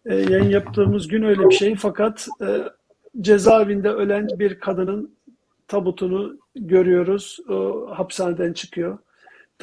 E, 0.07 0.15
yayın 0.15 0.51
yaptığımız 0.51 1.09
gün 1.09 1.23
öyle 1.23 1.49
bir 1.49 1.55
şey. 1.55 1.77
Fakat 1.77 2.29
e, 2.41 2.47
cezaevinde 3.21 3.89
ölen 3.89 4.29
bir 4.39 4.61
kadının 4.61 5.15
tabutunu 5.69 6.39
görüyoruz. 6.57 7.39
O, 7.49 7.87
hapishaneden 7.91 8.53
çıkıyor. 8.53 8.99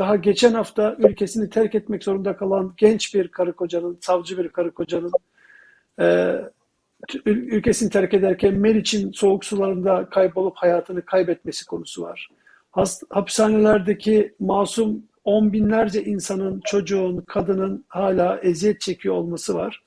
Daha 0.01 0.15
geçen 0.15 0.53
hafta 0.53 0.95
ülkesini 0.99 1.49
terk 1.49 1.75
etmek 1.75 2.03
zorunda 2.03 2.37
kalan 2.37 2.73
genç 2.77 3.15
bir 3.15 3.27
karı 3.27 3.53
kocanın, 3.53 3.97
savcı 4.01 4.37
bir 4.37 4.49
karı 4.49 4.71
kocanın 4.71 5.11
e, 5.99 6.35
ülkesini 7.25 7.89
terk 7.89 8.13
ederken 8.13 8.53
Meriç'in 8.53 9.11
soğuk 9.11 9.45
sularında 9.45 10.09
kaybolup 10.09 10.55
hayatını 10.55 11.05
kaybetmesi 11.05 11.65
konusu 11.65 12.01
var. 12.01 12.29
Hast, 12.71 13.03
hapishanelerdeki 13.09 14.33
masum 14.39 15.03
on 15.23 15.53
binlerce 15.53 16.03
insanın, 16.03 16.61
çocuğun, 16.65 17.21
kadının 17.27 17.85
hala 17.87 18.39
eziyet 18.39 18.81
çekiyor 18.81 19.15
olması 19.15 19.55
var. 19.55 19.83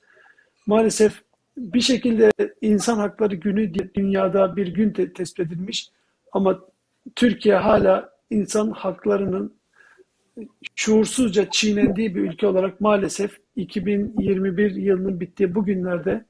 Maalesef 0.67 1.21
bir 1.57 1.81
şekilde 1.81 2.31
insan 2.61 2.97
hakları 2.97 3.35
günü 3.35 3.73
dünyada 3.95 4.55
bir 4.55 4.67
gün 4.67 4.91
te- 4.91 5.13
tespit 5.13 5.47
edilmiş 5.47 5.89
ama 6.31 6.59
Türkiye 7.15 7.55
hala 7.55 8.09
insan 8.29 8.71
haklarının 8.71 9.55
şuursuzca 10.75 11.49
çiğnendiği 11.49 12.15
bir 12.15 12.21
ülke 12.21 12.47
olarak 12.47 12.81
maalesef 12.81 13.37
2021 13.55 14.75
yılının 14.75 15.19
bittiği 15.19 15.55
bu 15.55 15.65
günlerde 15.65 16.25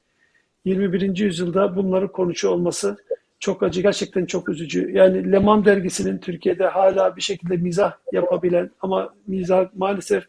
21. 0.66 1.18
yüzyılda 1.18 1.76
bunları 1.76 2.12
konuşuyor 2.12 2.54
olması 2.54 2.98
çok 3.40 3.64
acı, 3.64 3.82
gerçekten 3.82 4.26
çok 4.26 4.50
üzücü. 4.50 4.92
Yani 4.92 5.32
Leman 5.32 5.66
dergisinin 5.66 6.18
Türkiye'de 6.18 6.68
hala 6.68 7.16
bir 7.16 7.22
şekilde 7.22 7.58
mizah 7.58 7.94
yapabilen 8.12 8.72
ama 8.82 9.14
mizah 9.28 9.70
maalesef 9.76 10.24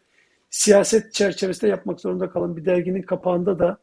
siyaset 0.49 1.13
çerçevesinde 1.13 1.71
yapmak 1.71 2.01
zorunda 2.01 2.29
kalan 2.29 2.57
bir 2.57 2.65
derginin 2.65 3.01
kapağında 3.01 3.59
da 3.59 3.77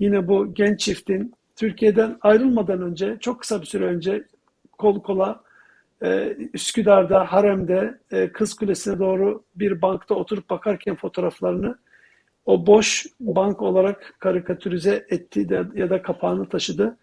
yine 0.00 0.28
bu 0.28 0.54
genç 0.54 0.80
çiftin 0.80 1.34
Türkiye'den 1.56 2.18
ayrılmadan 2.20 2.82
önce, 2.82 3.16
çok 3.20 3.40
kısa 3.40 3.60
bir 3.60 3.66
süre 3.66 3.84
önce 3.84 4.24
kol 4.78 5.02
kola 5.02 5.40
e, 6.02 6.36
Üsküdar'da, 6.54 7.32
Harem'de 7.32 7.98
e, 8.10 8.32
Kız 8.32 8.54
Kulesi'ne 8.54 8.98
doğru 8.98 9.42
bir 9.54 9.82
bankta 9.82 10.14
oturup 10.14 10.50
bakarken 10.50 10.96
fotoğraflarını 10.96 11.78
o 12.46 12.66
boş 12.66 13.06
bank 13.20 13.62
olarak 13.62 14.14
karikatürize 14.18 15.06
etti 15.10 15.48
de, 15.48 15.64
ya 15.74 15.90
da 15.90 16.02
kapağını 16.02 16.48
taşıdı. 16.48 16.96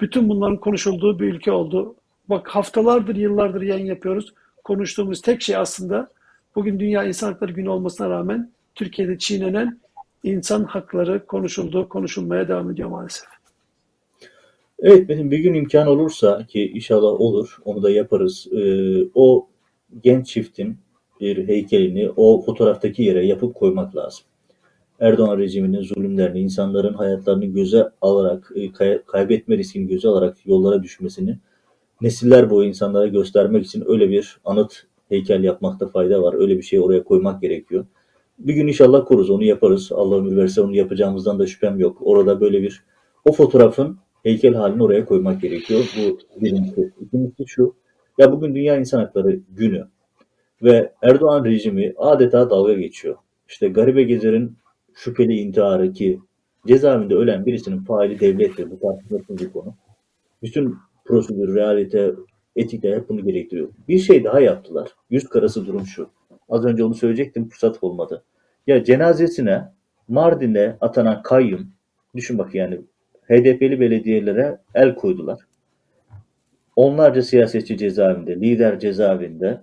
Bütün 0.00 0.28
bunların 0.28 0.56
konuşulduğu 0.56 1.18
bir 1.18 1.34
ülke 1.34 1.52
oldu. 1.52 1.96
Bak 2.28 2.48
haftalardır, 2.48 3.16
yıllardır 3.16 3.62
yayın 3.62 3.86
yapıyoruz. 3.86 4.34
Konuştuğumuz 4.64 5.22
tek 5.22 5.42
şey 5.42 5.56
aslında 5.56 6.10
bugün 6.54 6.80
Dünya 6.80 7.04
İnsan 7.04 7.32
Hakları 7.32 7.52
Günü 7.52 7.68
olmasına 7.68 8.10
rağmen 8.10 8.50
Türkiye'de 8.74 9.18
çiğnenen 9.18 9.80
insan 10.22 10.64
hakları 10.64 11.26
konuşuldu, 11.26 11.88
konuşulmaya 11.88 12.48
devam 12.48 12.70
ediyor 12.70 12.88
maalesef. 12.88 13.35
Evet 14.78 15.08
benim 15.08 15.30
bir 15.30 15.38
gün 15.38 15.54
imkan 15.54 15.86
olursa 15.86 16.46
ki 16.46 16.70
inşallah 16.74 17.20
olur 17.20 17.58
onu 17.64 17.82
da 17.82 17.90
yaparız. 17.90 18.46
Ee, 18.52 19.04
o 19.14 19.48
genç 20.02 20.26
çiftin 20.26 20.76
bir 21.20 21.48
heykelini 21.48 22.10
o 22.16 22.42
fotoğraftaki 22.42 23.02
yere 23.02 23.26
yapıp 23.26 23.54
koymak 23.54 23.96
lazım. 23.96 24.24
Erdoğan 25.00 25.38
rejiminin 25.38 25.82
zulümlerini, 25.82 26.40
insanların 26.40 26.94
hayatlarını 26.94 27.44
göze 27.46 27.88
alarak, 28.00 28.52
e, 28.54 28.72
kay- 28.72 29.02
kaybetme 29.06 29.58
riskini 29.58 29.86
göze 29.88 30.08
alarak 30.08 30.46
yollara 30.46 30.82
düşmesini 30.82 31.38
nesiller 32.00 32.50
boyu 32.50 32.68
insanlara 32.68 33.06
göstermek 33.06 33.66
için 33.66 33.84
öyle 33.86 34.10
bir 34.10 34.40
anıt 34.44 34.82
heykel 35.08 35.44
yapmakta 35.44 35.88
fayda 35.88 36.22
var. 36.22 36.34
Öyle 36.34 36.56
bir 36.56 36.62
şey 36.62 36.80
oraya 36.80 37.04
koymak 37.04 37.42
gerekiyor. 37.42 37.86
Bir 38.38 38.54
gün 38.54 38.68
inşallah 38.68 39.04
kuruz, 39.06 39.30
onu 39.30 39.44
yaparız. 39.44 39.92
Allah 39.92 40.16
ömür 40.16 40.36
verse 40.36 40.60
onu 40.60 40.76
yapacağımızdan 40.76 41.38
da 41.38 41.46
şüphem 41.46 41.78
yok. 41.78 41.98
Orada 42.00 42.40
böyle 42.40 42.62
bir 42.62 42.84
o 43.24 43.32
fotoğrafın 43.32 43.98
heykel 44.26 44.54
halini 44.54 44.82
oraya 44.82 45.04
koymak 45.04 45.42
gerekiyor. 45.42 45.94
Bu 45.96 46.18
birincisi. 46.40 46.92
İkincisi 47.00 47.44
şu. 47.46 47.74
Ya 48.18 48.32
bugün 48.32 48.54
Dünya 48.54 48.76
İnsan 48.76 48.98
Hakları 48.98 49.40
Günü 49.50 49.86
ve 50.62 50.92
Erdoğan 51.02 51.44
rejimi 51.44 51.94
adeta 51.96 52.50
dalga 52.50 52.72
geçiyor. 52.72 53.16
İşte 53.48 53.68
Garibe 53.68 54.02
Gezer'in 54.02 54.56
şüpheli 54.94 55.34
intiharı 55.34 55.92
ki 55.92 56.20
cezaevinde 56.66 57.14
ölen 57.14 57.46
birisinin 57.46 57.78
faili 57.78 58.20
devlettir. 58.20 58.70
Bu 58.70 58.80
tartışmasız 58.80 59.38
bir 59.38 59.52
konu. 59.52 59.74
Bütün 60.42 60.74
prosedür, 61.04 61.54
realite, 61.54 62.12
etikler 62.56 62.96
hep 62.96 63.08
bunu 63.08 63.24
gerektiriyor. 63.24 63.68
Bir 63.88 63.98
şey 63.98 64.24
daha 64.24 64.40
yaptılar. 64.40 64.88
Yüz 65.10 65.28
karası 65.28 65.66
durum 65.66 65.86
şu. 65.86 66.08
Az 66.48 66.64
önce 66.64 66.84
onu 66.84 66.94
söyleyecektim 66.94 67.48
fırsat 67.48 67.78
olmadı. 67.82 68.24
Ya 68.66 68.84
cenazesine 68.84 69.64
Mardin'e 70.08 70.76
atanan 70.80 71.22
kayyum 71.22 71.66
düşün 72.16 72.38
bak 72.38 72.54
yani 72.54 72.80
HDP'li 73.28 73.80
belediyelere 73.80 74.58
el 74.74 74.94
koydular. 74.94 75.38
Onlarca 76.76 77.22
siyasetçi 77.22 77.76
cezaevinde, 77.76 78.36
lider 78.36 78.78
cezaevinde 78.78 79.60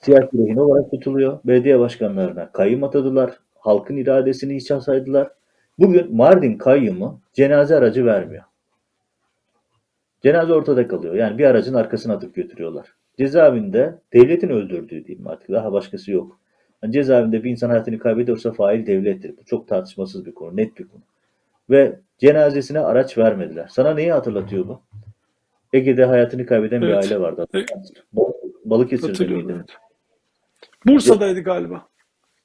siyasi 0.00 0.38
rehin 0.38 0.56
olarak 0.56 0.90
tutuluyor. 0.90 1.38
Belediye 1.44 1.78
başkanlarına 1.78 2.52
kayyum 2.52 2.84
atadılar. 2.84 3.38
Halkın 3.58 3.96
iradesini 3.96 4.56
hiç 4.56 4.66
saydılar. 4.66 5.30
Bugün 5.78 6.16
Mardin 6.16 6.58
kayyumu 6.58 7.20
cenaze 7.32 7.76
aracı 7.76 8.06
vermiyor. 8.06 8.42
Cenaze 10.22 10.52
ortada 10.52 10.88
kalıyor. 10.88 11.14
Yani 11.14 11.38
bir 11.38 11.44
aracın 11.44 11.74
arkasına 11.74 12.14
atıp 12.14 12.34
götürüyorlar. 12.34 12.94
Cezaevinde 13.18 13.94
devletin 14.12 14.48
öldürdüğü 14.48 15.04
diyeyim 15.04 15.26
artık. 15.26 15.48
Daha 15.48 15.72
başkası 15.72 16.12
yok. 16.12 16.38
Yani 16.82 16.92
cezaevinde 16.92 17.44
bir 17.44 17.50
insan 17.50 17.68
hayatını 17.68 17.98
kaybediyorsa 17.98 18.52
fail 18.52 18.86
devlettir. 18.86 19.34
Bu 19.36 19.44
çok 19.44 19.68
tartışmasız 19.68 20.26
bir 20.26 20.34
konu, 20.34 20.56
net 20.56 20.78
bir 20.78 20.88
konu. 20.88 21.02
Ve 21.70 22.00
cenazesine 22.22 22.80
araç 22.80 23.18
vermediler. 23.18 23.68
Sana 23.70 23.94
neyi 23.94 24.12
hatırlatıyor 24.12 24.68
bu? 24.68 24.80
Ege'de 25.72 26.04
hayatını 26.04 26.46
kaybeden 26.46 26.82
bir 26.82 26.86
Evet. 26.86 27.04
aile 27.04 27.20
vardı. 27.20 27.46
Evet. 27.54 27.68
Balıkesir'de 28.64 29.34
miydi? 29.34 29.52
Evet. 29.56 29.70
Bursa'daydı 30.86 31.40
galiba. 31.40 31.86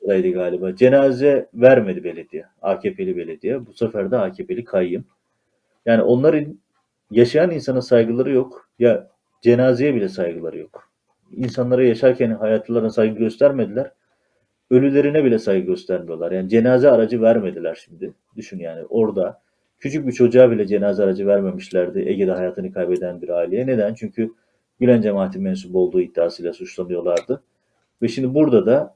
Bursa'daydı 0.02 0.32
galiba. 0.32 0.76
Cenaze 0.76 1.50
vermedi 1.54 2.04
belediye. 2.04 2.46
AKP'li 2.62 3.18
belediye. 3.18 3.66
Bu 3.66 3.74
sefer 3.74 4.12
de 4.12 4.18
AKP'li 4.18 4.64
kayyım. 4.64 5.06
Yani 5.86 6.02
onların 6.02 6.60
yaşayan 7.12 7.52
insana 7.52 7.82
saygıları 7.82 8.32
yok. 8.32 8.70
Ya 8.80 9.08
cenazeye 9.42 9.96
bile 9.96 10.10
saygıları 10.10 10.58
yok. 10.58 10.90
İnsanlara 11.32 11.84
yaşarken 11.84 12.32
hayatlarına 12.32 12.90
saygı 12.90 13.20
göstermediler. 13.20 13.92
Ölülerine 14.72 15.24
bile 15.24 15.40
saygı 15.40 15.66
göstermiyorlar. 15.68 16.32
Yani 16.32 16.50
cenaze 16.50 16.92
aracı 16.92 17.22
vermediler 17.22 17.76
şimdi. 17.86 18.14
Düşün 18.36 18.60
yani 18.60 18.86
orada 18.90 19.42
küçük 19.80 20.08
bir 20.08 20.12
çocuğa 20.12 20.52
bile 20.52 20.68
cenaze 20.68 21.04
aracı 21.04 21.28
vermemişlerdi 21.28 22.00
Ege'de 22.00 22.32
hayatını 22.32 22.74
kaybeden 22.74 23.22
bir 23.22 23.30
aileye. 23.30 23.68
Neden? 23.68 23.94
Çünkü 23.94 24.32
Gülen 24.80 25.02
cemaati 25.02 25.40
mensubu 25.40 25.80
olduğu 25.80 26.02
iddiasıyla 26.02 26.54
suçlanıyorlardı. 26.54 27.44
Ve 28.02 28.08
şimdi 28.08 28.34
burada 28.34 28.66
da 28.66 28.96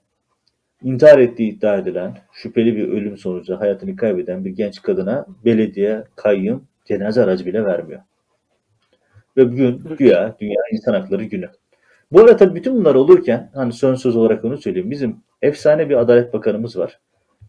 intihar 0.84 1.20
ettiği 1.20 1.52
iddia 1.52 1.78
edilen 1.78 2.18
şüpheli 2.34 2.76
bir 2.76 2.90
ölüm 2.90 3.18
sonucu 3.18 3.60
hayatını 3.60 3.96
kaybeden 3.96 4.46
bir 4.46 4.50
genç 4.50 4.82
kadına 4.82 5.26
belediye, 5.46 6.04
kayyum 6.16 6.68
cenaze 6.86 7.24
aracı 7.24 7.46
bile 7.46 7.66
vermiyor. 7.66 8.02
Ve 9.38 9.52
bugün 9.52 9.84
güya 9.98 10.36
Dünya 10.40 10.62
İnsan 10.72 10.94
Hakları 10.94 11.24
Günü. 11.24 11.50
Bu 12.12 12.20
arada 12.20 12.38
tabii 12.38 12.56
bütün 12.56 12.76
bunlar 12.76 12.96
olurken 12.96 13.50
hani 13.54 13.74
son 13.74 13.96
söz 13.96 14.16
olarak 14.16 14.46
onu 14.46 14.58
söyleyeyim. 14.58 14.92
Bizim 14.92 15.16
efsane 15.42 15.90
bir 15.90 15.96
Adalet 15.96 16.34
Bakanımız 16.34 16.78
var. 16.78 17.00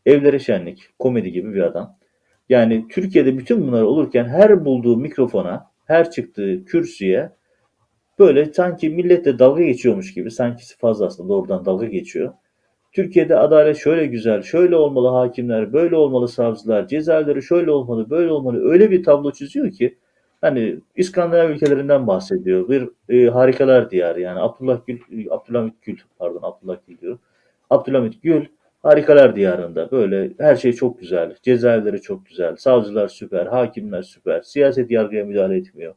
Evlere 0.07 0.39
şenlik, 0.39 0.91
komedi 0.99 1.33
gibi 1.33 1.55
bir 1.55 1.61
adam. 1.61 1.97
Yani 2.53 2.89
Türkiye'de 2.89 3.39
bütün 3.39 3.67
bunlar 3.67 3.83
olurken 3.83 4.25
her 4.25 4.65
bulduğu 4.65 4.97
mikrofona, 4.97 5.71
her 5.85 6.11
çıktığı 6.11 6.65
kürsüye 6.65 7.31
böyle 8.19 8.53
sanki 8.53 8.91
milletle 8.91 9.39
dalga 9.39 9.63
geçiyormuş 9.63 10.15
gibi, 10.15 10.31
sanki 10.31 10.65
fazla 10.79 11.07
aslında 11.07 11.29
doğrudan 11.29 11.65
dalga 11.65 11.87
geçiyor. 11.87 12.33
Türkiye'de 12.93 13.37
adalet 13.37 13.77
şöyle 13.77 14.07
güzel, 14.07 14.43
şöyle 14.43 14.77
olmalı 14.77 15.09
hakimler, 15.09 15.73
böyle 15.73 15.97
olmalı 15.97 16.29
savcılar, 16.29 16.89
cezaevleri 16.89 17.43
şöyle 17.43 17.71
olmalı, 17.71 18.11
böyle 18.11 18.33
olmalı. 18.33 18.71
Öyle 18.71 18.91
bir 18.91 19.05
tablo 19.05 19.33
çiziyor 19.33 19.71
ki 19.71 19.99
hani 20.41 20.77
İskandinav 20.97 21.51
ülkelerinden 21.51 22.07
bahsediyor. 22.07 22.69
Bir 22.69 22.89
e, 23.09 23.31
harikalar 23.31 23.91
diyarı 23.91 24.21
yani 24.21 24.41
Abdullah 24.41 24.81
Gül, 24.87 25.01
Abdülhamit 25.31 25.83
Gül 25.83 25.99
pardon 26.19 26.41
Abdullah 26.43 26.77
Gül 26.89 26.99
diyor. 26.99 27.19
Abdülhamit 27.71 28.23
Gül 28.23 28.47
harikalar 28.83 29.37
diyarında 29.37 29.91
böyle 29.91 30.31
her 30.39 30.57
şey 30.57 30.73
çok 30.73 31.01
güzel. 31.01 31.37
Cezaevleri 31.43 32.01
çok 32.01 32.27
güzel. 32.27 32.57
Savcılar 32.57 33.09
süper, 33.09 33.47
hakimler 33.47 34.03
süper. 34.03 34.43
Siyaset 34.43 34.91
yargıya 34.91 35.25
müdahale 35.25 35.57
etmiyor. 35.57 35.95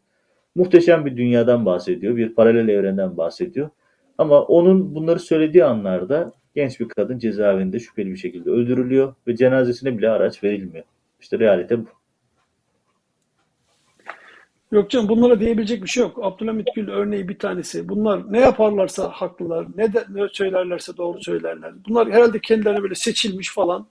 Muhteşem 0.56 1.06
bir 1.06 1.18
dünyadan 1.18 1.66
bahsediyor. 1.66 2.16
Bir 2.16 2.36
paralel 2.36 2.68
evrenden 2.68 3.18
bahsediyor. 3.18 3.70
Ama 4.18 4.42
onun 4.42 4.96
bunları 4.96 5.20
söylediği 5.20 5.66
anlarda 5.66 6.32
genç 6.56 6.80
bir 6.80 6.90
kadın 6.90 7.18
cezaevinde 7.18 7.80
şüpheli 7.80 8.12
bir 8.12 8.18
şekilde 8.18 8.50
öldürülüyor 8.50 9.14
ve 9.28 9.36
cenazesine 9.36 9.98
bile 9.98 10.10
araç 10.10 10.44
verilmiyor. 10.44 10.86
İşte 11.22 11.40
realite 11.40 11.80
bu. 11.80 12.05
Yok 14.76 14.89
canım 14.89 15.09
bunlara 15.09 15.39
diyebilecek 15.39 15.84
bir 15.84 15.88
şey 15.88 16.03
yok. 16.03 16.19
Abdülhamit 16.21 16.67
Gül 16.76 16.89
örneği 16.89 17.30
bir 17.30 17.39
tanesi. 17.39 17.89
Bunlar 17.89 18.34
ne 18.34 18.39
yaparlarsa 18.39 19.09
haklılar, 19.09 19.67
ne 19.76 19.93
de 19.93 20.05
ne 20.09 20.28
söylerlerse 20.32 20.97
doğru 20.97 21.21
söylerler. 21.21 21.73
Bunlar 21.88 22.11
herhalde 22.11 22.39
kendilerine 22.39 22.84
böyle 22.84 22.95
seçilmiş 22.95 23.53
falan 23.53 23.88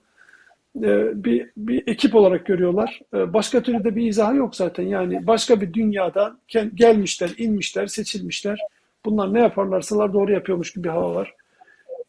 e, 0.83 1.23
bir, 1.23 1.49
bir 1.57 1.83
ekip 1.87 2.15
olarak 2.15 2.45
görüyorlar. 2.45 2.99
E, 3.13 3.33
başka 3.33 3.61
türlü 3.61 3.83
de 3.83 3.95
bir 3.95 4.07
izahı 4.07 4.35
yok 4.35 4.55
zaten. 4.55 4.83
Yani 4.83 5.27
başka 5.27 5.61
bir 5.61 5.73
dünyada 5.73 6.37
gelmişler, 6.75 7.31
inmişler, 7.37 7.87
seçilmişler. 7.87 8.59
Bunlar 9.05 9.33
ne 9.33 9.39
yaparlarsalar 9.39 10.13
doğru 10.13 10.31
yapıyormuş 10.31 10.73
gibi 10.73 10.83
bir 10.83 10.89
hava 10.89 11.15
var. 11.15 11.33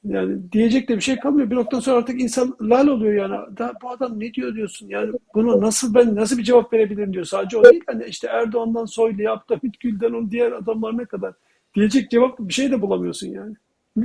Yani 0.09 0.53
diyecek 0.53 0.89
de 0.89 0.97
bir 0.97 1.01
şey 1.01 1.19
kalmıyor. 1.19 1.51
Bir 1.51 1.57
noktadan 1.57 1.81
sonra 1.81 1.97
artık 1.97 2.21
insan 2.21 2.57
lal 2.61 2.87
oluyor 2.87 3.15
yani. 3.15 3.59
Da, 3.59 3.73
bu 3.83 3.91
adam 3.91 4.21
ne 4.21 4.35
diyor 4.35 4.55
diyorsun? 4.55 4.89
Yani 4.89 5.13
bunu 5.35 5.61
nasıl 5.61 5.95
ben 5.95 6.17
nasıl 6.17 6.39
bir 6.39 6.43
cevap 6.43 6.73
verebilirim 6.73 7.13
diyor. 7.13 7.25
Sadece 7.25 7.57
o 7.57 7.65
değil. 7.65 7.83
Hani 7.87 8.05
işte 8.05 8.27
Erdoğan'dan 8.27 8.85
Soylu'ya, 8.85 9.33
Abdülhamit 9.33 9.81
Gül'den 9.81 10.13
on 10.13 10.31
diğer 10.31 10.53
adamlar 10.53 10.99
ne 10.99 11.05
kadar 11.05 11.35
diyecek 11.75 12.11
cevap 12.11 12.39
bir 12.39 12.53
şey 12.53 12.71
de 12.71 12.83
bulamıyorsun 12.83 13.29
yani. 13.29 13.55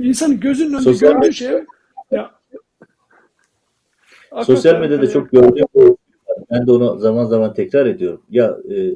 İnsanın 0.00 0.40
gözünün 0.40 0.68
önünde 0.68 0.82
Sosyal 0.82 1.12
gördüğü 1.12 1.32
şey 1.32 1.52
ya 2.10 2.30
Sosyal 4.42 4.80
medyada 4.80 5.10
çok 5.10 5.30
gördüğüm 5.30 5.96
ben 6.50 6.66
de 6.66 6.72
onu 6.72 6.98
zaman 6.98 7.24
zaman 7.24 7.54
tekrar 7.54 7.86
ediyorum. 7.86 8.22
Ya 8.30 8.56
e, 8.70 8.94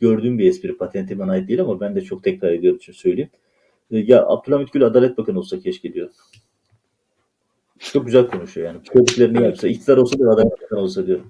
gördüğüm 0.00 0.38
bir 0.38 0.48
espri 0.48 0.76
patentime 0.76 1.24
ait 1.24 1.48
değil 1.48 1.60
ama 1.60 1.80
ben 1.80 1.96
de 1.96 2.00
çok 2.00 2.24
tekrar 2.24 2.52
ediyorum 2.52 2.78
için 2.78 2.92
söyleyeyim. 2.92 3.30
E, 3.92 3.98
ya 3.98 4.26
Abdülhamit 4.26 4.72
Gül 4.72 4.84
Adalet 4.86 5.18
Bakanı 5.18 5.38
olsa 5.38 5.60
keşke 5.60 5.92
diyor. 5.92 6.10
Çok 7.78 8.06
güzel 8.06 8.26
konuşuyor 8.26 8.66
yani. 8.66 8.80
Söylediklerini 8.92 9.42
yapsa. 9.44 9.68
İktidar 9.68 9.96
olsa 9.96 10.18
da 10.18 10.30
Adalet 10.30 10.62
Bakanı 10.62 10.80
olsa 10.80 11.06
diyor. 11.06 11.20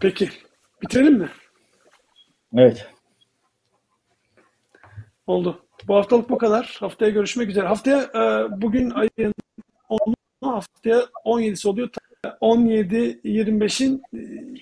Peki. 0.00 0.28
Bitirelim 0.82 1.14
mi? 1.14 1.28
Evet. 2.56 2.86
Oldu. 5.26 5.60
Bu 5.88 5.94
haftalık 5.94 6.30
bu 6.30 6.38
kadar. 6.38 6.76
Haftaya 6.80 7.10
görüşmek 7.10 7.48
üzere. 7.48 7.66
Haftaya 7.66 8.02
e, 8.02 8.46
bugün 8.62 8.90
ayın 8.90 9.34
10'u 9.90 10.14
haftaya 10.40 11.00
17'si 11.24 11.68
oluyor. 11.68 11.88
17-25'in 12.24 14.02
e, 14.14 14.18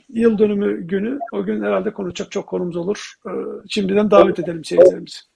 yıl 0.08 0.38
dönümü 0.38 0.86
günü. 0.86 1.18
O 1.32 1.44
gün 1.44 1.62
herhalde 1.62 1.92
konuşacak 1.92 2.30
çok 2.30 2.46
konumuz 2.46 2.76
olur. 2.76 3.14
E, 3.26 3.30
şimdiden 3.68 4.10
davet 4.10 4.38
edelim 4.38 4.64
seyircilerimizi. 4.64 5.31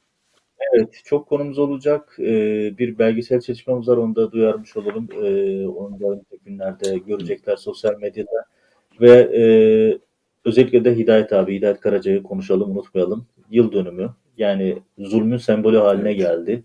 Evet, 0.60 1.00
çok 1.04 1.28
konumuz 1.28 1.58
olacak. 1.58 2.16
Ee, 2.18 2.78
bir 2.78 2.98
belgesel 2.98 3.40
çalışmamız 3.40 3.88
var, 3.88 3.96
onu 3.96 4.16
da 4.16 4.32
duyarmış 4.32 4.76
olalım. 4.76 5.08
Ee, 5.12 5.66
onu 5.66 6.00
da 6.00 6.06
önümüzdeki 6.06 6.44
günlerde 6.44 6.98
görecekler 6.98 7.56
sosyal 7.56 7.98
medyada. 7.98 8.44
Ve 9.00 9.10
e, 9.12 9.42
özellikle 10.44 10.84
de 10.84 10.96
Hidayet 10.96 11.32
abi, 11.32 11.56
Hidayet 11.56 11.80
Karaca'yı 11.80 12.22
konuşalım, 12.22 12.70
unutmayalım. 12.70 13.26
Yıl 13.50 13.72
dönümü, 13.72 14.10
yani 14.38 14.78
zulmün 14.98 15.36
sembolü 15.36 15.76
haline 15.76 16.12
geldi. 16.12 16.64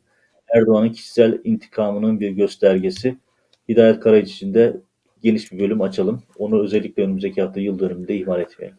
Erdoğan'ın 0.55 0.89
kişisel 0.89 1.41
intikamının 1.43 2.19
bir 2.19 2.29
göstergesi. 2.29 3.17
Hidayet 3.69 3.99
Karaca 3.99 4.23
için 4.23 4.53
de 4.53 4.77
geniş 5.23 5.51
bir 5.51 5.59
bölüm 5.59 5.81
açalım. 5.81 6.23
Onu 6.37 6.63
özellikle 6.63 7.03
önümüzdeki 7.03 7.41
hafta 7.41 7.59
yıl 7.59 7.79
dönümünde 7.79 8.15
ihmal 8.15 8.41
etmeyelim. 8.41 8.77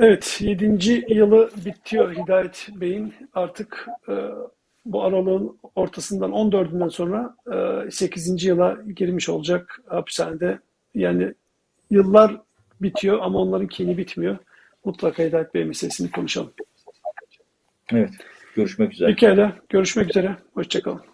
Evet, 0.00 0.38
7. 0.40 1.04
yılı 1.08 1.50
bitiyor 1.64 2.16
Hidayet 2.16 2.68
Bey'in. 2.74 3.14
Artık 3.34 3.88
e, 4.08 4.14
bu 4.86 5.02
aralığın 5.04 5.58
ortasından 5.74 6.30
14'ünden 6.30 6.90
sonra 6.90 7.36
e, 7.86 7.90
8. 7.90 8.44
yıla 8.44 8.78
girmiş 8.96 9.28
olacak 9.28 9.80
hapishanede. 9.86 10.58
Yani 10.94 11.34
yıllar 11.90 12.40
bitiyor 12.80 13.18
ama 13.22 13.38
onların 13.38 13.66
kini 13.66 13.96
bitmiyor. 13.98 14.36
Mutlaka 14.84 15.22
Hidayet 15.22 15.54
Bey 15.54 15.64
meselesini 15.64 16.10
konuşalım. 16.10 16.52
Evet, 17.92 18.10
görüşmek 18.54 18.92
üzere. 18.92 19.08
Pekala, 19.08 19.52
görüşmek 19.68 20.10
üzere. 20.10 20.36
Hoşçakalın. 20.54 21.07